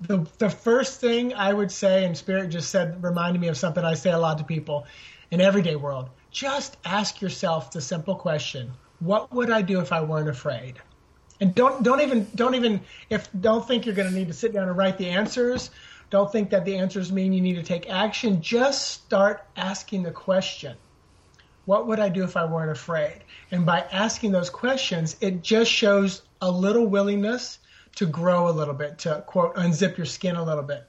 The 0.00 0.26
the 0.38 0.50
first 0.50 1.00
thing 1.00 1.34
I 1.34 1.52
would 1.52 1.70
say, 1.70 2.04
and 2.04 2.16
Spirit 2.16 2.48
just 2.50 2.70
said, 2.70 3.02
reminded 3.02 3.40
me 3.40 3.48
of 3.48 3.56
something 3.56 3.84
I 3.84 3.94
say 3.94 4.10
a 4.10 4.18
lot 4.18 4.38
to 4.38 4.44
people 4.44 4.86
in 5.30 5.40
everyday 5.40 5.76
world. 5.76 6.10
Just 6.30 6.76
ask 6.84 7.20
yourself 7.22 7.70
the 7.70 7.80
simple 7.80 8.16
question: 8.16 8.72
What 8.98 9.32
would 9.32 9.50
I 9.50 9.62
do 9.62 9.80
if 9.80 9.92
I 9.92 10.00
weren't 10.02 10.28
afraid? 10.28 10.74
And 11.40 11.54
don't 11.54 11.82
don't 11.82 12.00
even 12.00 12.26
don't 12.34 12.54
even 12.54 12.80
if 13.08 13.28
don't 13.40 13.66
think 13.66 13.86
you're 13.86 13.94
going 13.94 14.08
to 14.08 14.14
need 14.14 14.28
to 14.28 14.34
sit 14.34 14.52
down 14.52 14.68
and 14.68 14.76
write 14.76 14.98
the 14.98 15.10
answers. 15.10 15.70
Don't 16.10 16.30
think 16.30 16.50
that 16.50 16.64
the 16.64 16.76
answers 16.76 17.10
mean 17.10 17.32
you 17.32 17.40
need 17.40 17.56
to 17.56 17.62
take 17.62 17.88
action. 17.90 18.40
Just 18.42 18.88
start 18.88 19.44
asking 19.56 20.02
the 20.02 20.10
question. 20.12 20.76
What 21.66 21.86
would 21.86 22.00
I 22.00 22.08
do 22.08 22.24
if 22.24 22.36
I 22.36 22.44
weren't 22.44 22.70
afraid? 22.70 23.24
And 23.50 23.64
by 23.64 23.80
asking 23.92 24.32
those 24.32 24.50
questions, 24.50 25.16
it 25.20 25.42
just 25.42 25.70
shows 25.70 26.22
a 26.40 26.50
little 26.50 26.86
willingness 26.86 27.58
to 27.96 28.06
grow 28.06 28.48
a 28.48 28.52
little 28.52 28.74
bit, 28.74 28.98
to 28.98 29.22
quote, 29.26 29.54
unzip 29.56 29.96
your 29.96 30.06
skin 30.06 30.36
a 30.36 30.44
little 30.44 30.62
bit. 30.64 30.84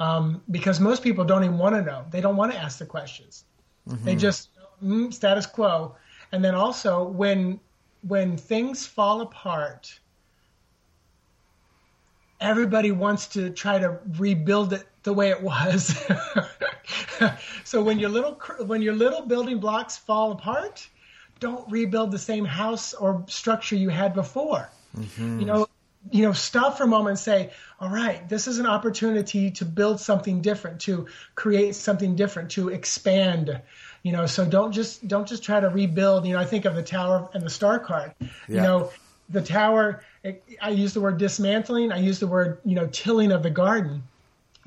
Um, 0.00 0.42
because 0.50 0.80
most 0.80 1.02
people 1.02 1.24
don't 1.24 1.44
even 1.44 1.58
want 1.58 1.74
to 1.74 1.82
know. 1.82 2.04
They 2.10 2.20
don't 2.20 2.36
want 2.36 2.52
to 2.52 2.58
ask 2.58 2.78
the 2.78 2.86
questions. 2.86 3.44
They 4.04 4.16
just 4.16 4.50
mm, 4.84 5.12
status 5.12 5.46
quo. 5.46 5.96
And 6.32 6.44
then 6.44 6.54
also 6.54 7.04
when 7.04 7.60
when 8.02 8.36
things 8.36 8.86
fall 8.86 9.22
apart, 9.22 9.98
everybody 12.40 12.92
wants 12.92 13.26
to 13.28 13.50
try 13.50 13.78
to 13.78 13.98
rebuild 14.18 14.72
it 14.72 14.86
the 15.02 15.12
way 15.12 15.30
it 15.30 15.42
was. 15.42 16.00
so 17.64 17.82
when 17.82 17.98
your 17.98 18.10
little 18.10 18.34
when 18.64 18.82
your 18.82 18.94
little 18.94 19.22
building 19.22 19.58
blocks 19.58 19.96
fall 19.96 20.32
apart, 20.32 20.88
don't 21.40 21.70
rebuild 21.70 22.10
the 22.10 22.18
same 22.18 22.44
house 22.44 22.94
or 22.94 23.24
structure 23.28 23.76
you 23.76 23.88
had 23.88 24.14
before. 24.14 24.68
Mm-hmm. 24.96 25.40
You 25.40 25.46
know, 25.46 25.68
you 26.10 26.22
know, 26.22 26.32
stop 26.32 26.78
for 26.78 26.84
a 26.84 26.86
moment 26.86 27.10
and 27.10 27.18
say, 27.18 27.50
"All 27.80 27.90
right, 27.90 28.26
this 28.28 28.46
is 28.46 28.58
an 28.58 28.66
opportunity 28.66 29.50
to 29.52 29.64
build 29.64 30.00
something 30.00 30.40
different, 30.40 30.80
to 30.82 31.06
create 31.34 31.74
something 31.74 32.16
different, 32.16 32.50
to 32.52 32.68
expand." 32.70 33.60
You 34.02 34.12
know, 34.12 34.26
so 34.26 34.46
don't 34.46 34.72
just 34.72 35.06
don't 35.06 35.26
just 35.26 35.42
try 35.42 35.60
to 35.60 35.68
rebuild. 35.68 36.26
You 36.26 36.34
know, 36.34 36.40
I 36.40 36.44
think 36.44 36.64
of 36.64 36.74
the 36.74 36.82
tower 36.82 37.28
and 37.34 37.42
the 37.42 37.50
star 37.50 37.78
card. 37.78 38.12
You 38.48 38.60
know, 38.60 38.90
the 39.28 39.42
tower. 39.42 40.02
I 40.60 40.70
use 40.70 40.94
the 40.94 41.00
word 41.00 41.18
dismantling. 41.18 41.92
I 41.92 41.98
use 41.98 42.18
the 42.18 42.26
word 42.26 42.58
you 42.64 42.74
know 42.74 42.86
tilling 42.86 43.32
of 43.32 43.42
the 43.42 43.50
garden 43.50 44.02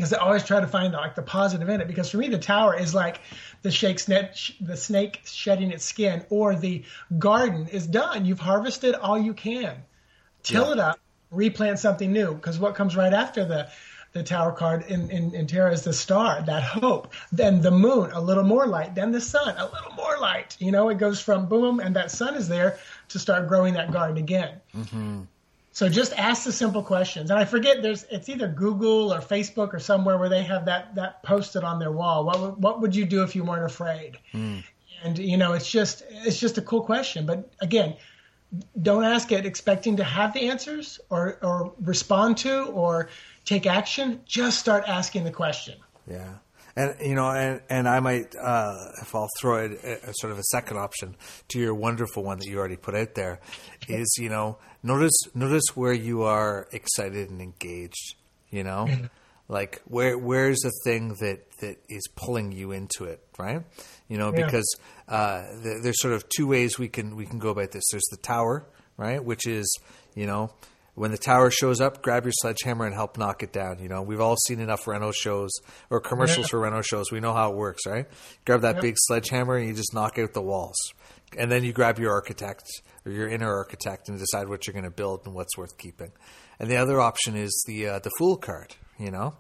because 0.02 0.14
I 0.14 0.18
always 0.18 0.43
try 0.43 0.60
to 0.60 0.66
find 0.66 0.93
like 0.93 1.14
the 1.14 1.22
positive 1.22 1.70
in 1.70 1.80
it. 1.80 1.88
Because 1.88 2.10
for 2.10 2.18
me, 2.18 2.28
the 2.28 2.39
tower 2.39 2.76
is 2.76 2.95
like 2.95 3.22
the 3.62 3.72
snake's 3.72 4.08
net, 4.08 4.36
the 4.60 4.76
snake 4.76 5.22
shedding 5.26 5.70
its 5.70 5.86
skin, 5.86 6.26
or 6.32 6.56
the 6.56 6.82
garden 7.20 7.68
is 7.68 7.86
done. 7.86 8.26
You've 8.26 8.39
harvested 8.39 8.95
all 8.95 9.20
you 9.20 9.36
can. 9.36 9.76
Till 10.41 10.66
Yeah. 10.66 10.72
it 10.72 10.80
up, 10.80 10.99
replant 11.30 11.78
something 11.78 12.12
new. 12.12 12.34
Because 12.34 12.58
what 12.58 12.74
comes 12.74 12.95
right 12.95 13.14
after 13.14 13.45
the 13.45 13.70
the 14.14 14.24
tower 14.24 14.52
card 14.54 14.86
in, 14.88 15.12
in, 15.12 15.36
in 15.36 15.45
tarot 15.45 15.72
is 15.74 15.84
the 15.84 15.93
star, 15.93 16.41
that 16.47 16.64
hope. 16.64 17.14
Then 17.32 17.62
the 17.62 17.70
moon, 17.72 18.10
a 18.12 18.20
little 18.20 18.43
more 18.43 18.66
light. 18.66 18.95
Then 18.95 19.12
the 19.12 19.22
sun, 19.22 19.54
a 19.56 19.66
little 19.66 19.93
more 19.95 20.18
light. 20.20 20.58
You 20.60 20.72
know, 20.72 20.89
it 20.89 20.97
goes 20.97 21.22
from 21.22 21.45
boom, 21.45 21.80
and 21.80 21.95
that 21.95 22.10
sun 22.10 22.36
is 22.36 22.47
there 22.47 22.80
to 23.10 23.20
start 23.20 23.47
growing 23.47 23.76
that 23.76 23.91
garden 23.91 24.18
again. 24.18 24.60
Mm-hmm. 24.76 25.22
So 25.74 25.88
just 25.88 26.12
ask 26.18 26.44
the 26.44 26.52
simple 26.52 26.84
questions. 26.84 27.30
And 27.32 27.40
I 27.40 27.46
forget 27.46 27.82
there's 27.82 28.04
it's 28.12 28.28
either 28.30 28.48
Google 28.48 29.14
or 29.14 29.20
Facebook 29.20 29.74
or 29.74 29.80
somewhere 29.80 30.18
where 30.18 30.30
they 30.30 30.44
have 30.44 30.66
that 30.66 30.96
that 30.96 31.24
posted 31.24 31.64
on 31.64 31.80
their 31.80 31.92
wall. 31.92 32.26
What 32.26 32.40
would- 32.42 32.58
what 32.58 32.82
would 32.82 32.96
you 32.96 33.06
do 33.06 33.24
if 33.24 33.36
you 33.36 33.44
weren't 33.44 33.66
afraid? 33.66 34.18
Hmm. 34.32 34.60
And 35.04 35.18
you 35.18 35.38
know, 35.38 35.54
it's 35.54 35.72
just 35.72 36.04
it's 36.10 36.40
just 36.40 36.58
a 36.58 36.62
cool 36.62 36.82
question. 36.82 37.26
But 37.26 37.50
again, 37.62 37.96
don't 38.82 39.06
ask 39.06 39.32
it 39.32 39.46
expecting 39.46 39.96
to 39.98 40.04
have 40.04 40.34
the 40.34 40.50
answers 40.50 41.00
or 41.10 41.38
or 41.42 41.74
respond 41.82 42.38
to 42.40 42.66
or 42.66 43.08
take 43.46 43.66
action. 43.66 44.22
Just 44.26 44.60
start 44.60 44.84
asking 44.88 45.24
the 45.24 45.32
question. 45.32 45.76
Yeah. 46.06 46.34
And 46.76 46.96
you 47.02 47.16
know, 47.16 47.30
and, 47.32 47.62
and 47.70 47.88
I 47.88 48.00
might, 48.00 48.34
uh, 48.36 48.74
if 49.02 49.14
I'll 49.14 49.30
throw 49.40 49.66
it 49.66 49.72
a, 49.84 50.10
a 50.10 50.14
sort 50.16 50.32
of 50.32 50.40
a 50.40 50.44
second 50.44 50.78
option 50.78 51.16
to 51.50 51.60
your 51.60 51.74
wonderful 51.74 52.24
one 52.24 52.40
that 52.40 52.48
you 52.48 52.58
already 52.60 52.78
put 52.78 52.96
out 52.96 53.16
there, 53.16 53.40
is 53.88 54.16
you 54.20 54.30
know, 54.30 54.58
notice 54.84 55.20
notice 55.34 55.76
where 55.76 55.94
you 55.94 56.24
are 56.24 56.68
excited 56.72 57.30
and 57.30 57.42
engaged. 57.42 58.16
You 58.50 58.64
know, 58.64 58.88
like 59.48 59.82
where 59.86 60.18
where's 60.18 60.60
the 60.60 60.72
thing 60.84 61.16
that 61.20 61.50
that 61.60 61.78
is 61.90 62.08
pulling 62.16 62.52
you 62.52 62.72
into 62.72 63.06
it, 63.06 63.22
right? 63.38 63.64
You 64.08 64.18
know, 64.18 64.34
Yeah. 64.34 64.46
because 64.46 64.76
uh, 65.08 65.44
there, 65.64 65.82
there's 65.82 66.02
sort 66.02 66.14
of 66.14 66.26
two 66.36 66.48
ways 66.48 66.78
we 66.80 66.88
can 66.90 67.16
we 67.16 67.26
can 67.26 67.40
go 67.40 67.50
about 67.50 67.72
this. 67.72 67.84
There's 67.92 68.08
the 68.12 68.18
tower, 68.18 68.66
right, 68.98 69.24
which 69.24 69.46
is 69.48 69.74
you 70.16 70.26
know 70.26 70.52
when 70.96 71.12
the 71.12 71.18
tower 71.18 71.50
shows 71.50 71.80
up, 71.80 72.02
grab 72.02 72.26
your 72.26 72.34
sledgehammer 72.42 72.86
and 72.86 72.94
help 72.94 73.18
knock 73.18 73.44
it 73.44 73.54
down. 73.54 73.80
You 73.80 73.88
know, 73.89 74.02
we've 74.02 74.20
all 74.22 74.36
seen 74.46 74.60
enough 74.60 74.88
reno 74.88 75.12
shows 75.12 75.52
or 75.89 76.00
commercials 76.02 76.48
Yeah. 76.48 76.52
for 76.52 76.60
reno 76.60 76.82
shows. 76.82 77.12
We 77.12 77.20
know 77.20 77.34
how 77.34 77.52
it 77.52 77.56
works, 77.56 77.86
right? 77.86 78.08
Grab 78.46 78.62
that 78.62 78.76
Yep. 78.76 78.82
big 78.82 78.96
sledgehammer 78.98 79.56
and 79.56 79.68
you 79.68 79.74
just 79.74 79.94
knock 79.94 80.20
out 80.20 80.34
the 80.34 80.42
walls. 80.42 80.76
And 81.38 81.50
then 81.52 81.64
you 81.64 81.72
grab 81.72 81.98
your 81.98 82.12
architect 82.12 82.64
or 83.06 83.12
your 83.14 83.30
inner 83.30 83.50
architect 83.56 84.10
and 84.10 84.20
decide 84.20 84.50
what 84.50 84.68
you're 84.68 84.74
going 84.74 84.84
to 84.84 84.92
build 84.92 85.22
and 85.26 85.34
what's 85.34 85.58
worth 85.58 85.78
keeping. 85.78 86.12
And 86.60 86.70
the 86.70 86.76
other 86.76 87.00
option 87.00 87.36
is 87.38 87.64
the 87.66 87.88
uh, 87.88 88.00
the 88.00 88.12
fool 88.20 88.36
card, 88.36 88.76
you 89.00 89.12
know, 89.12 89.36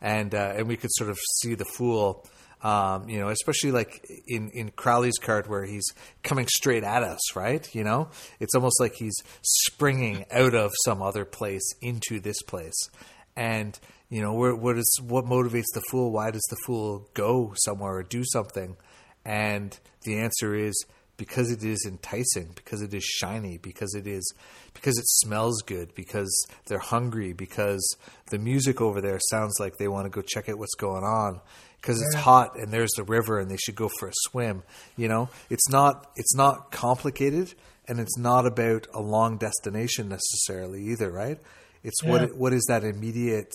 and 0.00 0.34
uh, 0.34 0.54
and 0.56 0.66
we 0.66 0.76
could 0.78 0.90
sort 0.94 1.10
of 1.10 1.18
see 1.42 1.54
the 1.54 1.66
fool. 1.66 2.26
Um, 2.64 3.10
you 3.10 3.20
know, 3.20 3.28
especially 3.28 3.72
like 3.72 4.10
in, 4.26 4.48
in 4.50 4.70
Crowley's 4.70 5.18
card 5.18 5.48
where 5.48 5.66
he's 5.66 5.84
coming 6.22 6.46
straight 6.48 6.82
at 6.82 7.02
us, 7.02 7.36
right? 7.36 7.68
You 7.74 7.84
know, 7.84 8.08
it's 8.40 8.54
almost 8.54 8.80
like 8.80 8.94
he's 8.94 9.16
springing 9.42 10.24
out 10.32 10.54
of 10.54 10.72
some 10.86 11.02
other 11.02 11.26
place 11.26 11.74
into 11.82 12.20
this 12.20 12.40
place. 12.40 12.88
And, 13.36 13.78
you 14.08 14.22
know, 14.22 14.32
where, 14.32 14.56
what 14.56 14.78
is, 14.78 14.98
what 15.06 15.26
motivates 15.26 15.74
the 15.74 15.82
fool? 15.90 16.10
Why 16.10 16.30
does 16.30 16.46
the 16.48 16.56
fool 16.64 17.06
go 17.12 17.52
somewhere 17.64 17.96
or 17.96 18.02
do 18.02 18.24
something? 18.32 18.78
And 19.26 19.78
the 20.04 20.20
answer 20.20 20.54
is 20.54 20.86
because 21.16 21.50
it 21.50 21.62
is 21.62 21.84
enticing, 21.86 22.52
because 22.54 22.82
it 22.82 22.92
is 22.92 23.04
shiny, 23.04 23.58
because 23.58 23.94
it 23.94 24.06
is 24.06 24.32
because 24.72 24.98
it 24.98 25.06
smells 25.06 25.62
good, 25.62 25.94
because 25.94 26.46
they're 26.66 26.78
hungry, 26.78 27.32
because 27.32 27.96
the 28.30 28.38
music 28.38 28.80
over 28.80 29.00
there 29.00 29.20
sounds 29.30 29.54
like 29.60 29.76
they 29.76 29.88
want 29.88 30.06
to 30.06 30.10
go 30.10 30.22
check 30.22 30.48
out 30.48 30.58
what's 30.58 30.74
going 30.74 31.04
on, 31.04 31.40
because 31.80 32.02
it's 32.02 32.14
hot 32.16 32.58
and 32.58 32.72
there's 32.72 32.92
the 32.96 33.04
river 33.04 33.38
and 33.38 33.50
they 33.50 33.56
should 33.56 33.76
go 33.76 33.88
for 34.00 34.08
a 34.08 34.12
swim. 34.28 34.62
You 34.96 35.08
know, 35.08 35.28
it's 35.50 35.68
not 35.68 36.10
it's 36.16 36.34
not 36.34 36.72
complicated 36.72 37.54
and 37.86 38.00
it's 38.00 38.16
not 38.18 38.46
about 38.46 38.86
a 38.94 39.00
long 39.00 39.36
destination 39.36 40.08
necessarily 40.08 40.82
either, 40.90 41.10
right? 41.10 41.38
It's 41.82 42.02
Yeah. 42.02 42.10
what 42.10 42.36
what 42.36 42.52
is 42.52 42.64
that 42.68 42.82
immediate 42.82 43.52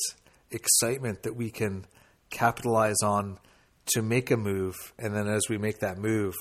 excitement 0.52 1.24
that 1.24 1.36
we 1.36 1.50
can 1.50 1.86
capitalize 2.30 3.02
on 3.04 3.40
to 3.88 4.02
make 4.04 4.30
a 4.30 4.38
move, 4.38 4.76
and 5.00 5.16
then 5.16 5.28
as 5.28 5.42
we 5.50 5.58
make 5.58 5.80
that 5.80 5.98
move, 5.98 6.36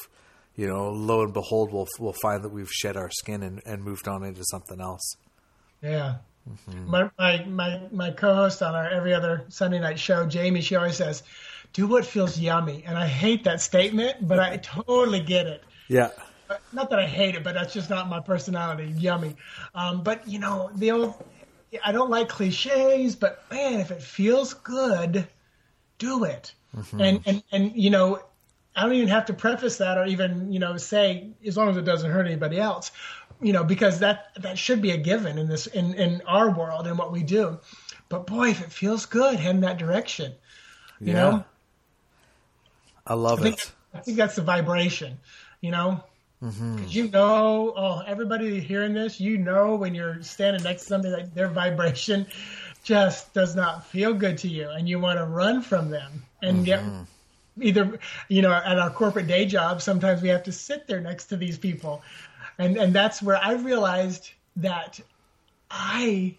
you 0.59 0.67
know, 0.67 0.91
lo 0.91 1.23
and 1.23 1.33
behold, 1.33 1.73
we'll 1.73 1.87
we'll 2.01 2.13
find 2.21 2.43
that 2.43 2.49
we've 2.49 2.71
shed 2.71 2.97
our 2.97 3.11
skin 3.11 3.45
and, 3.45 3.63
and 3.65 3.83
moved 3.85 4.09
on 4.09 4.25
into 4.25 4.43
something 4.45 4.81
else. 4.81 5.15
Yeah. 5.81 6.17
My, 6.85 7.11
my 7.17 7.45
my 7.45 7.81
my 7.93 8.11
co-host 8.11 8.61
on 8.61 8.75
our 8.75 8.89
every 8.89 9.15
other 9.15 9.45
Sunday 9.51 9.79
night 9.79 10.01
show, 10.01 10.27
Jamie, 10.27 10.61
she 10.61 10.75
always 10.75 10.97
says, 10.97 11.23
"Do 11.75 11.87
what 11.87 12.05
feels 12.05 12.39
yummy," 12.41 12.83
and 12.85 12.99
I 12.99 13.07
hate 13.07 13.45
that 13.45 13.61
statement, 13.61 14.27
but 14.27 14.41
I 14.41 14.57
totally 14.57 15.21
get 15.21 15.47
it. 15.47 15.63
Yeah, 15.87 16.11
Not 16.73 16.91
that 16.91 16.99
I 16.99 17.07
hate 17.07 17.37
it, 17.37 17.45
but 17.45 17.55
that's 17.55 17.73
just 17.73 17.89
not 17.89 18.09
my 18.09 18.21
personality. 18.21 18.93
Yummy, 18.97 19.37
um, 19.75 20.03
but 20.03 20.27
you 20.27 20.41
know 20.41 20.71
the 20.75 20.91
old. 20.91 21.15
I 21.85 21.93
don't 21.93 22.11
like 22.11 22.31
cliches, 22.31 23.15
but 23.15 23.45
man, 23.51 23.79
if 23.79 23.91
it 23.93 24.03
feels 24.03 24.55
good, 24.55 25.29
do 25.99 26.25
it. 26.25 26.53
And 26.99 27.21
and 27.27 27.43
and 27.53 27.77
you 27.77 27.91
know, 27.91 28.23
I 28.79 28.83
don't 28.83 28.95
even 28.95 29.09
have 29.09 29.27
to 29.27 29.35
preface 29.35 29.79
that 29.79 29.99
or 29.99 30.07
even 30.07 30.53
you 30.53 30.61
know 30.61 30.77
say 30.77 31.31
as 31.45 31.57
long 31.57 31.69
as 31.69 31.77
it 31.77 31.85
doesn't 31.85 32.11
hurt 32.11 32.27
anybody 32.27 32.61
else, 32.61 32.93
you 33.41 33.53
know, 33.53 33.65
because 33.65 33.99
that 33.99 34.29
that 34.37 34.59
should 34.59 34.81
be 34.81 34.93
a 34.93 34.97
given 34.97 35.37
in 35.39 35.49
this 35.49 35.67
in 35.67 35.95
in 35.95 36.23
our 36.27 36.51
world 36.51 36.87
and 36.87 36.97
what 36.97 37.13
we 37.13 37.23
do. 37.23 37.59
But 38.09 38.27
boy, 38.27 38.51
if 38.51 38.63
it 38.63 38.73
feels 38.73 39.07
good, 39.07 39.37
head 39.37 39.57
in 39.57 39.61
that 39.63 39.79
direction. 39.79 40.33
You 41.01 41.09
yeah. 41.09 41.13
know, 41.15 41.45
I 43.07 43.15
love 43.15 43.41
I 43.41 43.43
think, 43.43 43.59
it. 43.59 43.73
I 43.95 43.99
think 44.01 44.17
that's 44.17 44.37
the 44.37 44.43
vibration, 44.43 45.19
you 45.61 45.71
know. 45.71 46.03
Mm-hmm. 46.43 46.77
Because 46.77 46.95
you 46.95 47.09
know, 47.09 47.75
oh, 47.77 48.03
everybody 48.07 48.61
hearing 48.61 48.95
this, 48.95 49.21
you 49.21 49.39
know, 49.39 49.75
when 49.75 49.95
you're 49.95 50.23
standing 50.23 50.63
next 50.63 50.83
to 50.83 50.89
somebody, 50.89 51.17
that 51.17 51.35
their 51.35 51.49
vibration 51.49 52.27
just 52.85 53.35
does 53.35 53.57
not 53.57 53.87
feel 53.87 54.15
good 54.15 54.39
to 54.39 54.49
you, 54.49 54.69
and 54.69 54.89
you 54.89 54.99
want 54.99 55.19
to 55.19 55.25
run 55.25 55.63
from 55.63 55.91
them. 55.91 56.25
And 56.43 56.67
yet, 56.67 56.81
mm-hmm. 56.81 57.03
Either 57.61 57.99
you 58.29 58.43
know, 58.43 58.53
at 58.53 58.79
our 58.79 58.91
corporate 58.91 59.27
day 59.27 59.47
job, 59.47 59.83
sometimes 59.83 60.23
we 60.23 60.29
have 60.29 60.45
to 60.45 60.53
sit 60.53 60.87
there 60.87 61.01
next 61.01 61.27
to 61.27 61.37
these 61.37 61.59
people, 61.59 62.03
and 62.59 62.77
and 62.77 62.93
that's 62.93 63.23
where 63.23 63.37
I 63.37 63.53
realized 63.53 64.31
that 64.57 65.01
I 65.71 66.37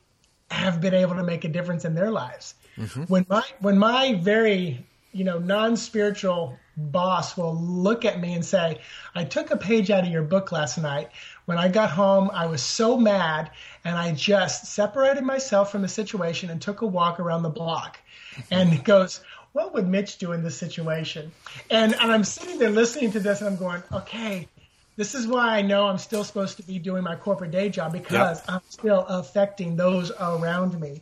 have 0.51 0.81
been 0.81 0.93
able 0.93 1.15
to 1.15 1.23
make 1.23 1.45
a 1.45 1.49
difference 1.49 1.85
in 1.85 1.95
their 1.95 2.11
lives. 2.11 2.55
Mm-hmm. 2.77 3.03
When 3.03 3.25
my 3.29 3.43
when 3.59 3.77
my 3.77 4.15
very 4.15 4.85
you 5.11 5.23
know 5.23 5.39
non 5.39 5.77
spiritual 5.77 6.57
boss 6.77 7.35
will 7.35 7.55
look 7.55 8.05
at 8.05 8.19
me 8.19 8.33
and 8.33 8.45
say, 8.45 8.79
"I 9.13 9.25
took 9.25 9.51
a 9.51 9.57
page 9.57 9.91
out 9.91 10.05
of 10.05 10.09
your 10.09 10.23
book 10.23 10.51
last 10.51 10.77
night. 10.77 11.09
When 11.45 11.57
I 11.57 11.67
got 11.67 11.89
home, 11.89 12.29
I 12.33 12.45
was 12.45 12.61
so 12.61 12.97
mad, 12.97 13.51
and 13.83 13.97
I 13.97 14.13
just 14.13 14.67
separated 14.67 15.23
myself 15.23 15.71
from 15.71 15.81
the 15.81 15.87
situation 15.87 16.49
and 16.49 16.61
took 16.61 16.81
a 16.81 16.87
walk 16.87 17.19
around 17.19 17.43
the 17.43 17.49
block." 17.49 17.99
Mm-hmm. 18.35 18.53
And 18.53 18.83
goes. 18.83 19.21
What 19.53 19.73
would 19.73 19.87
Mitch 19.87 20.17
do 20.17 20.31
in 20.31 20.43
this 20.43 20.57
situation? 20.57 21.31
And, 21.71 21.93
and 21.95 22.11
I'm 22.11 22.23
sitting 22.23 22.59
there 22.59 22.69
listening 22.69 23.11
to 23.13 23.19
this, 23.19 23.41
and 23.41 23.49
I'm 23.49 23.57
going, 23.57 23.81
okay, 23.91 24.47
this 24.95 25.15
is 25.15 25.25
why 25.27 25.57
I 25.57 25.61
know 25.61 25.87
I'm 25.87 25.97
still 25.97 26.23
supposed 26.23 26.57
to 26.57 26.63
be 26.63 26.77
doing 26.77 27.03
my 27.03 27.15
corporate 27.15 27.51
day 27.51 27.69
job 27.69 27.93
because 27.93 28.39
Yep. 28.39 28.45
I'm 28.47 28.61
still 28.69 29.05
affecting 29.07 29.75
those 29.75 30.11
around 30.19 30.79
me 30.79 31.01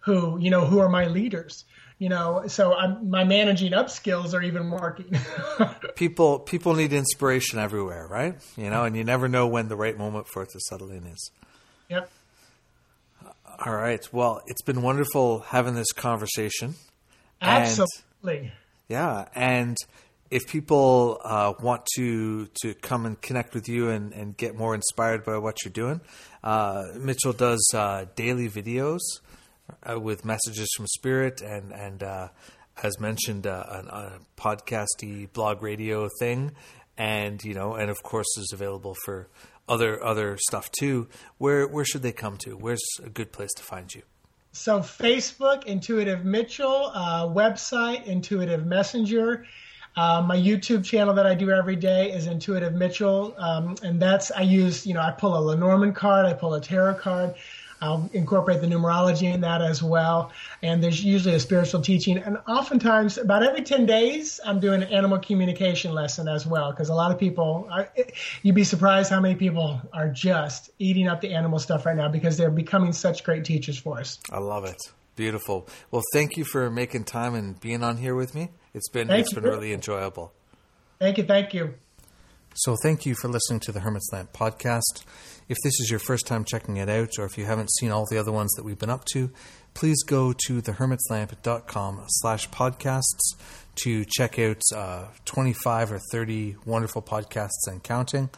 who, 0.00 0.38
you 0.38 0.48
know, 0.50 0.64
who 0.64 0.78
are 0.78 0.88
my 0.88 1.06
leaders. 1.06 1.64
You 1.98 2.08
know, 2.08 2.44
so 2.48 2.74
I'm, 2.74 3.10
my 3.10 3.22
managing 3.22 3.74
up 3.74 3.88
skills 3.88 4.34
are 4.34 4.42
even 4.42 4.70
working. 4.72 5.14
People 5.94 6.40
people 6.40 6.74
need 6.74 6.92
inspiration 6.92 7.60
everywhere, 7.60 8.08
right? 8.08 8.34
You 8.56 8.70
know, 8.70 8.82
and 8.82 8.96
you 8.96 9.04
never 9.04 9.28
know 9.28 9.46
when 9.46 9.68
the 9.68 9.76
right 9.76 9.96
moment 9.96 10.26
for 10.26 10.42
it 10.42 10.48
to 10.50 10.58
settle 10.68 10.90
in 10.90 11.06
is. 11.06 11.30
yep. 11.88 12.10
All 13.64 13.74
right. 13.74 14.00
Well, 14.12 14.42
it's 14.46 14.62
been 14.62 14.82
wonderful 14.82 15.40
having 15.40 15.74
this 15.76 15.92
conversation. 15.92 16.74
And- 17.42 17.62
Absolutely. 17.64 18.52
Yeah, 18.88 19.26
and 19.34 19.76
if 20.30 20.46
people 20.48 21.20
uh, 21.24 21.54
want 21.60 21.86
to 21.96 22.46
to 22.62 22.74
come 22.74 23.06
and 23.06 23.20
connect 23.20 23.54
with 23.54 23.68
you 23.68 23.88
and, 23.90 24.12
and 24.12 24.36
get 24.36 24.54
more 24.54 24.74
inspired 24.74 25.24
by 25.24 25.38
what 25.38 25.64
you're 25.64 25.72
doing, 25.72 26.00
uh, 26.42 26.84
Mitchell 26.98 27.32
does 27.32 27.62
uh, 27.74 28.06
daily 28.16 28.48
videos 28.48 29.00
uh, 29.88 29.98
with 29.98 30.24
messages 30.24 30.68
from 30.76 30.86
Spirit 30.88 31.40
and 31.40 31.72
and 31.72 32.02
uh, 32.02 32.28
as 32.82 32.98
mentioned 33.00 33.46
uh, 33.46 33.64
a, 33.68 33.76
a 33.76 34.12
podcasty 34.36 35.32
blog 35.32 35.62
radio 35.62 36.08
thing, 36.18 36.52
and 36.98 37.42
you 37.44 37.54
know, 37.54 37.74
and 37.74 37.90
of 37.90 38.02
course 38.02 38.28
is 38.38 38.50
available 38.52 38.94
for 39.04 39.28
other 39.68 40.02
other 40.04 40.36
stuff 40.48 40.70
too. 40.78 41.08
Where 41.38 41.66
where 41.66 41.84
should 41.84 42.02
they 42.02 42.12
come 42.12 42.36
to? 42.38 42.56
Where's 42.56 42.82
a 43.02 43.08
good 43.08 43.32
place 43.32 43.52
to 43.56 43.62
find 43.62 43.94
you? 43.94 44.02
So 44.52 44.80
Facebook, 44.80 45.64
Intuitive 45.64 46.26
Mitchell, 46.26 46.90
uh, 46.94 47.26
website, 47.26 48.04
Intuitive 48.04 48.66
Messenger. 48.66 49.46
Uh, 49.96 50.22
my 50.22 50.36
YouTube 50.36 50.84
channel 50.84 51.14
that 51.14 51.26
I 51.26 51.34
do 51.34 51.50
every 51.50 51.76
day 51.76 52.12
is 52.12 52.26
Intuitive 52.26 52.74
Mitchell, 52.74 53.34
um, 53.38 53.74
and 53.82 54.00
that's 54.00 54.30
I 54.30 54.42
use 54.42 54.86
you 54.86 54.94
know 54.94 55.00
I 55.00 55.10
pull 55.10 55.36
a 55.36 55.40
Lenormand 55.40 55.96
card, 55.96 56.26
I 56.26 56.34
pull 56.34 56.54
a 56.54 56.60
tarot 56.60 56.94
card. 56.94 57.34
I'll 57.82 58.08
incorporate 58.12 58.60
the 58.60 58.68
numerology 58.68 59.32
in 59.32 59.40
that 59.40 59.60
as 59.60 59.82
well. 59.82 60.30
And 60.62 60.82
there's 60.82 61.04
usually 61.04 61.34
a 61.34 61.40
spiritual 61.40 61.82
teaching. 61.82 62.16
And 62.18 62.38
oftentimes, 62.46 63.18
about 63.18 63.42
every 63.42 63.62
10 63.62 63.86
days, 63.86 64.40
I'm 64.44 64.60
doing 64.60 64.82
an 64.82 64.88
animal 64.88 65.18
communication 65.18 65.92
lesson 65.92 66.28
as 66.28 66.46
well. 66.46 66.70
Because 66.70 66.88
a 66.88 66.94
lot 66.94 67.10
of 67.10 67.18
people, 67.18 67.68
I, 67.70 67.88
you'd 68.42 68.54
be 68.54 68.64
surprised 68.64 69.10
how 69.10 69.20
many 69.20 69.34
people 69.34 69.80
are 69.92 70.08
just 70.08 70.70
eating 70.78 71.08
up 71.08 71.20
the 71.20 71.34
animal 71.34 71.58
stuff 71.58 71.84
right 71.84 71.96
now 71.96 72.08
because 72.08 72.36
they're 72.36 72.50
becoming 72.50 72.92
such 72.92 73.24
great 73.24 73.44
teachers 73.44 73.76
for 73.76 73.98
us. 73.98 74.18
I 74.30 74.38
love 74.38 74.64
it. 74.64 74.78
Beautiful. 75.16 75.68
Well, 75.90 76.02
thank 76.12 76.36
you 76.36 76.44
for 76.44 76.70
making 76.70 77.04
time 77.04 77.34
and 77.34 77.60
being 77.60 77.82
on 77.82 77.98
here 77.98 78.14
with 78.14 78.34
me. 78.34 78.50
It's 78.72 78.88
been 78.88 79.08
Thank 79.08 79.26
it's 79.26 79.32
you. 79.32 79.40
been 79.40 79.50
really 79.50 79.72
enjoyable. 79.72 80.32
Thank 80.98 81.18
you. 81.18 81.24
Thank 81.24 81.52
you. 81.52 81.74
So, 82.54 82.76
thank 82.82 83.06
you 83.06 83.14
for 83.14 83.28
listening 83.28 83.60
to 83.60 83.72
the 83.72 83.80
Hermit's 83.80 84.08
Lamp 84.12 84.32
podcast. 84.32 85.04
If 85.52 85.58
this 85.62 85.80
is 85.80 85.90
your 85.90 85.98
first 85.98 86.26
time 86.26 86.46
checking 86.46 86.78
it 86.78 86.88
out, 86.88 87.10
or 87.18 87.26
if 87.26 87.36
you 87.36 87.44
haven't 87.44 87.70
seen 87.74 87.90
all 87.90 88.06
the 88.06 88.16
other 88.16 88.32
ones 88.32 88.50
that 88.52 88.64
we've 88.64 88.78
been 88.78 88.88
up 88.88 89.04
to, 89.12 89.30
please 89.74 90.02
go 90.02 90.32
to 90.46 90.62
thehermitslamp.com 90.62 92.04
slash 92.06 92.48
podcasts 92.48 93.36
to 93.82 94.06
check 94.06 94.38
out 94.38 94.62
uh, 94.74 95.08
25 95.26 95.92
or 95.92 96.00
30 96.10 96.56
wonderful 96.64 97.02
podcasts 97.02 97.66
and 97.66 97.82
counting. 97.82 98.30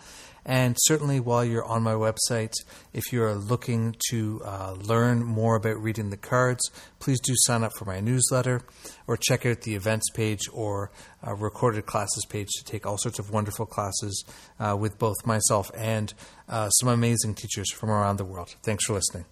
And 0.46 0.76
certainly, 0.80 1.20
while 1.20 1.44
you're 1.44 1.64
on 1.64 1.82
my 1.82 1.94
website, 1.94 2.52
if 2.92 3.12
you're 3.12 3.34
looking 3.34 3.96
to 4.10 4.42
uh, 4.44 4.72
learn 4.72 5.24
more 5.24 5.56
about 5.56 5.82
reading 5.82 6.10
the 6.10 6.16
cards, 6.16 6.70
please 6.98 7.20
do 7.20 7.32
sign 7.36 7.64
up 7.64 7.72
for 7.78 7.84
my 7.86 8.00
newsletter 8.00 8.62
or 9.06 9.16
check 9.16 9.46
out 9.46 9.62
the 9.62 9.74
events 9.74 10.10
page 10.10 10.42
or 10.52 10.90
uh, 11.26 11.34
recorded 11.34 11.86
classes 11.86 12.24
page 12.28 12.48
to 12.58 12.64
take 12.64 12.86
all 12.86 12.98
sorts 12.98 13.18
of 13.18 13.30
wonderful 13.30 13.66
classes 13.66 14.24
uh, 14.60 14.76
with 14.78 14.98
both 14.98 15.16
myself 15.24 15.70
and 15.74 16.12
uh, 16.48 16.68
some 16.70 16.88
amazing 16.88 17.34
teachers 17.34 17.72
from 17.72 17.90
around 17.90 18.16
the 18.16 18.24
world. 18.24 18.54
Thanks 18.62 18.84
for 18.84 18.94
listening. 18.94 19.24